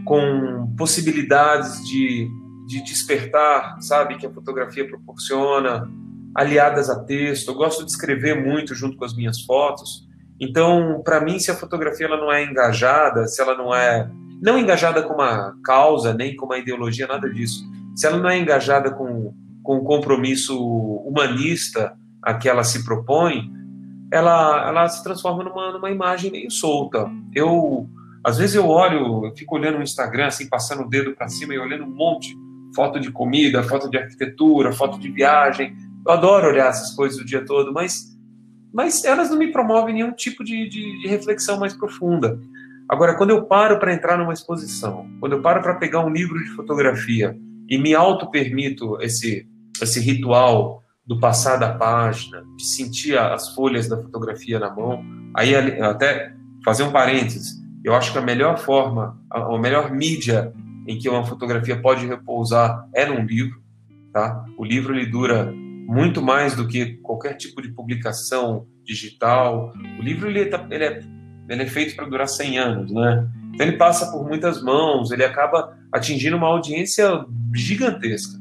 com 0.04 0.74
possibilidades 0.76 1.86
de, 1.86 2.28
de 2.66 2.82
despertar, 2.82 3.76
sabe, 3.80 4.16
que 4.16 4.26
a 4.26 4.32
fotografia 4.32 4.88
proporciona, 4.88 5.88
aliadas 6.34 6.88
a 6.88 7.04
texto. 7.04 7.50
Eu 7.50 7.54
gosto 7.54 7.84
de 7.84 7.90
escrever 7.90 8.42
muito 8.42 8.74
junto 8.74 8.96
com 8.96 9.04
as 9.04 9.14
minhas 9.14 9.42
fotos. 9.42 10.08
Então, 10.40 11.02
para 11.04 11.20
mim, 11.20 11.38
se 11.38 11.50
a 11.50 11.54
fotografia 11.54 12.06
ela 12.06 12.16
não 12.16 12.32
é 12.32 12.42
engajada, 12.44 13.28
se 13.28 13.40
ela 13.40 13.56
não 13.56 13.74
é 13.74 14.10
não 14.42 14.58
engajada 14.58 15.02
com 15.02 15.14
uma 15.14 15.54
causa 15.64 16.12
nem 16.12 16.36
com 16.36 16.46
uma 16.46 16.58
ideologia, 16.58 17.06
nada 17.06 17.28
disso. 17.28 17.64
Se 17.94 18.06
ela 18.06 18.18
não 18.18 18.28
é 18.28 18.38
engajada 18.38 18.90
com 18.90 19.34
com 19.66 19.78
o 19.78 19.84
compromisso 19.84 20.56
humanista 21.04 21.92
a 22.22 22.34
que 22.34 22.48
ela 22.48 22.62
se 22.62 22.84
propõe, 22.84 23.50
ela, 24.12 24.68
ela 24.68 24.88
se 24.88 25.02
transforma 25.02 25.44
numa, 25.44 25.72
numa 25.72 25.90
imagem 25.90 26.30
meio 26.30 26.50
solta. 26.50 27.10
Eu, 27.34 27.88
às 28.24 28.38
vezes 28.38 28.54
eu 28.54 28.68
olho, 28.68 29.26
eu 29.26 29.36
fico 29.36 29.56
olhando 29.56 29.78
o 29.78 29.82
Instagram, 29.82 30.26
assim, 30.26 30.48
passando 30.48 30.82
o 30.82 30.88
dedo 30.88 31.14
para 31.14 31.28
cima 31.28 31.54
e 31.54 31.58
olhando 31.58 31.84
um 31.84 31.94
monte, 31.94 32.34
foto 32.74 33.00
de 33.00 33.10
comida, 33.10 33.62
foto 33.62 33.90
de 33.90 33.98
arquitetura, 33.98 34.72
foto 34.72 34.98
de 34.98 35.10
viagem. 35.10 35.74
Eu 36.06 36.12
adoro 36.12 36.48
olhar 36.48 36.68
essas 36.68 36.94
coisas 36.94 37.18
o 37.18 37.24
dia 37.24 37.44
todo, 37.44 37.72
mas, 37.72 38.16
mas 38.72 39.04
elas 39.04 39.30
não 39.30 39.38
me 39.38 39.50
promovem 39.50 39.94
nenhum 39.94 40.12
tipo 40.12 40.44
de, 40.44 40.68
de, 40.68 41.02
de 41.02 41.08
reflexão 41.08 41.58
mais 41.58 41.74
profunda. 41.74 42.38
Agora, 42.88 43.16
quando 43.16 43.30
eu 43.30 43.44
paro 43.44 43.80
para 43.80 43.92
entrar 43.92 44.16
numa 44.16 44.32
exposição, 44.32 45.08
quando 45.18 45.32
eu 45.32 45.42
paro 45.42 45.60
para 45.60 45.74
pegar 45.74 46.04
um 46.04 46.10
livro 46.10 46.38
de 46.38 46.50
fotografia 46.50 47.36
e 47.68 47.76
me 47.76 47.94
auto-permito 47.94 49.00
esse 49.00 49.48
esse 49.82 50.00
ritual 50.00 50.82
do 51.06 51.20
passar 51.20 51.56
da 51.56 51.72
página, 51.72 52.42
de 52.56 52.64
sentir 52.64 53.16
as 53.16 53.54
folhas 53.54 53.88
da 53.88 53.96
fotografia 53.96 54.58
na 54.58 54.74
mão. 54.74 55.04
Aí, 55.34 55.54
até 55.54 56.32
fazer 56.64 56.82
um 56.82 56.90
parênteses, 56.90 57.62
eu 57.84 57.94
acho 57.94 58.12
que 58.12 58.18
a 58.18 58.22
melhor 58.22 58.58
forma, 58.58 59.16
a 59.30 59.56
melhor 59.58 59.92
mídia 59.92 60.52
em 60.86 60.98
que 60.98 61.08
uma 61.08 61.24
fotografia 61.24 61.80
pode 61.80 62.06
repousar 62.06 62.88
é 62.92 63.06
num 63.06 63.24
livro, 63.24 63.60
tá? 64.12 64.44
O 64.56 64.64
livro 64.64 64.94
ele 64.94 65.06
dura 65.06 65.52
muito 65.86 66.20
mais 66.20 66.56
do 66.56 66.66
que 66.66 66.94
qualquer 66.96 67.34
tipo 67.34 67.62
de 67.62 67.68
publicação 67.68 68.66
digital. 68.84 69.72
O 69.98 70.02
livro 70.02 70.28
ele, 70.28 70.46
tá, 70.46 70.66
ele, 70.70 70.84
é, 70.84 71.00
ele 71.48 71.62
é 71.62 71.66
feito 71.66 71.94
para 71.94 72.06
durar 72.06 72.28
100 72.28 72.58
anos, 72.58 72.92
né? 72.92 73.28
Então 73.54 73.66
ele 73.66 73.76
passa 73.76 74.10
por 74.10 74.26
muitas 74.26 74.62
mãos, 74.62 75.12
ele 75.12 75.24
acaba 75.24 75.76
atingindo 75.92 76.36
uma 76.36 76.48
audiência 76.48 77.24
gigantesca. 77.54 78.38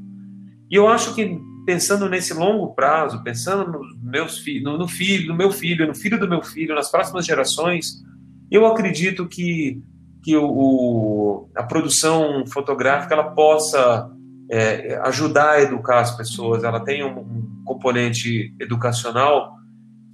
E 0.69 0.75
eu 0.75 0.87
acho 0.87 1.13
que 1.13 1.39
pensando 1.65 2.07
nesse 2.07 2.33
longo 2.33 2.73
prazo, 2.73 3.23
pensando 3.23 3.71
nos 3.71 3.97
meus 4.01 4.37
filhos, 4.39 4.63
no, 4.63 4.77
no, 4.77 4.87
filho, 4.87 5.27
no 5.29 5.35
meu 5.35 5.51
filho, 5.51 5.87
no 5.87 5.95
filho 5.95 6.19
do 6.19 6.29
meu 6.29 6.41
filho, 6.41 6.75
nas 6.75 6.91
próximas 6.91 7.25
gerações, 7.25 8.03
eu 8.51 8.65
acredito 8.65 9.27
que 9.27 9.81
que 10.25 10.35
o, 10.35 10.43
o 10.43 11.49
a 11.55 11.61
produção 11.61 12.43
fotográfica 12.47 13.13
ela 13.13 13.29
possa 13.31 14.09
é, 14.49 14.99
ajudar 15.03 15.51
a 15.51 15.61
educar 15.61 15.99
as 15.99 16.17
pessoas. 16.17 16.63
Ela 16.63 16.79
tem 16.79 17.03
um, 17.03 17.19
um 17.19 17.63
componente 17.63 18.51
educacional 18.59 19.53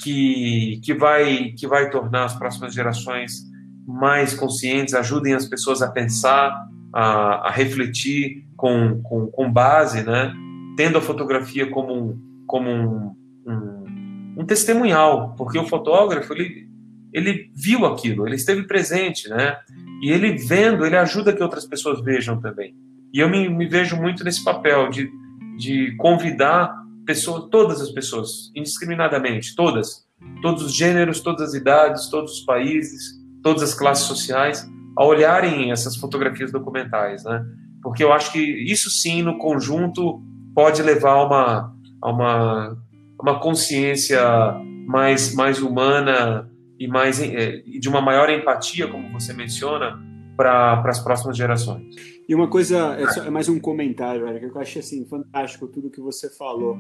que, 0.02 0.82
que, 0.84 0.94
vai, 0.94 1.54
que 1.58 1.66
vai 1.66 1.90
tornar 1.90 2.26
as 2.26 2.36
próximas 2.36 2.74
gerações 2.74 3.50
mais 3.88 4.34
conscientes, 4.34 4.94
ajudem 4.94 5.34
as 5.34 5.46
pessoas 5.46 5.82
a 5.82 5.90
pensar, 5.90 6.68
a, 6.94 7.48
a 7.48 7.52
refletir 7.52 8.46
com, 8.58 9.02
com, 9.04 9.28
com 9.28 9.52
base, 9.52 10.04
né? 10.04 10.34
Tendo 10.76 10.98
a 10.98 11.02
fotografia 11.02 11.70
como 11.70 11.94
um, 11.94 12.44
como 12.48 12.70
um, 12.70 13.16
um, 13.46 14.36
um 14.40 14.46
testemunhal, 14.46 15.36
porque 15.36 15.58
o 15.58 15.68
fotógrafo 15.68 16.34
ele, 16.34 16.68
ele 17.14 17.52
viu 17.56 17.86
aquilo, 17.86 18.28
ele 18.28 18.36
esteve 18.36 18.64
presente, 18.64 19.30
né? 19.30 19.58
E 20.02 20.10
ele 20.12 20.38
vendo, 20.38 20.86
ele 20.86 20.98
ajuda 20.98 21.34
que 21.34 21.44
outras 21.44 21.66
pessoas 21.66 22.02
vejam 22.02 22.40
também. 22.40 22.76
E 23.14 23.20
eu 23.20 23.30
me, 23.30 23.48
me 23.50 23.68
vejo 23.68 23.96
muito 23.96 24.24
nesse 24.24 24.44
papel 24.44 24.90
de, 24.90 25.10
de 25.58 25.96
convidar 25.98 26.74
pessoas, 27.06 27.50
todas 27.52 27.82
as 27.82 27.92
pessoas, 27.92 28.52
indiscriminadamente, 28.56 29.56
todas, 29.56 30.08
todos 30.42 30.64
os 30.64 30.74
gêneros, 30.74 31.20
todas 31.20 31.50
as 31.50 31.54
idades, 31.54 32.10
todos 32.10 32.40
os 32.40 32.46
países, 32.46 33.20
todas 33.44 33.62
as 33.62 33.74
classes 33.74 34.06
sociais, 34.06 34.68
a 34.98 35.06
olharem 35.06 35.72
essas 35.72 35.96
fotografias 35.96 36.52
documentais, 36.52 37.24
né? 37.24 37.44
porque 37.82 38.04
eu 38.04 38.14
acho 38.14 38.32
que 38.32 38.40
isso 38.40 38.90
sim, 38.90 39.22
no 39.22 39.38
conjunto, 39.38 40.22
pode 40.54 40.82
levar 40.82 41.12
a 41.12 41.26
uma, 41.26 41.76
a 42.02 42.12
uma, 42.12 42.78
uma 43.22 43.40
consciência 43.40 44.22
mais, 44.88 45.34
mais 45.34 45.62
humana 45.62 46.50
e 46.80 46.88
mais 46.88 47.22
é, 47.22 47.58
de 47.62 47.88
uma 47.88 48.02
maior 48.02 48.30
empatia, 48.30 48.88
como 48.88 49.12
você 49.12 49.34
menciona, 49.34 50.00
para 50.36 50.82
as 50.86 51.00
próximas 51.00 51.38
gerações. 51.38 51.96
E 52.28 52.34
uma 52.34 52.48
coisa, 52.48 52.96
é, 52.96 53.08
só, 53.08 53.24
é 53.26 53.30
mais 53.30 53.50
um 53.50 53.60
comentário, 53.60 54.28
Eric, 54.28 54.46
eu 54.46 54.60
achei 54.60 54.82
assim, 54.82 55.06
fantástico 55.06 55.68
tudo 55.68 55.90
que 55.90 56.02
você 56.02 56.30
falou. 56.30 56.78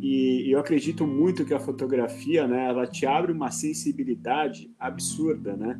E 0.00 0.52
eu 0.52 0.58
acredito 0.58 1.06
muito 1.06 1.44
que 1.44 1.54
a 1.54 1.60
fotografia, 1.60 2.46
né, 2.46 2.68
ela 2.68 2.86
te 2.86 3.06
abre 3.06 3.32
uma 3.32 3.50
sensibilidade 3.50 4.70
absurda, 4.78 5.56
né? 5.56 5.78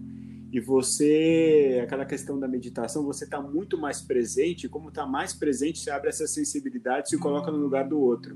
E 0.57 0.61
você, 0.61 1.81
aquela 1.85 2.07
questão 2.07 2.41
da 2.41 2.49
meditação, 2.49 3.05
você 3.05 3.25
está 3.25 3.39
muito 3.43 3.77
mais 3.77 4.01
presente, 4.01 4.71
como 4.71 4.89
está 4.89 5.05
mais 5.05 5.35
presente, 5.35 5.81
você 5.81 5.91
abre 5.91 6.09
essa 6.09 6.27
sensibilidade 6.27 7.11
se 7.11 7.19
coloca 7.19 7.51
no 7.51 7.59
lugar 7.59 7.87
do 7.87 8.01
outro. 8.01 8.35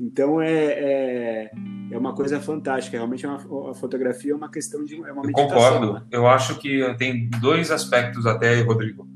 Então 0.00 0.40
é, 0.40 0.54
é, 0.54 1.50
é 1.90 1.98
uma 1.98 2.14
coisa 2.14 2.38
fantástica, 2.38 2.96
realmente 2.96 3.26
é 3.26 3.28
uma, 3.28 3.70
a 3.72 3.74
fotografia 3.74 4.30
é 4.30 4.34
uma 4.36 4.48
questão 4.48 4.84
de 4.84 4.94
é 4.94 5.12
uma 5.12 5.22
meditação. 5.22 5.56
Eu 5.56 5.70
concordo, 5.70 5.92
né? 5.94 6.02
eu 6.12 6.28
acho 6.28 6.56
que 6.60 6.94
tem 6.94 7.28
dois 7.40 7.72
aspectos 7.72 8.26
até, 8.26 8.60
Rodrigo. 8.60 9.08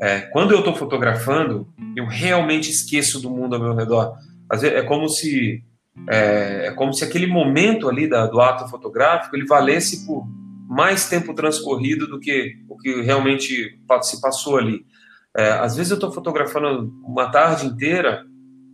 É, 0.00 0.22
quando 0.22 0.50
eu 0.50 0.58
estou 0.58 0.74
fotografando, 0.74 1.68
eu 1.94 2.04
realmente 2.04 2.68
esqueço 2.68 3.22
do 3.22 3.30
mundo 3.30 3.54
ao 3.54 3.62
meu 3.62 3.76
redor. 3.76 4.12
Às 4.50 4.62
vezes, 4.62 4.76
é 4.76 4.82
como 4.82 5.08
se 5.08 5.62
é, 6.10 6.66
é 6.66 6.70
como 6.72 6.92
se 6.92 7.04
aquele 7.04 7.28
momento 7.28 7.88
ali 7.88 8.08
da, 8.08 8.26
do 8.26 8.40
ato 8.40 8.68
fotográfico 8.68 9.36
ele 9.36 9.46
valesse 9.46 10.04
por 10.04 10.26
mais 10.68 11.08
tempo 11.08 11.34
transcorrido 11.34 12.06
do 12.06 12.18
que 12.18 12.56
o 12.68 12.76
que 12.76 13.00
realmente 13.02 13.78
se 14.02 14.20
passou 14.20 14.58
ali. 14.58 14.84
É, 15.36 15.50
às 15.52 15.76
vezes 15.76 15.90
eu 15.90 15.96
estou 15.96 16.12
fotografando 16.12 16.92
uma 17.04 17.30
tarde 17.30 17.66
inteira, 17.66 18.24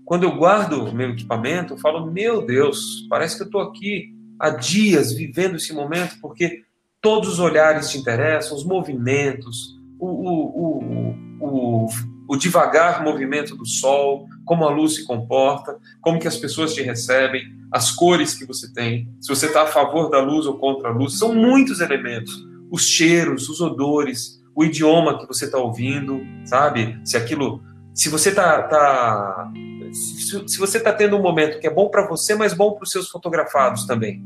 quando 0.05 0.24
eu 0.24 0.36
guardo 0.36 0.93
meu 0.93 1.11
equipamento, 1.11 1.74
eu 1.74 1.78
falo, 1.78 2.11
meu 2.11 2.45
Deus, 2.45 3.07
parece 3.09 3.36
que 3.36 3.43
eu 3.43 3.47
estou 3.47 3.61
aqui 3.61 4.14
há 4.38 4.51
dias 4.51 5.12
vivendo 5.12 5.57
esse 5.57 5.72
momento, 5.72 6.16
porque 6.20 6.62
todos 7.01 7.28
os 7.28 7.38
olhares 7.38 7.90
te 7.90 7.99
interessam, 7.99 8.57
os 8.57 8.64
movimentos, 8.64 9.76
o, 9.99 10.07
o, 10.07 11.14
o, 11.40 11.84
o, 11.84 11.86
o 12.29 12.37
devagar 12.37 13.03
movimento 13.03 13.57
do 13.57 13.66
sol, 13.66 14.27
como 14.45 14.64
a 14.64 14.70
luz 14.70 14.97
se 14.97 15.07
comporta, 15.07 15.77
como 16.01 16.18
que 16.18 16.29
as 16.29 16.37
pessoas 16.37 16.75
te 16.75 16.83
recebem, 16.83 17.43
as 17.70 17.91
cores 17.91 18.35
que 18.35 18.47
você 18.47 18.73
tem, 18.73 19.09
se 19.20 19.29
você 19.29 19.47
está 19.47 19.62
a 19.62 19.66
favor 19.66 20.11
da 20.11 20.20
luz 20.20 20.47
ou 20.47 20.59
contra 20.59 20.91
a 20.91 20.93
luz, 20.93 21.18
são 21.18 21.35
muitos 21.35 21.81
elementos. 21.81 22.45
Os 22.70 22.83
cheiros, 22.83 23.49
os 23.49 23.61
odores, 23.61 24.43
o 24.55 24.64
idioma 24.64 25.18
que 25.18 25.27
você 25.27 25.47
está 25.47 25.59
ouvindo, 25.59 26.20
sabe? 26.45 27.01
Se 27.05 27.16
aquilo, 27.16 27.62
se 27.95 28.09
você 28.09 28.29
está 28.29 28.62
tá, 28.62 29.51
se, 29.93 30.49
se, 30.49 30.59
você 30.59 30.79
está 30.79 30.93
tendo 30.93 31.16
um 31.16 31.23
momento 31.23 31.59
que 31.59 31.66
é 31.66 31.73
bom 31.73 31.89
para 31.89 32.07
você, 32.07 32.35
mas 32.35 32.53
bom 32.53 32.73
para 32.73 32.85
os 32.85 32.91
seus 32.91 33.09
fotografados 33.09 33.87
também. 33.87 34.23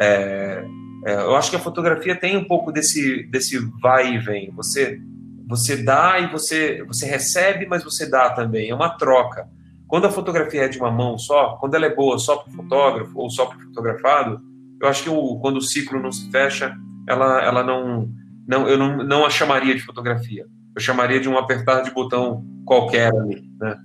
É, 0.00 0.64
é, 1.06 1.14
eu 1.14 1.36
acho 1.36 1.50
que 1.50 1.56
a 1.56 1.60
fotografia 1.60 2.18
tem 2.18 2.36
um 2.36 2.44
pouco 2.44 2.72
desse 2.72 3.24
desse 3.24 3.58
vai 3.80 4.14
e 4.14 4.18
vem. 4.18 4.52
Você 4.52 5.00
você 5.46 5.76
dá 5.76 6.18
e 6.18 6.30
você 6.30 6.82
você 6.84 7.06
recebe, 7.06 7.66
mas 7.66 7.84
você 7.84 8.08
dá 8.08 8.30
também. 8.30 8.70
É 8.70 8.74
uma 8.74 8.96
troca. 8.96 9.48
Quando 9.86 10.06
a 10.06 10.10
fotografia 10.10 10.64
é 10.64 10.68
de 10.68 10.78
uma 10.78 10.90
mão 10.90 11.18
só, 11.18 11.56
quando 11.60 11.74
ela 11.74 11.86
é 11.86 11.94
boa 11.94 12.18
só 12.18 12.36
para 12.36 12.50
o 12.50 12.56
fotógrafo 12.56 13.18
ou 13.18 13.30
só 13.30 13.46
para 13.46 13.58
o 13.58 13.62
fotografado, 13.62 14.40
eu 14.80 14.88
acho 14.88 15.02
que 15.02 15.10
o, 15.10 15.38
quando 15.38 15.58
o 15.58 15.62
ciclo 15.62 16.00
não 16.00 16.10
se 16.10 16.30
fecha, 16.30 16.74
ela, 17.08 17.42
ela 17.42 17.62
não, 17.62 18.08
não 18.46 18.68
eu 18.68 18.78
não, 18.78 18.96
não 18.98 19.24
a 19.24 19.30
chamaria 19.30 19.74
de 19.74 19.82
fotografia. 19.82 20.46
eu 20.74 20.80
chamaria 20.80 21.20
de 21.20 21.28
um 21.28 21.38
apertar 21.38 21.82
de 21.82 21.90
botão 21.90 22.44
qualquer 22.64 23.14
ali, 23.14 23.42
né? 23.60 23.76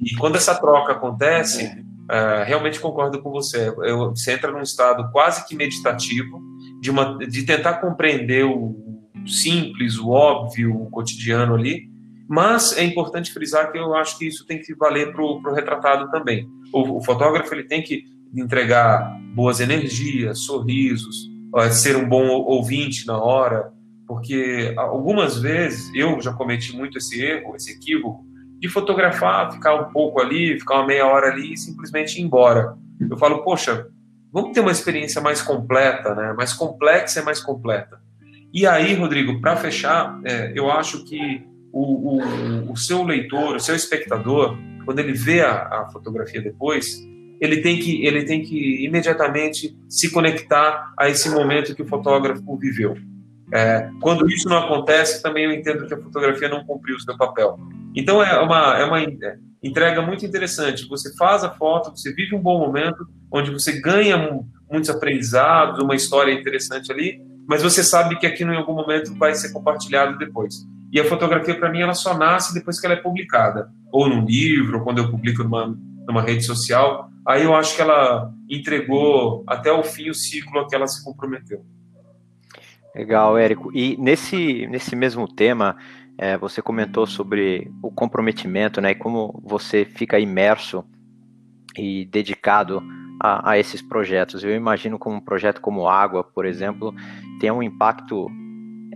E 0.00 0.14
quando 0.16 0.36
essa 0.36 0.54
troca 0.54 0.92
acontece, 0.92 1.66
uh, 1.66 2.44
realmente 2.44 2.80
concordo 2.80 3.22
com 3.22 3.30
você. 3.30 3.72
Eu, 3.82 4.10
você 4.10 4.32
entra 4.32 4.50
num 4.50 4.62
estado 4.62 5.10
quase 5.12 5.46
que 5.46 5.56
meditativo 5.56 6.40
de, 6.80 6.90
uma, 6.90 7.18
de 7.18 7.42
tentar 7.44 7.74
compreender 7.74 8.44
o 8.44 8.84
simples, 9.26 9.98
o 9.98 10.10
óbvio, 10.10 10.74
o 10.74 10.90
cotidiano 10.90 11.54
ali. 11.54 11.88
Mas 12.28 12.76
é 12.76 12.84
importante 12.84 13.32
frisar 13.32 13.70
que 13.70 13.78
eu 13.78 13.94
acho 13.94 14.18
que 14.18 14.26
isso 14.26 14.46
tem 14.46 14.60
que 14.60 14.74
valer 14.74 15.12
para 15.12 15.22
o 15.22 15.54
retratado 15.54 16.10
também. 16.10 16.48
O, 16.72 16.98
o, 16.98 17.00
fotógrafo 17.02 17.54
ele 17.54 17.64
tem 17.64 17.82
que 17.82 18.04
entregar 18.34 19.16
boas 19.34 19.60
energias, 19.60 20.40
sorrisos, 20.40 21.30
ser 21.70 21.96
um 21.96 22.08
bom 22.08 22.26
ouvinte 22.26 23.06
na 23.06 23.16
hora, 23.16 23.72
porque 24.06 24.74
algumas 24.76 25.38
vezes 25.38 25.90
eu 25.94 26.20
já 26.20 26.32
cometi 26.32 26.76
muito 26.76 26.98
esse 26.98 27.22
erro, 27.22 27.54
esse 27.54 27.72
equívoco, 27.72 28.24
de 28.58 28.68
fotografar, 28.68 29.52
ficar 29.52 29.74
um 29.74 29.92
pouco 29.92 30.20
ali, 30.20 30.58
ficar 30.58 30.76
uma 30.76 30.86
meia 30.86 31.06
hora 31.06 31.28
ali 31.30 31.52
e 31.52 31.56
simplesmente 31.56 32.18
ir 32.18 32.22
embora. 32.22 32.76
Eu 33.10 33.16
falo, 33.18 33.44
poxa, 33.44 33.88
vamos 34.32 34.52
ter 34.52 34.60
uma 34.60 34.72
experiência 34.72 35.20
mais 35.20 35.42
completa, 35.42 36.14
né? 36.14 36.32
mais 36.32 36.52
complexa 36.52 37.20
e 37.20 37.24
mais 37.24 37.40
completa. 37.40 38.00
E 38.54 38.68
aí, 38.68 38.94
Rodrigo, 38.94 39.40
para 39.40 39.56
fechar, 39.56 40.20
é, 40.24 40.52
eu 40.54 40.70
acho 40.70 41.04
que 41.04 41.42
o, 41.72 42.20
o, 42.20 42.72
o, 42.72 42.76
seu 42.76 43.02
leitor, 43.02 43.56
o 43.56 43.60
seu 43.60 43.74
espectador, 43.74 44.56
quando 44.84 45.00
ele 45.00 45.12
vê 45.12 45.40
a, 45.40 45.54
a 45.54 45.88
fotografia 45.92 46.40
depois, 46.40 47.04
ele 47.40 47.60
tem 47.60 47.80
que 47.80 48.06
ele 48.06 48.22
tem 48.22 48.42
que 48.42 48.84
imediatamente 48.84 49.76
se 49.88 50.08
conectar 50.12 50.94
a 50.96 51.08
esse 51.08 51.28
momento 51.30 51.74
que 51.74 51.82
o 51.82 51.88
fotógrafo 51.88 52.56
viveu. 52.56 52.96
É, 53.52 53.90
quando 54.00 54.30
isso 54.30 54.48
não 54.48 54.58
acontece, 54.58 55.20
também 55.20 55.46
eu 55.46 55.52
entendo 55.52 55.88
que 55.88 55.94
a 55.94 56.00
fotografia 56.00 56.48
não 56.48 56.64
cumpriu 56.64 56.94
o 56.94 57.00
seu 57.00 57.16
papel. 57.16 57.58
Então 57.92 58.22
é 58.22 58.38
uma, 58.38 58.78
é 58.78 58.84
uma 58.84 59.00
entrega 59.60 60.00
muito 60.00 60.24
interessante. 60.24 60.86
Você 60.88 61.12
faz 61.16 61.42
a 61.42 61.50
foto, 61.50 61.90
você 61.90 62.12
vive 62.12 62.36
um 62.36 62.40
bom 62.40 62.60
momento, 62.60 63.04
onde 63.32 63.50
você 63.50 63.80
ganha 63.80 64.16
muitos 64.70 64.90
aprendizados, 64.90 65.82
uma 65.82 65.96
história 65.96 66.32
interessante 66.32 66.92
ali, 66.92 67.20
mas 67.46 67.62
você 67.62 67.82
sabe 67.82 68.16
que 68.18 68.26
aquilo 68.26 68.52
em 68.52 68.56
algum 68.56 68.74
momento 68.74 69.14
vai 69.16 69.34
ser 69.34 69.52
compartilhado 69.52 70.18
depois. 70.18 70.66
E 70.92 71.00
a 71.00 71.04
fotografia, 71.04 71.58
para 71.58 71.70
mim, 71.70 71.80
ela 71.80 71.94
só 71.94 72.16
nasce 72.16 72.54
depois 72.54 72.80
que 72.80 72.86
ela 72.86 72.94
é 72.94 73.00
publicada, 73.00 73.68
ou 73.92 74.08
num 74.08 74.24
livro, 74.24 74.78
ou 74.78 74.84
quando 74.84 74.98
eu 74.98 75.10
publico 75.10 75.42
numa, 75.42 75.76
numa 76.06 76.22
rede 76.22 76.44
social. 76.44 77.10
Aí 77.26 77.42
eu 77.42 77.54
acho 77.54 77.74
que 77.74 77.82
ela 77.82 78.32
entregou 78.48 79.42
até 79.46 79.72
o 79.72 79.82
fim 79.82 80.10
o 80.10 80.14
ciclo 80.14 80.60
a 80.60 80.68
que 80.68 80.74
ela 80.74 80.86
se 80.86 81.04
comprometeu. 81.04 81.64
Legal, 82.94 83.36
Érico. 83.36 83.76
E 83.76 83.96
nesse, 83.96 84.68
nesse 84.68 84.94
mesmo 84.94 85.26
tema, 85.26 85.76
é, 86.16 86.38
você 86.38 86.62
comentou 86.62 87.06
sobre 87.06 87.70
o 87.82 87.90
comprometimento, 87.90 88.80
né? 88.80 88.92
E 88.92 88.94
como 88.94 89.42
você 89.44 89.84
fica 89.84 90.18
imerso 90.18 90.84
e 91.76 92.04
dedicado 92.06 92.82
a, 93.24 93.52
a, 93.52 93.58
esses 93.58 93.80
projetos. 93.80 94.44
Eu 94.44 94.54
imagino 94.54 94.98
que 94.98 95.08
um 95.08 95.18
projeto 95.18 95.58
como 95.58 95.88
Água, 95.88 96.22
por 96.22 96.44
exemplo, 96.44 96.94
tem 97.40 97.50
um 97.50 97.62
impacto 97.62 98.30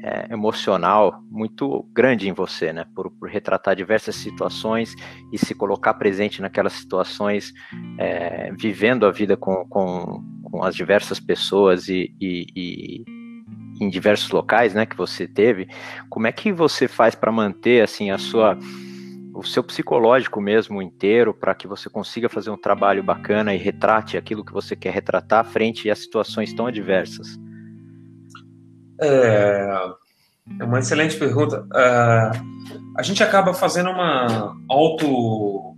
é, 0.03 0.31
emocional 0.31 1.23
muito 1.31 1.89
grande 1.95 2.29
em 2.29 2.33
você, 2.33 2.71
né? 2.71 2.85
Por, 2.95 3.11
por, 3.11 3.31
retratar 3.31 3.75
diversas 3.75 4.17
situações 4.17 4.95
e 5.33 5.39
se 5.39 5.55
colocar 5.55 5.95
presente 5.95 6.43
naquelas 6.43 6.75
situações, 6.75 7.55
é, 7.99 8.53
vivendo 8.53 9.07
a 9.07 9.11
vida 9.11 9.35
com, 9.35 9.65
com, 9.67 10.23
com, 10.45 10.63
as 10.63 10.75
diversas 10.75 11.19
pessoas 11.19 11.89
e, 11.89 12.15
e, 12.21 12.47
e 12.55 13.05
em 13.81 13.89
diversos 13.89 14.31
locais, 14.31 14.75
né, 14.75 14.85
que 14.85 14.97
você 14.97 15.27
teve, 15.27 15.69
como 16.11 16.27
é 16.27 16.33
que 16.33 16.53
você 16.53 16.87
faz 16.87 17.15
para 17.15 17.33
manter 17.33 17.83
assim 17.83 18.11
a 18.11 18.19
sua 18.19 18.59
o 19.39 19.45
seu 19.45 19.63
psicológico 19.63 20.41
mesmo 20.41 20.83
inteiro 20.83 21.33
para 21.33 21.55
que 21.55 21.69
você 21.69 21.89
consiga 21.89 22.29
fazer 22.29 22.51
um 22.51 22.57
trabalho 22.57 23.05
bacana 23.05 23.55
e 23.55 23.57
retrate 23.57 24.17
aquilo 24.17 24.45
que 24.45 24.53
você 24.53 24.75
quer 24.75 24.93
retratar 24.93 25.45
frente 25.45 25.89
a 25.89 25.95
situações 25.95 26.53
tão 26.53 26.67
adversas? 26.67 27.39
É, 29.01 29.95
é 30.59 30.65
uma 30.65 30.81
excelente 30.81 31.17
pergunta. 31.17 31.65
É, 31.73 32.31
a 32.97 33.03
gente 33.03 33.23
acaba 33.23 33.55
fazendo 33.55 33.91
uma 33.91 34.57
auto 34.69 35.77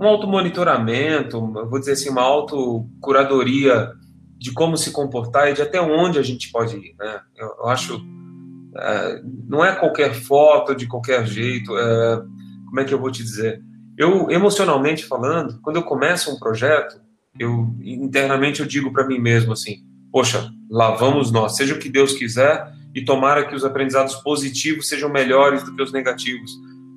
um 0.00 0.06
auto 0.06 0.26
monitoramento, 0.28 1.40
vou 1.68 1.80
dizer 1.80 1.92
assim, 1.92 2.10
uma 2.10 2.22
auto 2.22 2.86
curadoria 3.00 3.90
de 4.38 4.52
como 4.52 4.76
se 4.76 4.92
comportar 4.92 5.48
e 5.48 5.54
de 5.54 5.62
até 5.62 5.80
onde 5.80 6.18
a 6.18 6.22
gente 6.22 6.50
pode 6.52 6.76
ir. 6.76 6.94
Né? 6.96 7.20
Eu, 7.36 7.48
eu 7.58 7.68
acho. 7.68 8.00
É, 8.76 9.20
não 9.48 9.64
é 9.64 9.74
qualquer 9.74 10.14
foto 10.14 10.76
de 10.76 10.86
qualquer 10.86 11.26
jeito. 11.26 11.76
É, 11.76 12.22
como 12.74 12.80
é 12.80 12.84
que 12.84 12.92
eu 12.92 12.98
vou 12.98 13.12
te 13.12 13.22
dizer? 13.22 13.62
Eu, 13.96 14.28
emocionalmente 14.28 15.04
falando, 15.04 15.60
quando 15.62 15.76
eu 15.76 15.84
começo 15.84 16.34
um 16.34 16.38
projeto, 16.40 17.00
eu 17.38 17.72
internamente 17.80 18.58
eu 18.58 18.66
digo 18.66 18.92
para 18.92 19.06
mim 19.06 19.20
mesmo 19.20 19.52
assim: 19.52 19.76
poxa, 20.10 20.50
lá 20.68 20.90
vamos 20.96 21.30
nós, 21.30 21.56
seja 21.56 21.76
o 21.76 21.78
que 21.78 21.88
Deus 21.88 22.14
quiser, 22.14 22.66
e 22.92 23.04
tomara 23.04 23.46
que 23.46 23.54
os 23.54 23.64
aprendizados 23.64 24.16
positivos 24.16 24.88
sejam 24.88 25.08
melhores 25.08 25.62
do 25.62 25.72
que 25.72 25.82
os 25.82 25.92
negativos. 25.92 26.50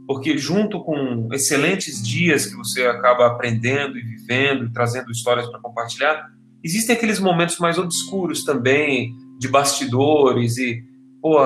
Porque, 0.07 0.36
junto 0.36 0.84
com 0.84 1.30
excelentes 1.32 2.01
dias 2.01 2.47
que 2.47 2.55
você 2.55 2.88
acaba 2.88 3.28
aprendendo 3.28 3.99
e 3.99 4.01
vivendo 4.01 4.65
e 4.65 4.73
trazendo 4.73 5.11
histórias 5.11 5.47
para 5.47 5.59
compartilhar, 5.59 6.28
Existem 6.63 6.95
aqueles 6.95 7.19
momentos 7.19 7.59
mais 7.59 7.78
obscuros 7.78 8.43
também, 8.43 9.15
de 9.39 9.47
bastidores, 9.47 10.57
e, 10.57 10.84
pô, 11.21 11.38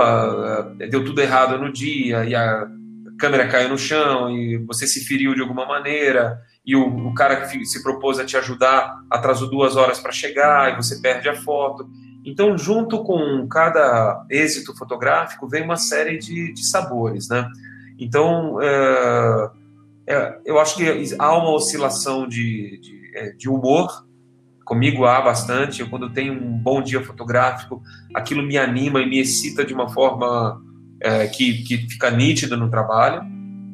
deu 0.90 1.04
tudo 1.04 1.22
errado 1.22 1.60
no 1.60 1.72
dia, 1.72 2.24
e 2.26 2.34
a 2.34 2.66
câmera 3.22 3.48
caiu 3.48 3.70
no 3.70 3.78
chão, 3.78 4.30
e 4.32 4.58
você 4.58 4.88
se 4.88 5.06
feriu 5.06 5.36
de 5.36 5.42
alguma 5.42 5.66
maneira, 5.66 6.42
e 6.66 6.76
o, 6.76 7.08
o 7.08 7.14
cara 7.14 7.48
que 7.48 7.64
se 7.66 7.84
propôs 7.84 8.20
a 8.20 8.26
te 8.26 8.36
ajudar 8.36 8.96
atrasou 9.10 9.50
duas 9.50 9.76
horas 9.76 10.00
para 10.00 10.12
chegar, 10.12 10.74
e 10.74 10.76
você 10.76 11.00
perde 11.00 11.30
a 11.30 11.36
foto. 11.36 11.88
Então, 12.26 12.58
junto 12.58 13.04
com 13.04 13.48
cada 13.48 14.26
êxito 14.30 14.76
fotográfico, 14.76 15.48
vem 15.48 15.64
uma 15.64 15.78
série 15.78 16.18
de, 16.18 16.52
de 16.52 16.66
sabores, 16.66 17.30
né? 17.30 17.48
Então, 17.98 18.60
é, 18.62 19.50
é, 20.08 20.38
eu 20.44 20.60
acho 20.60 20.76
que 20.76 21.16
há 21.18 21.38
uma 21.38 21.52
oscilação 21.52 22.28
de, 22.28 22.80
de, 22.80 23.12
é, 23.16 23.32
de 23.32 23.48
humor, 23.48 24.06
comigo 24.66 25.06
há 25.06 25.22
bastante. 25.22 25.82
Eu, 25.82 25.90
quando 25.90 26.12
tenho 26.12 26.34
um 26.34 26.58
bom 26.58 26.82
dia 26.82 27.04
fotográfico, 27.04 27.82
aquilo 28.16 28.42
me 28.42 28.58
anima 28.58 29.02
e 29.02 29.10
me 29.10 29.20
excita 29.20 29.64
de 29.64 29.74
uma 29.74 29.90
forma 29.90 30.62
é, 31.02 31.28
que, 31.28 31.64
que 31.64 31.78
fica 31.90 32.10
nítida 32.10 32.56
no 32.56 32.70
trabalho. 32.70 33.24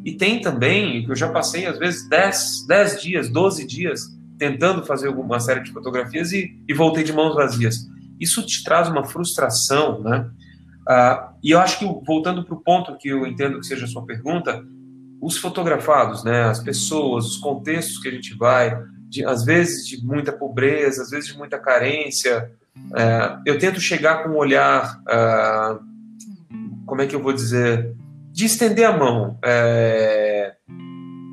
E 0.03 0.13
tem 0.13 0.39
também, 0.39 1.05
eu 1.07 1.15
já 1.15 1.29
passei 1.29 1.65
às 1.65 1.77
vezes 1.77 2.07
10, 2.09 2.65
10 2.67 3.01
dias, 3.01 3.29
12 3.29 3.67
dias 3.67 4.17
tentando 4.37 4.85
fazer 4.85 5.09
uma 5.09 5.39
série 5.39 5.63
de 5.63 5.71
fotografias 5.71 6.31
e, 6.31 6.55
e 6.67 6.73
voltei 6.73 7.03
de 7.03 7.11
mãos 7.11 7.35
vazias. 7.35 7.87
Isso 8.19 8.45
te 8.45 8.63
traz 8.63 8.87
uma 8.87 9.03
frustração, 9.03 10.01
né? 10.01 10.29
Ah, 10.87 11.33
e 11.43 11.51
eu 11.51 11.59
acho 11.59 11.79
que, 11.79 11.85
voltando 12.05 12.45
para 12.45 12.55
o 12.55 12.61
ponto 12.61 12.97
que 12.97 13.09
eu 13.09 13.27
entendo 13.27 13.59
que 13.59 13.65
seja 13.65 13.85
a 13.85 13.87
sua 13.87 14.05
pergunta, 14.05 14.63
os 15.21 15.37
fotografados, 15.37 16.23
né, 16.23 16.43
as 16.43 16.59
pessoas, 16.59 17.25
os 17.25 17.37
contextos 17.37 17.97
que 17.97 18.07
a 18.07 18.11
gente 18.11 18.35
vai, 18.35 18.77
de, 19.09 19.25
às 19.25 19.43
vezes 19.43 19.87
de 19.87 20.05
muita 20.05 20.31
pobreza, 20.31 21.01
às 21.01 21.09
vezes 21.09 21.29
de 21.29 21.37
muita 21.37 21.57
carência. 21.57 22.51
É, 22.95 23.37
eu 23.45 23.57
tento 23.57 23.81
chegar 23.81 24.23
com 24.23 24.29
um 24.29 24.37
olhar, 24.37 25.01
é, 25.09 25.77
como 26.87 27.01
é 27.01 27.05
que 27.05 27.15
eu 27.15 27.21
vou 27.21 27.33
dizer, 27.33 27.93
de 28.31 28.45
estender 28.45 28.85
a 28.85 28.97
mão. 28.97 29.37
É, 29.43 30.55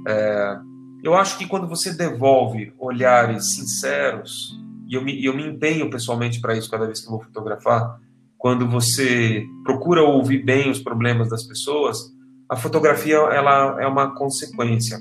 é 0.06 0.56
eu 1.04 1.14
acho 1.14 1.36
que 1.36 1.46
quando 1.46 1.68
você 1.68 1.92
devolve 1.92 2.72
olhares 2.78 3.54
sinceros, 3.54 4.58
e 4.88 4.94
eu 4.94 5.04
me, 5.04 5.22
eu 5.22 5.36
me 5.36 5.46
empenho 5.46 5.90
pessoalmente 5.90 6.40
para 6.40 6.56
isso 6.56 6.70
cada 6.70 6.86
vez 6.86 7.00
que 7.00 7.06
eu 7.06 7.10
vou 7.10 7.22
fotografar, 7.22 8.00
quando 8.38 8.66
você 8.66 9.44
procura 9.62 10.02
ouvir 10.02 10.42
bem 10.42 10.70
os 10.70 10.78
problemas 10.78 11.28
das 11.28 11.44
pessoas, 11.44 12.10
a 12.48 12.56
fotografia 12.56 13.16
ela 13.16 13.82
é 13.82 13.86
uma 13.86 14.14
consequência. 14.14 14.98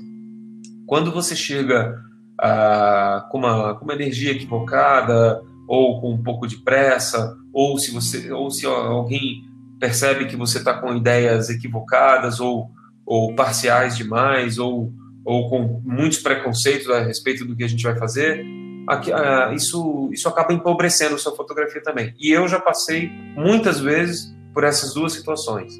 Quando 0.86 1.10
você 1.10 1.34
chega 1.34 1.98
ah, 2.38 3.26
com, 3.30 3.38
uma, 3.38 3.74
com 3.74 3.84
uma 3.84 3.94
energia 3.94 4.32
equivocada 4.32 5.42
ou 5.66 6.02
com 6.02 6.12
um 6.12 6.22
pouco 6.22 6.46
de 6.46 6.58
pressa, 6.58 7.34
ou 7.50 7.78
se 7.78 7.90
você 7.92 8.30
ou 8.30 8.50
se 8.50 8.66
alguém 8.66 9.42
percebe 9.84 10.24
que 10.24 10.34
você 10.34 10.56
está 10.56 10.72
com 10.72 10.96
ideias 10.96 11.50
equivocadas 11.50 12.40
ou, 12.40 12.70
ou 13.04 13.34
parciais 13.34 13.94
demais 13.98 14.56
ou, 14.58 14.90
ou 15.22 15.50
com 15.50 15.82
muitos 15.84 16.20
preconceitos 16.20 16.88
a 16.88 17.02
respeito 17.02 17.44
do 17.44 17.54
que 17.54 17.62
a 17.62 17.68
gente 17.68 17.84
vai 17.84 17.94
fazer, 17.94 18.42
aqui, 18.88 19.12
ah, 19.12 19.52
isso, 19.54 20.08
isso 20.10 20.26
acaba 20.26 20.54
empobrecendo 20.54 21.16
a 21.16 21.18
sua 21.18 21.36
fotografia 21.36 21.82
também. 21.82 22.14
E 22.18 22.32
eu 22.32 22.48
já 22.48 22.58
passei 22.58 23.10
muitas 23.36 23.78
vezes 23.78 24.34
por 24.54 24.64
essas 24.64 24.94
duas 24.94 25.12
situações. 25.12 25.74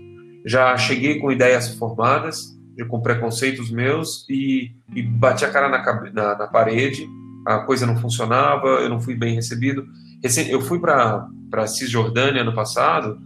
Já 0.44 0.76
cheguei 0.76 1.18
com 1.18 1.32
ideias 1.32 1.74
formadas, 1.76 2.54
com 2.90 3.00
preconceitos 3.00 3.70
meus 3.70 4.28
e, 4.28 4.70
e 4.94 5.00
bati 5.00 5.46
a 5.46 5.50
cara 5.50 5.70
na, 5.70 6.12
na, 6.12 6.38
na, 6.40 6.46
parede, 6.46 7.08
a 7.46 7.60
coisa 7.60 7.86
não 7.86 7.96
funcionava, 7.96 8.66
eu 8.66 8.90
não 8.90 9.00
fui 9.00 9.14
bem 9.14 9.34
recebido. 9.34 9.86
Eu 10.50 10.60
fui 10.60 10.78
para 10.78 11.66
Cisjordânia 11.66 12.42
ano 12.42 12.54
passado 12.54 13.18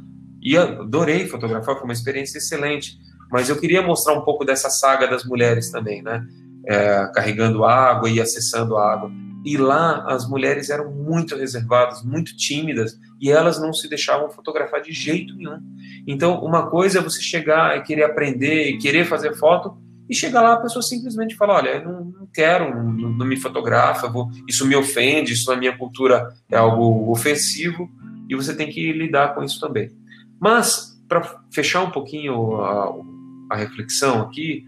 e 0.42 0.56
adorei 0.56 1.26
fotografar, 1.26 1.74
foi 1.74 1.84
uma 1.84 1.92
experiência 1.92 2.38
excelente. 2.38 2.98
mas 3.30 3.50
eu 3.50 3.60
queria 3.60 3.82
mostrar 3.82 4.14
um 4.14 4.22
pouco 4.22 4.44
dessa 4.44 4.70
saga 4.70 5.06
das 5.06 5.24
mulheres 5.24 5.70
também, 5.70 6.02
né? 6.02 6.26
É, 6.66 7.10
carregando 7.14 7.64
água 7.64 8.08
e 8.08 8.20
acessando 8.20 8.76
a 8.76 8.92
água. 8.92 9.10
E 9.44 9.56
lá 9.56 10.04
as 10.08 10.28
mulheres 10.28 10.70
eram 10.70 10.90
muito 10.92 11.36
reservadas, 11.36 12.02
muito 12.02 12.36
tímidas, 12.36 12.98
e 13.20 13.30
elas 13.30 13.60
não 13.60 13.72
se 13.72 13.88
deixavam 13.88 14.30
fotografar 14.30 14.80
de 14.80 14.92
jeito 14.92 15.34
nenhum. 15.34 15.60
Então, 16.06 16.42
uma 16.42 16.68
coisa 16.68 16.98
é 16.98 17.02
você 17.02 17.20
chegar 17.20 17.76
e 17.76 17.82
querer 17.82 18.04
aprender, 18.04 18.70
e 18.70 18.78
querer 18.78 19.04
fazer 19.04 19.34
foto, 19.36 19.76
e 20.08 20.14
chegar 20.14 20.40
lá 20.40 20.54
a 20.54 20.60
pessoa 20.60 20.82
simplesmente 20.82 21.36
fala, 21.36 21.54
olha, 21.54 21.68
eu 21.70 21.84
não, 21.84 22.04
não 22.04 22.28
quero, 22.32 22.74
não, 22.74 23.10
não, 23.10 23.26
me 23.26 23.36
fotografa, 23.36 24.08
vou, 24.08 24.30
isso 24.48 24.66
me 24.66 24.74
ofende, 24.74 25.34
isso 25.34 25.50
na 25.50 25.56
minha 25.56 25.76
cultura 25.76 26.28
é 26.50 26.56
algo 26.56 27.10
ofensivo, 27.10 27.88
e 28.28 28.34
você 28.34 28.54
tem 28.56 28.70
que 28.70 28.92
lidar 28.92 29.34
com 29.34 29.42
isso 29.42 29.60
também. 29.60 29.90
Mas, 30.40 31.00
para 31.08 31.42
fechar 31.52 31.82
um 31.82 31.90
pouquinho 31.90 32.60
a, 32.60 32.94
a 33.50 33.56
reflexão 33.56 34.22
aqui, 34.22 34.64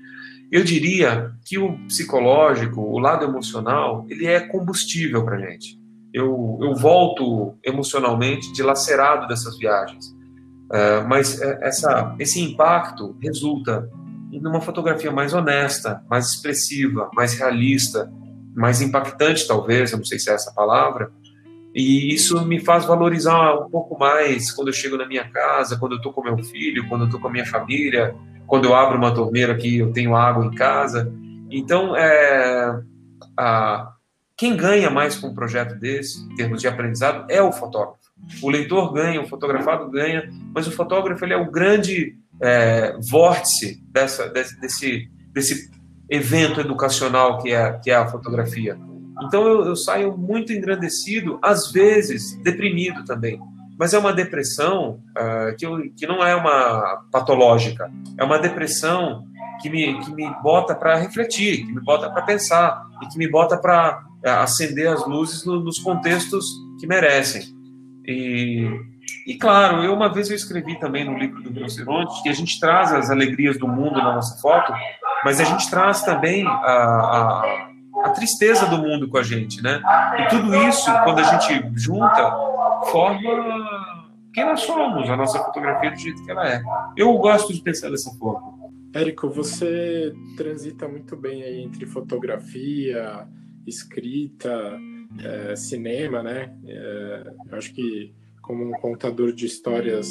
eu 0.50 0.64
diria 0.64 1.32
que 1.44 1.58
o 1.58 1.78
psicológico, 1.86 2.80
o 2.80 2.98
lado 2.98 3.24
emocional, 3.24 4.04
ele 4.08 4.26
é 4.26 4.40
combustível 4.40 5.24
para 5.24 5.38
gente. 5.38 5.78
Eu, 6.12 6.58
eu 6.60 6.74
volto 6.74 7.54
emocionalmente 7.64 8.52
dilacerado 8.52 9.28
dessas 9.28 9.56
viagens, 9.56 10.06
uh, 10.06 11.06
mas 11.08 11.40
é, 11.40 11.58
essa, 11.62 12.16
esse 12.18 12.40
impacto 12.40 13.16
resulta 13.22 13.88
numa 14.32 14.60
fotografia 14.60 15.12
mais 15.12 15.32
honesta, 15.32 16.02
mais 16.10 16.30
expressiva, 16.30 17.08
mais 17.14 17.34
realista, 17.34 18.12
mais 18.54 18.80
impactante, 18.80 19.46
talvez, 19.46 19.92
eu 19.92 19.98
não 19.98 20.04
sei 20.04 20.18
se 20.18 20.30
é 20.30 20.34
essa 20.34 20.52
palavra, 20.52 21.12
e 21.74 22.12
isso 22.12 22.44
me 22.44 22.58
faz 22.60 22.84
valorizar 22.84 23.54
um 23.54 23.70
pouco 23.70 23.98
mais 23.98 24.50
quando 24.50 24.68
eu 24.68 24.74
chego 24.74 24.96
na 24.96 25.06
minha 25.06 25.24
casa, 25.28 25.76
quando 25.76 25.92
eu 25.92 25.98
estou 25.98 26.12
com 26.12 26.22
meu 26.22 26.38
filho, 26.38 26.88
quando 26.88 27.02
eu 27.02 27.06
estou 27.06 27.20
com 27.20 27.28
a 27.28 27.30
minha 27.30 27.46
família, 27.46 28.14
quando 28.46 28.64
eu 28.64 28.74
abro 28.74 28.98
uma 28.98 29.14
torneira 29.14 29.56
que 29.56 29.78
eu 29.78 29.92
tenho 29.92 30.16
água 30.16 30.44
em 30.44 30.50
casa. 30.50 31.12
Então, 31.48 31.96
é, 31.96 32.80
a, 33.36 33.92
quem 34.36 34.56
ganha 34.56 34.90
mais 34.90 35.16
com 35.16 35.28
um 35.28 35.34
projeto 35.34 35.76
desse, 35.76 36.20
em 36.24 36.34
termos 36.34 36.60
de 36.60 36.66
aprendizado, 36.66 37.26
é 37.30 37.40
o 37.40 37.52
fotógrafo. 37.52 38.00
O 38.42 38.50
leitor 38.50 38.92
ganha, 38.92 39.20
o 39.20 39.28
fotografado 39.28 39.88
ganha, 39.90 40.28
mas 40.52 40.66
o 40.66 40.72
fotógrafo 40.72 41.24
ele 41.24 41.34
é 41.34 41.36
o 41.36 41.50
grande 41.50 42.16
é, 42.42 42.96
vórtice 43.08 43.80
dessa, 43.92 44.28
desse, 44.28 44.60
desse, 44.60 45.10
desse 45.32 45.70
evento 46.08 46.60
educacional 46.60 47.38
que 47.38 47.52
é, 47.52 47.72
que 47.82 47.90
é 47.90 47.94
a 47.94 48.08
fotografia. 48.08 48.76
Então 49.22 49.46
eu, 49.46 49.66
eu 49.66 49.76
saio 49.76 50.16
muito 50.16 50.52
engrandecido, 50.52 51.38
às 51.42 51.70
vezes 51.70 52.36
deprimido 52.42 53.04
também, 53.04 53.40
mas 53.78 53.94
é 53.94 53.98
uma 53.98 54.12
depressão 54.12 55.00
uh, 55.16 55.56
que, 55.56 55.64
eu, 55.64 55.90
que 55.96 56.06
não 56.06 56.24
é 56.24 56.34
uma 56.34 57.02
patológica, 57.10 57.90
é 58.18 58.24
uma 58.24 58.38
depressão 58.38 59.24
que 59.62 59.70
me, 59.70 59.98
que 60.00 60.14
me 60.14 60.30
bota 60.42 60.74
para 60.74 60.96
refletir, 60.96 61.64
que 61.64 61.72
me 61.72 61.80
bota 61.80 62.10
para 62.10 62.22
pensar 62.22 62.82
e 63.02 63.06
que 63.08 63.18
me 63.18 63.26
bota 63.26 63.56
para 63.56 64.02
uh, 64.24 64.28
acender 64.42 64.88
as 64.88 65.06
luzes 65.06 65.44
no, 65.44 65.60
nos 65.60 65.78
contextos 65.78 66.46
que 66.78 66.86
merecem. 66.86 67.42
E, 68.06 68.68
e 69.26 69.34
claro, 69.36 69.82
eu 69.82 69.94
uma 69.94 70.12
vez 70.12 70.28
eu 70.28 70.36
escrevi 70.36 70.78
também 70.78 71.04
no 71.04 71.16
livro 71.16 71.42
do 71.42 71.50
Rinoceronte 71.50 72.22
que 72.22 72.28
a 72.28 72.34
gente 72.34 72.58
traz 72.60 72.92
as 72.92 73.10
alegrias 73.10 73.58
do 73.58 73.68
mundo 73.68 73.98
na 73.98 74.14
nossa 74.14 74.40
foto, 74.40 74.72
mas 75.24 75.40
a 75.40 75.44
gente 75.44 75.70
traz 75.70 76.02
também 76.02 76.46
a, 76.46 76.50
a, 76.50 77.69
a 78.04 78.10
tristeza 78.10 78.66
do 78.66 78.78
mundo 78.78 79.08
com 79.08 79.18
a 79.18 79.22
gente, 79.22 79.62
né? 79.62 79.82
E 80.18 80.28
tudo 80.28 80.54
isso, 80.68 80.90
quando 81.04 81.18
a 81.18 81.22
gente 81.22 81.70
junta, 81.76 82.30
forma 82.90 83.90
quem 84.32 84.44
nós 84.44 84.60
somos, 84.60 85.10
a 85.10 85.16
nossa 85.16 85.38
fotografia 85.40 85.90
do 85.90 85.98
jeito 85.98 86.24
que 86.24 86.30
ela 86.30 86.48
é. 86.48 86.62
Eu 86.96 87.12
gosto 87.18 87.52
de 87.52 87.60
pensar 87.60 87.90
dessa 87.90 88.10
forma. 88.12 88.60
Érico, 88.94 89.28
você 89.28 90.12
transita 90.36 90.88
muito 90.88 91.16
bem 91.16 91.42
aí 91.42 91.62
entre 91.62 91.86
fotografia, 91.86 93.26
escrita, 93.66 94.78
é, 95.22 95.56
cinema, 95.56 96.22
né? 96.22 96.52
É, 96.66 97.32
eu 97.50 97.58
acho 97.58 97.72
que 97.72 98.12
como 98.50 98.64
um 98.66 98.72
contador 98.72 99.32
de 99.32 99.46
histórias 99.46 100.08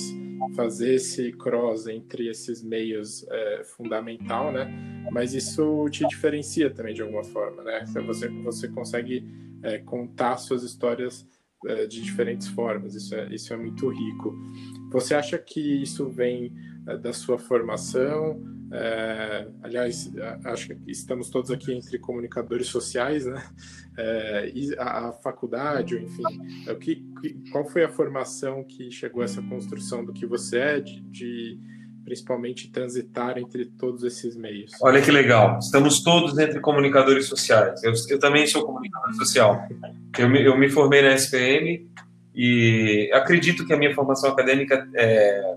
fazer 0.56 0.94
esse 0.94 1.34
cross 1.34 1.88
entre 1.88 2.30
esses 2.30 2.64
meios 2.64 3.28
é 3.30 3.66
fundamental, 3.66 4.50
né? 4.50 4.66
Mas 5.12 5.34
isso 5.34 5.86
te 5.90 6.08
diferencia 6.08 6.70
também 6.70 6.94
de 6.94 7.02
alguma 7.02 7.26
forma, 7.26 7.62
né? 7.64 7.84
Você 8.06 8.30
você 8.30 8.70
consegue 8.70 9.28
é, 9.62 9.80
contar 9.80 10.38
suas 10.38 10.64
histórias 10.64 11.28
é, 11.66 11.86
de 11.86 12.02
diferentes 12.02 12.48
formas. 12.48 12.96
Isso 12.96 13.14
é, 13.14 13.28
isso 13.28 13.54
é 13.54 13.58
muito 13.58 13.90
rico. 13.90 14.34
Você 14.90 15.14
acha 15.14 15.38
que 15.38 15.82
isso 15.82 16.08
vem 16.08 16.54
é, 16.88 16.98
da 16.98 17.12
sua 17.12 17.38
formação? 17.38 18.42
É, 18.72 19.50
aliás, 19.62 20.10
acho 20.46 20.70
que 20.70 20.78
estamos 20.92 21.30
todos 21.30 21.52
aqui 21.52 21.74
entre 21.74 22.00
comunicadores 22.00 22.68
sociais, 22.68 23.26
né? 23.26 23.44
É, 24.02 24.52
a, 24.80 25.12
faculdade, 25.12 25.98
enfim, 25.98 26.24
é, 26.66 26.72
o 26.72 26.78
que, 26.78 27.04
qual 27.52 27.66
foi 27.66 27.84
a 27.84 27.90
formação 27.90 28.64
que 28.64 28.90
chegou 28.90 29.22
a 29.22 29.26
essa 29.26 29.42
construção 29.42 30.06
do 30.06 30.14
que 30.14 30.26
você 30.26 30.58
é, 30.58 30.80
de, 30.80 31.02
de 31.02 31.60
principalmente 32.06 32.72
transitar 32.72 33.38
entre 33.38 33.66
todos 33.66 34.04
esses 34.04 34.38
meios. 34.38 34.72
Olha 34.82 35.02
que 35.02 35.12
legal, 35.12 35.60
estamos 35.60 36.02
todos 36.02 36.38
entre 36.40 36.62
comunicadores 36.62 37.28
sociais. 37.28 37.84
Eu, 37.84 37.92
eu 38.10 38.20
também 38.20 38.48
sou 38.48 38.66
comunicador 38.66 39.14
social. 39.16 39.68
Eu 40.18 40.30
me, 40.30 40.44
eu 40.44 40.58
me, 40.58 40.70
formei 40.70 41.02
na 41.02 41.14
SPM 41.14 41.86
e 42.34 43.12
acredito 43.14 43.66
que 43.66 43.74
a 43.74 43.78
minha 43.78 43.94
formação 43.94 44.32
acadêmica, 44.32 44.88
é, 44.96 45.56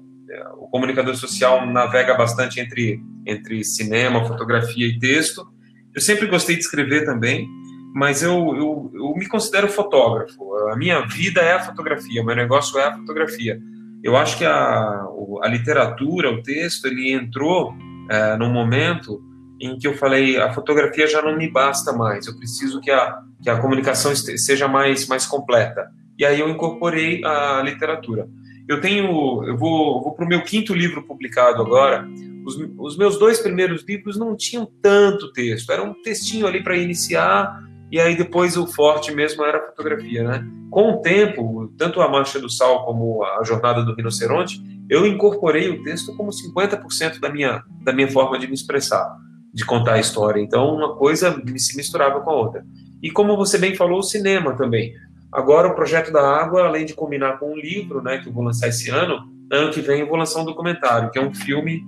o 0.58 0.66
comunicador 0.68 1.14
social 1.14 1.64
navega 1.64 2.14
bastante 2.14 2.58
entre, 2.58 3.00
entre 3.24 3.62
cinema, 3.62 4.26
fotografia 4.26 4.86
e 4.86 4.98
texto. 4.98 5.46
Eu 5.94 6.00
sempre 6.00 6.26
gostei 6.26 6.56
de 6.56 6.62
escrever 6.62 7.04
também, 7.04 7.46
mas 7.94 8.22
eu, 8.22 8.32
eu, 8.56 8.90
eu 8.94 9.14
me 9.14 9.26
considero 9.28 9.68
fotógrafo. 9.68 10.54
A 10.70 10.76
minha 10.76 11.00
vida 11.06 11.40
é 11.40 11.54
a 11.54 11.60
fotografia, 11.60 12.24
meu 12.24 12.36
negócio 12.36 12.78
é 12.78 12.86
a 12.86 12.94
fotografia 12.94 13.60
eu 14.02 14.16
acho 14.16 14.36
que 14.36 14.44
a, 14.44 15.06
a 15.42 15.48
literatura, 15.48 16.30
o 16.30 16.42
texto, 16.42 16.86
ele 16.86 17.12
entrou 17.12 17.72
é, 18.10 18.36
num 18.36 18.50
momento 18.50 19.22
em 19.60 19.78
que 19.78 19.86
eu 19.86 19.96
falei, 19.96 20.36
a 20.38 20.52
fotografia 20.52 21.06
já 21.06 21.22
não 21.22 21.36
me 21.36 21.48
basta 21.48 21.92
mais, 21.92 22.26
eu 22.26 22.36
preciso 22.36 22.80
que 22.80 22.90
a, 22.90 23.16
que 23.40 23.48
a 23.48 23.60
comunicação 23.60 24.14
seja 24.14 24.66
mais, 24.66 25.06
mais 25.06 25.24
completa. 25.24 25.88
E 26.18 26.24
aí 26.24 26.40
eu 26.40 26.48
incorporei 26.48 27.24
a 27.24 27.62
literatura. 27.62 28.28
Eu 28.68 28.80
tenho, 28.80 29.44
eu 29.44 29.56
vou, 29.56 30.02
vou 30.02 30.14
para 30.14 30.24
o 30.24 30.28
meu 30.28 30.42
quinto 30.42 30.74
livro 30.74 31.04
publicado 31.04 31.62
agora. 31.62 32.06
Os, 32.44 32.56
os 32.76 32.98
meus 32.98 33.18
dois 33.18 33.38
primeiros 33.38 33.84
livros 33.86 34.18
não 34.18 34.36
tinham 34.36 34.68
tanto 34.82 35.32
texto, 35.32 35.70
era 35.70 35.82
um 35.82 35.94
textinho 36.02 36.46
ali 36.46 36.62
para 36.62 36.76
iniciar 36.76 37.56
e 37.92 38.00
aí 38.00 38.16
depois 38.16 38.56
o 38.56 38.66
forte 38.66 39.14
mesmo 39.14 39.44
era 39.44 39.58
a 39.58 39.66
fotografia, 39.66 40.24
né? 40.24 40.42
Com 40.70 40.94
o 40.94 41.02
tempo, 41.02 41.70
tanto 41.76 42.00
a 42.00 42.08
Mancha 42.08 42.40
do 42.40 42.48
Sal 42.48 42.86
como 42.86 43.22
a 43.22 43.44
Jornada 43.44 43.84
do 43.84 43.94
Rinoceronte, 43.94 44.58
eu 44.88 45.06
incorporei 45.06 45.68
o 45.68 45.82
texto 45.82 46.16
como 46.16 46.30
50% 46.30 47.20
da 47.20 47.28
minha, 47.28 47.62
da 47.84 47.92
minha 47.92 48.08
forma 48.08 48.38
de 48.38 48.46
me 48.46 48.54
expressar, 48.54 49.14
de 49.52 49.62
contar 49.66 49.94
a 49.94 50.00
história. 50.00 50.40
Então, 50.40 50.74
uma 50.74 50.96
coisa 50.96 51.38
se 51.58 51.76
misturava 51.76 52.22
com 52.22 52.30
a 52.30 52.34
outra. 52.34 52.64
E 53.02 53.10
como 53.10 53.36
você 53.36 53.58
bem 53.58 53.74
falou, 53.74 53.98
o 53.98 54.02
cinema 54.02 54.56
também. 54.56 54.94
Agora, 55.30 55.68
o 55.68 55.74
Projeto 55.74 56.10
da 56.10 56.22
Água, 56.22 56.64
além 56.64 56.86
de 56.86 56.94
combinar 56.94 57.38
com 57.38 57.52
um 57.52 57.56
livro, 57.56 58.02
né, 58.02 58.18
que 58.18 58.28
eu 58.30 58.32
vou 58.32 58.42
lançar 58.42 58.68
esse 58.68 58.88
ano, 58.88 59.20
ano 59.52 59.70
que 59.70 59.82
vem 59.82 60.00
eu 60.00 60.08
vou 60.08 60.16
lançar 60.16 60.40
um 60.40 60.46
documentário, 60.46 61.10
que 61.10 61.18
é 61.18 61.22
um 61.22 61.34
filme 61.34 61.82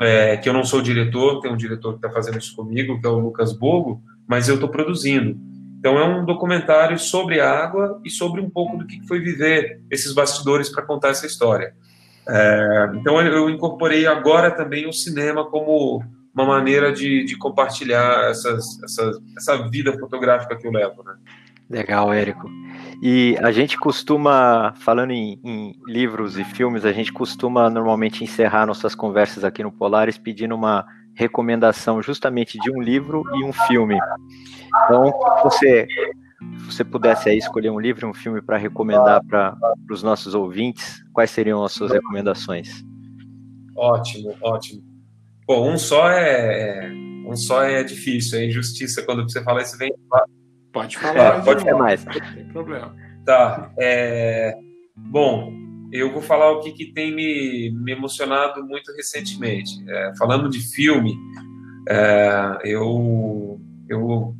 é, 0.00 0.36
que 0.36 0.48
eu 0.48 0.52
não 0.52 0.62
sou 0.62 0.80
diretor, 0.80 1.40
tem 1.40 1.52
um 1.52 1.56
diretor 1.56 1.90
que 1.92 1.98
está 1.98 2.10
fazendo 2.10 2.38
isso 2.38 2.54
comigo, 2.54 3.00
que 3.00 3.06
é 3.06 3.10
o 3.10 3.18
Lucas 3.18 3.52
Bogo, 3.52 4.00
mas 4.30 4.48
eu 4.48 4.54
estou 4.54 4.68
produzindo. 4.68 5.36
Então 5.80 5.98
é 5.98 6.04
um 6.04 6.24
documentário 6.24 6.96
sobre 7.00 7.40
água 7.40 8.00
e 8.04 8.10
sobre 8.10 8.40
um 8.40 8.48
pouco 8.48 8.76
do 8.76 8.86
que 8.86 9.04
foi 9.08 9.18
viver 9.18 9.80
esses 9.90 10.14
bastidores 10.14 10.68
para 10.68 10.84
contar 10.84 11.08
essa 11.08 11.26
história. 11.26 11.74
É, 12.28 12.90
então 12.94 13.20
eu 13.20 13.50
incorporei 13.50 14.06
agora 14.06 14.52
também 14.52 14.86
o 14.86 14.92
cinema 14.92 15.44
como 15.50 16.00
uma 16.32 16.46
maneira 16.46 16.92
de, 16.92 17.24
de 17.24 17.36
compartilhar 17.36 18.30
essas, 18.30 18.80
essas, 18.84 19.16
essa 19.36 19.68
vida 19.68 19.98
fotográfica 19.98 20.56
que 20.56 20.64
eu 20.64 20.70
levo, 20.70 21.02
né? 21.02 21.14
Legal, 21.68 22.12
Érico. 22.12 22.48
E 23.02 23.36
a 23.42 23.50
gente 23.50 23.76
costuma, 23.78 24.74
falando 24.76 25.10
em, 25.10 25.40
em, 25.42 25.74
livros 25.86 26.38
e 26.38 26.44
filmes, 26.44 26.84
a 26.84 26.92
gente 26.92 27.12
costuma 27.12 27.68
normalmente 27.68 28.22
encerrar 28.22 28.66
nossas 28.66 28.94
conversas 28.94 29.44
aqui 29.44 29.62
no 29.62 29.72
Polares 29.72 30.18
pedindo 30.18 30.54
uma 30.54 30.86
recomendação 31.20 32.02
justamente 32.02 32.58
de 32.58 32.70
um 32.70 32.80
livro 32.80 33.22
e 33.34 33.44
um 33.44 33.52
filme. 33.52 33.98
Então, 34.84 35.04
se 35.04 35.44
você, 35.44 35.86
se 36.58 36.64
você 36.64 36.84
pudesse 36.84 37.28
aí 37.28 37.36
escolher 37.36 37.68
um 37.68 37.78
livro 37.78 38.06
e 38.06 38.10
um 38.10 38.14
filme 38.14 38.40
para 38.40 38.56
recomendar 38.56 39.22
para 39.26 39.54
os 39.90 40.02
nossos 40.02 40.34
ouvintes, 40.34 41.04
quais 41.12 41.30
seriam 41.30 41.62
as 41.62 41.72
suas 41.72 41.92
recomendações? 41.92 42.82
Ótimo, 43.76 44.34
ótimo. 44.40 44.82
Bom, 45.46 45.70
um 45.70 45.76
só 45.76 46.10
é, 46.10 46.86
é 46.86 46.92
um 47.26 47.36
só 47.36 47.62
é 47.64 47.84
difícil, 47.84 48.38
é 48.38 48.46
injustiça 48.46 49.02
quando 49.02 49.22
você 49.22 49.42
fala 49.44 49.60
isso 49.60 49.76
vem. 49.76 49.92
Pode 50.72 50.96
falar, 50.96 51.38
é, 51.38 51.42
pode 51.42 51.62
ser 51.62 51.74
mais. 51.74 52.04
Não 52.04 52.12
tem 52.12 52.48
problema. 52.48 52.96
Tá. 53.26 53.70
É, 53.78 54.56
bom, 54.96 55.52
eu 55.92 56.12
vou 56.12 56.22
falar 56.22 56.50
o 56.52 56.60
que, 56.60 56.72
que 56.72 56.92
tem 56.92 57.14
me, 57.14 57.70
me 57.70 57.92
emocionado 57.92 58.64
muito 58.64 58.92
recentemente. 58.92 59.72
É, 59.88 60.12
falando 60.16 60.48
de 60.48 60.60
filme, 60.60 61.16
é, 61.88 62.58
eu, 62.64 63.60
eu 63.88 64.34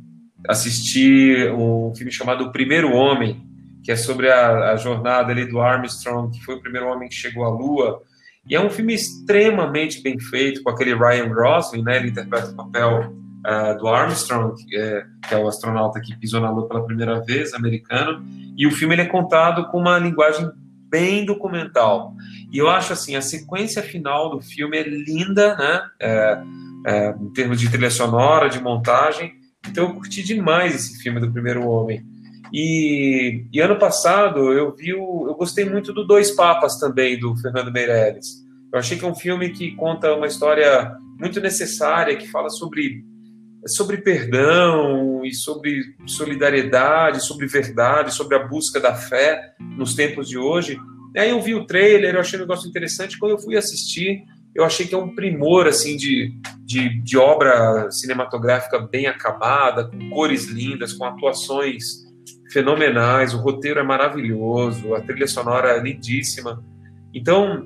assisti 0.47 1.47
um 1.49 1.93
filme 1.95 2.11
chamado 2.11 2.45
O 2.45 2.51
Primeiro 2.51 2.93
Homem, 2.93 3.45
que 3.83 3.91
é 3.91 3.95
sobre 3.95 4.29
a, 4.29 4.71
a 4.71 4.75
jornada 4.77 5.31
ali 5.31 5.45
do 5.45 5.59
Armstrong, 5.59 6.31
que 6.31 6.43
foi 6.43 6.55
o 6.55 6.61
primeiro 6.61 6.87
homem 6.87 7.09
que 7.09 7.15
chegou 7.15 7.43
à 7.43 7.49
Lua. 7.49 8.01
E 8.47 8.55
é 8.55 8.61
um 8.61 8.69
filme 8.69 8.93
extremamente 8.93 10.01
bem 10.01 10.19
feito, 10.19 10.63
com 10.63 10.69
aquele 10.69 10.95
Ryan 10.95 11.29
Gosling, 11.29 11.83
né? 11.83 11.97
Ele 11.97 12.09
interpreta 12.09 12.51
o 12.51 12.55
papel 12.55 13.13
uh, 13.45 13.77
do 13.77 13.87
Armstrong, 13.87 14.55
que 14.55 14.75
é, 14.75 15.03
que 15.27 15.35
é, 15.35 15.37
o 15.37 15.47
astronauta 15.47 15.99
que 15.99 16.17
pisou 16.17 16.41
na 16.41 16.49
Lua 16.49 16.67
pela 16.67 16.85
primeira 16.85 17.19
vez, 17.21 17.53
americano. 17.53 18.23
E 18.57 18.65
o 18.65 18.71
filme 18.71 18.95
ele 18.95 19.03
é 19.03 19.05
contado 19.05 19.67
com 19.67 19.79
uma 19.79 19.97
linguagem 19.97 20.49
bem 20.91 21.25
documental. 21.25 22.13
E 22.51 22.57
eu 22.57 22.69
acho 22.69 22.91
assim, 22.91 23.15
a 23.15 23.21
sequência 23.21 23.81
final 23.81 24.29
do 24.29 24.41
filme 24.41 24.77
é 24.77 24.83
linda, 24.83 25.55
né? 25.55 25.81
É, 25.99 26.43
é, 26.85 27.15
em 27.19 27.29
termos 27.31 27.59
de 27.59 27.69
trilha 27.69 27.89
sonora, 27.89 28.49
de 28.49 28.61
montagem. 28.61 29.33
Então 29.67 29.85
eu 29.85 29.93
curti 29.93 30.21
demais 30.21 30.75
esse 30.75 31.01
filme 31.01 31.21
do 31.21 31.31
Primeiro 31.31 31.65
Homem. 31.65 32.03
E, 32.53 33.45
e, 33.53 33.61
ano 33.61 33.79
passado 33.79 34.51
eu 34.51 34.75
vi 34.75 34.93
o, 34.93 35.27
eu 35.29 35.35
gostei 35.35 35.63
muito 35.63 35.93
do 35.93 36.05
Dois 36.05 36.31
Papas 36.31 36.77
também 36.77 37.17
do 37.17 37.35
Fernando 37.37 37.71
Meirelles. 37.71 38.41
Eu 38.73 38.79
achei 38.79 38.97
que 38.97 39.05
é 39.05 39.07
um 39.07 39.15
filme 39.15 39.51
que 39.51 39.73
conta 39.75 40.13
uma 40.13 40.27
história 40.27 40.93
muito 41.17 41.39
necessária 41.39 42.17
que 42.17 42.27
fala 42.29 42.49
sobre 42.49 43.05
sobre 43.67 43.97
perdão 43.97 45.23
e 45.23 45.33
sobre 45.33 45.95
solidariedade, 46.05 47.23
sobre 47.23 47.47
verdade, 47.47 48.13
sobre 48.13 48.35
a 48.35 48.47
busca 48.47 48.79
da 48.79 48.95
fé 48.95 49.53
nos 49.77 49.93
tempos 49.93 50.27
de 50.27 50.37
hoje. 50.37 50.77
E 51.13 51.19
aí 51.19 51.29
eu 51.29 51.41
vi 51.41 51.53
o 51.53 51.65
trailer, 51.65 52.15
eu 52.15 52.21
achei 52.21 52.39
um 52.39 52.43
negócio 52.43 52.67
interessante. 52.67 53.19
Quando 53.19 53.31
eu 53.31 53.39
fui 53.39 53.55
assistir, 53.57 54.23
eu 54.55 54.63
achei 54.63 54.87
que 54.87 54.95
é 54.95 54.97
um 54.97 55.13
primor 55.13 55.67
assim 55.67 55.95
de, 55.95 56.33
de, 56.65 57.01
de 57.01 57.17
obra 57.17 57.89
cinematográfica 57.91 58.79
bem 58.79 59.07
acabada, 59.07 59.85
com 59.85 60.09
cores 60.09 60.45
lindas, 60.45 60.93
com 60.93 61.05
atuações 61.05 62.09
fenomenais, 62.51 63.33
o 63.33 63.37
roteiro 63.37 63.79
é 63.79 63.83
maravilhoso, 63.83 64.93
a 64.93 65.01
trilha 65.01 65.27
sonora 65.27 65.69
é 65.69 65.79
lindíssima. 65.79 66.63
Então, 67.13 67.65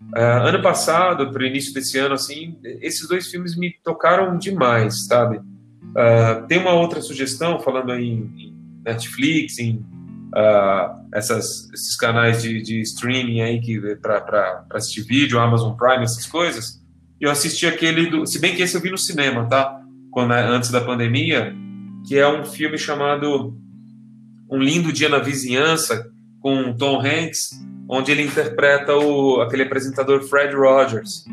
uh, 0.00 0.46
ano 0.46 0.62
passado, 0.62 1.30
para 1.30 1.42
o 1.42 1.46
início 1.46 1.72
desse 1.72 1.98
ano, 1.98 2.14
assim, 2.14 2.58
esses 2.80 3.08
dois 3.08 3.28
filmes 3.28 3.56
me 3.56 3.74
tocaram 3.82 4.36
demais, 4.36 5.06
sabe? 5.06 5.38
Uh, 5.38 6.46
tem 6.46 6.58
uma 6.58 6.72
outra 6.72 7.00
sugestão, 7.00 7.58
falando 7.60 7.94
em, 7.94 8.30
em 8.36 8.56
Netflix, 8.84 9.58
em 9.58 9.76
uh, 9.76 11.06
essas, 11.12 11.70
esses 11.72 11.96
canais 11.96 12.42
de, 12.42 12.60
de 12.60 12.80
streaming 12.82 13.40
aí 13.40 13.60
para 14.00 14.64
assistir 14.72 15.02
vídeo, 15.02 15.40
Amazon 15.40 15.74
Prime, 15.76 16.04
essas 16.04 16.26
coisas. 16.26 16.82
Eu 17.20 17.30
assisti 17.30 17.66
aquele, 17.66 18.10
do, 18.10 18.26
se 18.26 18.38
bem 18.38 18.54
que 18.54 18.62
esse 18.62 18.74
eu 18.74 18.80
vi 18.80 18.90
no 18.90 18.98
cinema, 18.98 19.46
tá? 19.46 19.80
Quando, 20.10 20.32
antes 20.32 20.70
da 20.70 20.80
pandemia, 20.80 21.54
que 22.06 22.16
é 22.16 22.28
um 22.28 22.44
filme 22.44 22.76
chamado 22.76 23.56
um 24.50 24.58
Lindo 24.58 24.92
Dia 24.92 25.08
na 25.08 25.18
Vizinhança, 25.18 26.10
com 26.40 26.72
Tom 26.74 27.00
Hanks, 27.00 27.50
onde 27.88 28.10
ele 28.10 28.22
interpreta 28.22 28.94
o, 28.94 29.40
aquele 29.40 29.62
apresentador 29.62 30.22
Fred 30.22 30.54
Rogers. 30.54 31.24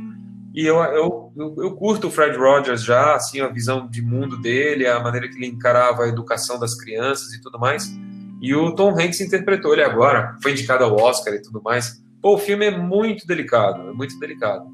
E 0.54 0.66
eu, 0.66 0.78
eu, 0.78 1.34
eu, 1.36 1.56
eu, 1.58 1.72
curto 1.76 2.08
o 2.08 2.12
Fred 2.12 2.38
Rogers 2.38 2.84
já, 2.84 3.16
assim, 3.16 3.42
a 3.42 3.48
visão 3.48 3.88
de 3.88 4.02
mundo 4.04 4.40
dele, 4.40 4.86
a 4.86 5.00
maneira 5.00 5.28
que 5.28 5.36
ele 5.36 5.48
encarava 5.48 6.04
a 6.04 6.08
educação 6.08 6.60
das 6.60 6.76
crianças 6.76 7.34
e 7.34 7.42
tudo 7.42 7.58
mais. 7.58 7.92
E 8.40 8.54
o 8.54 8.76
Tom 8.76 8.92
Hanks 8.92 9.20
interpretou 9.22 9.74
ele 9.74 9.84
agora, 9.84 10.38
foi 10.44 10.52
indicado 10.52 10.84
ao 10.84 10.96
Oscar 10.96 11.34
e 11.34 11.42
tudo 11.42 11.62
mais. 11.64 12.04
Pô, 12.22 12.36
o 12.36 12.38
filme 12.38 12.66
é 12.66 12.78
muito 12.78 13.26
delicado, 13.26 13.90
é 13.90 13.94
muito 13.94 14.20
delicado. 14.20 14.66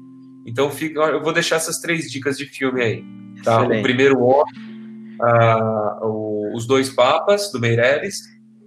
Então 0.44 0.70
fica, 0.70 1.00
eu 1.00 1.22
vou 1.22 1.32
deixar 1.32 1.56
essas 1.56 1.80
três 1.80 2.10
dicas 2.10 2.36
de 2.36 2.44
filme 2.44 2.82
aí. 2.82 3.04
Tá? 3.42 3.62
O 3.62 3.82
primeiro 3.82 4.18
uh, 4.20 4.44
o, 6.02 6.52
Os 6.54 6.66
Dois 6.66 6.90
Papas, 6.90 7.50
do 7.52 7.58
Meirelles, 7.58 8.20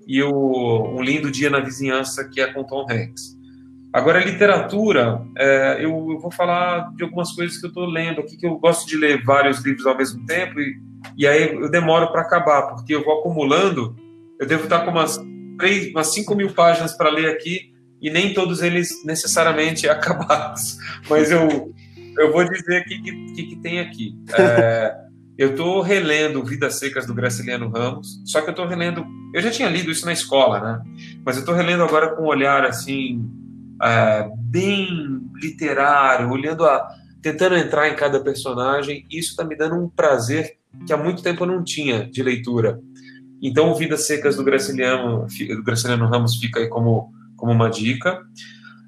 e 0.08 0.22
o 0.22 0.97
Um 0.97 1.01
Lindo 1.01 1.32
Dia 1.32 1.49
na 1.49 1.60
Vizinhança, 1.60 2.28
que 2.30 2.41
é 2.41 2.51
com 2.51 2.64
Tom 2.64 2.86
Hanks. 2.89 3.38
Agora, 3.93 4.24
literatura, 4.24 5.22
é, 5.38 5.76
eu, 5.78 5.91
eu, 6.12 6.20
vou 6.20 6.32
falar 6.32 6.91
de 6.95 7.04
algumas 7.04 7.32
coisas 7.32 7.58
que 7.60 7.66
eu 7.66 7.70
estou 7.70 7.86
lendo 7.86 8.22
aqui, 8.22 8.36
que 8.36 8.47
eu 8.47 8.58
gosto 8.58 8.88
de 8.88 8.97
ler 8.97 9.24
vários 9.24 9.64
livros 9.64 9.86
ao 9.86 9.95
mesmo 9.95 10.26
tempo, 10.26 10.60
e, 10.60 10.76
e 11.16 11.28
aí 11.28 11.54
eu 11.54 11.70
demoro 11.70 12.12
para 12.12 12.22
acabar, 12.22 12.64
porque 12.64 12.95
eu 12.95 13.04
vou 13.04 13.20
acumulando, 13.20 13.95
eu 14.39 14.47
devo 14.47 14.64
estar 14.64 14.80
com 14.84 14.89
umas, 14.89 15.20
três, 15.60 15.91
umas 15.91 16.12
5 16.12 16.34
mil 16.34 16.51
páginas 16.54 16.97
para 16.97 17.12
ler 17.12 17.30
aqui, 17.30 17.72
e 18.01 18.10
nem 18.10 18.34
todos 18.34 18.64
eles 18.64 19.06
necessariamente 19.06 19.88
acabados, 19.89 20.80
mas 21.08 21.30
eu, 21.30 21.72
eu 22.18 22.32
vou 22.32 22.43
dizer 22.49 22.82
o 22.82 22.86
que, 22.86 22.99
que, 22.99 23.43
que, 23.43 23.56
tem 23.58 23.80
aqui. 23.80 24.16
É, 24.36 24.95
eu 25.38 25.52
estou 25.52 25.82
relendo 25.82 26.44
Vidas 26.44 26.78
Secas 26.78 27.08
do 27.08 27.14
Graciliano 27.14 27.70
Ramos, 27.70 28.22
só 28.26 28.42
que 28.42 28.50
eu 28.50 28.52
estou 28.52 28.68
relendo. 28.68 29.06
Eu 29.34 29.42
já 29.42 29.50
tinha 29.50 29.68
lido 29.68 29.90
isso 29.90 30.06
na 30.06 30.14
escola, 30.14 30.60
né? 30.60 30.82
Mas 31.26 31.36
eu 31.36 31.42
estou 31.42 31.56
relendo 31.56 31.84
agora 31.84 32.16
com 32.16 32.24
um 32.24 32.28
olhar 32.28 32.64
assim, 32.66 33.28
é, 33.82 34.30
bem 34.38 35.22
literário, 35.36 36.30
olhando 36.30 36.66
a. 36.66 36.88
tentando 37.22 37.56
entrar 37.56 37.90
em 37.90 37.96
cada 37.96 38.20
personagem. 38.20 39.06
E 39.10 39.18
isso 39.18 39.32
está 39.32 39.44
me 39.44 39.56
dando 39.56 39.76
um 39.76 39.90
prazer 39.90 40.58
que 40.86 40.94
há 40.94 40.98
muito 40.98 41.24
tempo 41.24 41.44
eu 41.44 41.48
não 41.48 41.64
tinha 41.64 42.06
de 42.06 42.22
leitura. 42.22 42.80
Então, 43.42 43.74
Vidas 43.76 44.08
Secas 44.08 44.38
do 44.38 44.44
Graciliano, 44.44 45.26
do 45.28 45.64
Graciliano 45.64 46.08
Ramos 46.08 46.38
fica 46.38 46.60
aí 46.60 46.70
como, 46.70 47.12
como 47.36 47.52
uma 47.52 47.70
dica. 47.70 48.22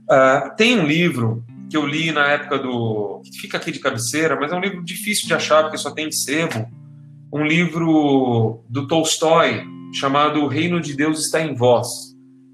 Uh, 0.09 0.55
tem 0.55 0.79
um 0.79 0.85
livro 0.85 1.43
que 1.75 1.77
eu 1.77 1.85
li 1.85 2.09
na 2.13 2.27
época 2.27 2.57
do. 2.57 3.21
que 3.21 3.37
fica 3.41 3.57
aqui 3.57 3.69
de 3.69 3.79
cabeceira, 3.79 4.39
mas 4.39 4.49
é 4.49 4.55
um 4.55 4.61
livro 4.61 4.81
difícil 4.81 5.27
de 5.27 5.33
achar, 5.33 5.63
porque 5.63 5.77
só 5.77 5.91
tem 5.91 6.09
sebo. 6.09 6.65
Um 7.33 7.45
livro 7.45 8.63
do 8.69 8.87
Tolstói, 8.87 9.65
chamado 9.93 10.39
O 10.39 10.47
Reino 10.47 10.79
de 10.79 10.95
Deus 10.95 11.19
Está 11.19 11.41
em 11.41 11.53
Vós, 11.53 11.87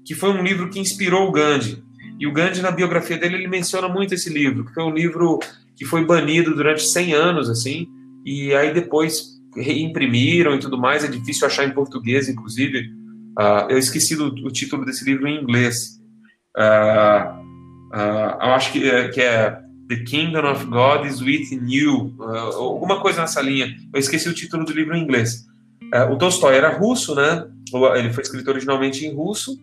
que 0.04 0.12
foi 0.12 0.30
um 0.30 0.42
livro 0.42 0.68
que 0.68 0.80
inspirou 0.80 1.28
o 1.28 1.30
Gandhi. 1.30 1.80
E 2.18 2.26
o 2.26 2.32
Gandhi, 2.32 2.60
na 2.60 2.72
biografia 2.72 3.16
dele, 3.16 3.36
ele 3.36 3.46
menciona 3.46 3.88
muito 3.88 4.12
esse 4.12 4.28
livro, 4.28 4.64
que 4.64 4.74
foi 4.74 4.82
um 4.82 4.92
livro 4.92 5.38
que 5.76 5.84
foi 5.84 6.04
banido 6.04 6.52
durante 6.56 6.82
100 6.82 7.14
anos, 7.14 7.48
assim, 7.48 7.86
e 8.26 8.52
aí 8.54 8.74
depois 8.74 9.40
reimprimiram 9.56 10.56
e 10.56 10.58
tudo 10.58 10.76
mais. 10.76 11.04
É 11.04 11.08
difícil 11.08 11.46
achar 11.46 11.64
em 11.64 11.72
português, 11.72 12.28
inclusive. 12.28 12.90
Uh, 13.38 13.70
eu 13.70 13.78
esqueci 13.78 14.16
do, 14.16 14.26
o 14.44 14.50
título 14.50 14.84
desse 14.84 15.04
livro 15.04 15.28
em 15.28 15.40
inglês. 15.40 16.00
Uh, 16.56 17.41
Uh, 17.92 18.40
eu 18.40 18.52
acho 18.52 18.72
que, 18.72 18.90
é, 18.90 19.08
que 19.08 19.20
é 19.20 19.58
The 19.88 19.96
Kingdom 19.96 20.50
of 20.50 20.64
God 20.66 21.06
is 21.06 21.20
Within 21.20 21.66
You, 21.66 22.14
uh, 22.18 22.56
alguma 22.56 23.00
coisa 23.00 23.20
nessa 23.20 23.42
linha. 23.42 23.76
Eu 23.92 24.00
esqueci 24.00 24.28
o 24.28 24.34
título 24.34 24.64
do 24.64 24.72
livro 24.72 24.96
em 24.96 25.02
inglês. 25.02 25.44
Uh, 25.94 26.10
o 26.10 26.16
Tolstói 26.16 26.56
era 26.56 26.70
russo, 26.70 27.14
né? 27.14 27.46
Ele 27.96 28.12
foi 28.12 28.22
escrito 28.22 28.48
originalmente 28.48 29.04
em 29.04 29.14
russo, 29.14 29.58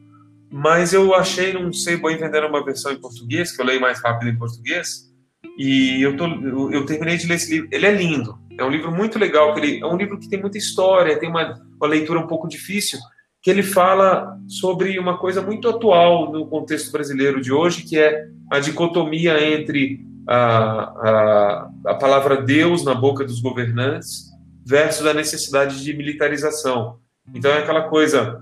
mas 0.52 0.94
eu 0.94 1.14
achei, 1.14 1.54
não 1.54 1.72
sei, 1.74 1.98
bom 1.98 2.10
vender 2.10 2.44
uma 2.44 2.64
versão 2.64 2.92
em 2.92 3.00
português, 3.00 3.56
que 3.56 3.62
eu 3.62 3.66
leio 3.66 3.82
mais 3.82 4.02
rápido 4.02 4.30
em 4.30 4.38
português. 4.38 5.10
E 5.58 6.02
eu, 6.02 6.16
tô, 6.16 6.26
eu, 6.26 6.72
eu 6.72 6.86
terminei 6.86 7.18
de 7.18 7.28
ler 7.28 7.36
esse 7.36 7.52
livro. 7.52 7.70
Ele 7.72 7.86
é 7.86 7.92
lindo. 7.92 8.38
É 8.58 8.64
um 8.64 8.70
livro 8.70 8.92
muito 8.92 9.18
legal. 9.20 9.58
Ele, 9.58 9.80
é 9.80 9.86
um 9.86 9.98
livro 9.98 10.20
que 10.20 10.30
tem 10.30 10.40
muita 10.40 10.58
história, 10.58 11.20
tem 11.20 11.30
uma, 11.30 11.62
uma 11.80 11.88
leitura 11.88 12.20
um 12.20 12.28
pouco 12.28 12.48
difícil, 12.48 13.00
que 13.42 13.50
ele 13.50 13.64
fala 13.64 14.38
sobre 14.48 15.00
uma 15.00 15.18
coisa 15.18 15.42
muito 15.42 15.70
atual 15.70 16.32
no 16.32 16.48
contexto 16.48 16.92
brasileiro 16.92 17.42
de 17.42 17.52
hoje, 17.52 17.84
que 17.84 17.98
é 17.98 18.28
a 18.52 18.60
dicotomia 18.60 19.42
entre 19.54 20.06
a, 20.28 20.36
a, 20.36 21.70
a 21.88 21.96
palavra 21.96 22.42
Deus 22.42 22.84
na 22.84 22.94
boca 22.94 23.24
dos 23.24 23.40
governantes 23.40 24.30
versus 24.66 25.06
a 25.06 25.14
necessidade 25.14 25.84
de 25.84 25.94
militarização. 25.94 26.98
Então 27.34 27.52
é 27.52 27.60
aquela 27.60 27.84
coisa, 27.84 28.40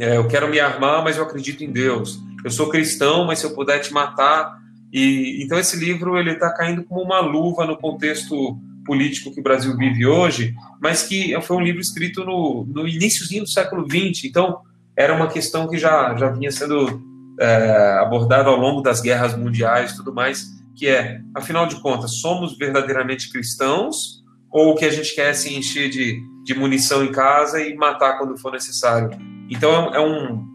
é, 0.00 0.16
eu 0.16 0.28
quero 0.28 0.48
me 0.48 0.60
armar, 0.60 1.02
mas 1.02 1.16
eu 1.16 1.24
acredito 1.24 1.64
em 1.64 1.72
Deus. 1.72 2.18
Eu 2.44 2.50
sou 2.50 2.68
cristão, 2.68 3.24
mas 3.24 3.38
se 3.38 3.46
eu 3.46 3.54
puder 3.54 3.80
te 3.80 3.92
matar. 3.92 4.56
E 4.92 5.42
então 5.42 5.58
esse 5.58 5.76
livro 5.76 6.18
ele 6.18 6.32
está 6.32 6.52
caindo 6.52 6.84
como 6.84 7.02
uma 7.02 7.20
luva 7.20 7.66
no 7.66 7.76
contexto 7.76 8.58
político 8.88 9.32
que 9.32 9.40
o 9.40 9.42
Brasil 9.42 9.76
vive 9.76 10.06
hoje, 10.06 10.54
mas 10.80 11.02
que 11.02 11.38
foi 11.42 11.58
um 11.58 11.60
livro 11.60 11.80
escrito 11.80 12.24
no, 12.24 12.66
no 12.66 12.88
iníciozinho 12.88 13.44
do 13.44 13.48
século 13.50 13.86
XX, 13.86 14.24
então 14.24 14.62
era 14.96 15.14
uma 15.14 15.28
questão 15.28 15.68
que 15.68 15.76
já, 15.76 16.16
já 16.16 16.30
vinha 16.30 16.50
sendo 16.50 17.02
é, 17.38 17.98
abordada 18.00 18.48
ao 18.48 18.56
longo 18.56 18.80
das 18.80 19.02
guerras 19.02 19.36
mundiais 19.36 19.92
e 19.92 19.96
tudo 19.96 20.14
mais, 20.14 20.46
que 20.74 20.88
é, 20.88 21.20
afinal 21.34 21.66
de 21.66 21.76
contas, 21.80 22.20
somos 22.20 22.56
verdadeiramente 22.56 23.30
cristãos 23.30 24.24
ou 24.50 24.70
o 24.70 24.74
que 24.74 24.86
a 24.86 24.90
gente 24.90 25.14
quer 25.14 25.30
é 25.30 25.34
se 25.34 25.54
encher 25.54 25.90
de, 25.90 26.20
de 26.42 26.54
munição 26.54 27.04
em 27.04 27.12
casa 27.12 27.60
e 27.60 27.74
matar 27.74 28.16
quando 28.16 28.38
for 28.38 28.50
necessário? 28.50 29.10
Então 29.50 29.92
é, 29.92 29.96
é 29.96 30.00
um, 30.00 30.46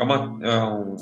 é 0.00 0.02
uma, 0.02 0.38
é 0.42 0.64
um, 0.64 0.96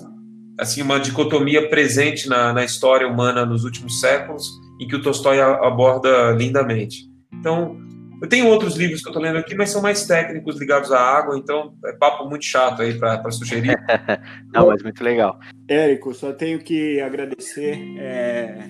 assim, 0.59 0.82
uma 0.82 0.99
dicotomia 0.99 1.68
presente 1.68 2.28
na, 2.28 2.53
na 2.53 2.64
história 2.64 3.07
humana 3.07 3.47
nos 3.47 3.64
últimos 3.64 4.01
séculos, 4.01 4.51
em 4.81 4.89
que 4.89 4.97
o 4.97 5.03
Tolstói 5.03 5.41
aborda 5.41 6.33
lindamente. 6.33 7.09
Então, 7.33 7.76
Eu 8.20 8.28
tenho 8.28 8.49
outros 8.49 8.76
livros 8.76 9.01
que 9.01 9.09
eu 9.09 9.12
estou 9.12 9.22
lendo 9.22 9.39
aqui, 9.39 9.55
mas 9.55 9.70
são 9.70 9.81
mais 9.81 10.07
técnicos 10.07 10.61
ligados 10.61 10.93
à 10.93 11.01
água, 11.01 11.39
então 11.39 11.74
é 11.87 11.93
papo 11.93 12.28
muito 12.28 12.45
chato 12.45 12.83
aí 12.83 12.99
para 12.99 13.31
sugerir. 13.31 13.74
Não, 14.53 14.66
mas 14.66 14.83
muito 14.83 15.03
legal. 15.03 15.41
Érico, 15.66 16.12
só 16.12 16.31
tenho 16.31 16.59
que 16.59 17.01
agradecer, 17.01 17.78
é, 17.99 18.68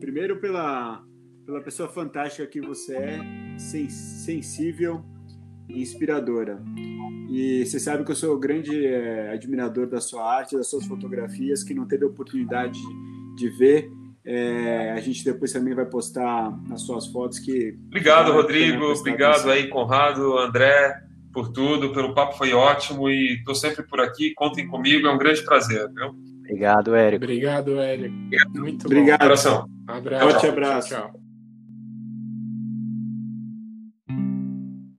primeiro 0.00 0.40
pela, 0.40 1.04
pela 1.46 1.60
pessoa 1.60 1.88
fantástica 1.88 2.44
que 2.48 2.60
você 2.60 2.96
é, 2.96 3.20
sensível 3.56 5.04
e 5.68 5.80
inspiradora. 5.80 6.60
E 7.30 7.64
você 7.64 7.78
sabe 7.78 8.04
que 8.04 8.10
eu 8.10 8.16
sou 8.16 8.36
grande 8.40 8.86
é, 8.86 9.32
admirador 9.32 9.86
da 9.86 10.00
sua 10.00 10.38
arte, 10.38 10.56
das 10.56 10.68
suas 10.68 10.84
fotografias, 10.84 11.62
que 11.62 11.72
não 11.72 11.86
teve 11.86 12.04
a 12.04 12.08
oportunidade 12.08 12.80
de 13.36 13.48
ver. 13.50 13.88
É, 14.32 14.92
a 14.92 15.00
gente 15.00 15.24
depois 15.24 15.52
também 15.52 15.74
vai 15.74 15.84
postar 15.84 16.56
as 16.70 16.82
suas 16.82 17.08
fotos 17.08 17.40
que. 17.40 17.76
Obrigado, 17.88 18.32
Rodrigo. 18.32 18.84
Obrigado 18.84 19.30
atenção. 19.30 19.50
aí, 19.50 19.66
Conrado, 19.66 20.38
André, 20.38 21.02
por 21.32 21.48
tudo, 21.48 21.92
pelo 21.92 22.14
papo 22.14 22.38
foi 22.38 22.52
ótimo 22.52 23.10
e 23.10 23.38
estou 23.38 23.56
sempre 23.56 23.82
por 23.82 24.00
aqui. 24.00 24.32
Contem 24.34 24.68
comigo, 24.68 25.08
é 25.08 25.10
um 25.10 25.18
grande 25.18 25.42
prazer, 25.42 25.88
viu? 25.92 26.14
Obrigado, 26.44 26.94
Érico. 26.94 27.24
Obrigado, 27.24 27.80
Érico. 27.80 28.14
Muito 28.54 28.86
obrigado. 28.86 29.18
Bom. 29.18 29.24
Abração. 29.24 29.66
Abraço. 29.88 30.30
Forte 30.30 30.46
abraço. 30.46 30.88
Tchau, 30.90 31.10
tchau. 31.10 31.19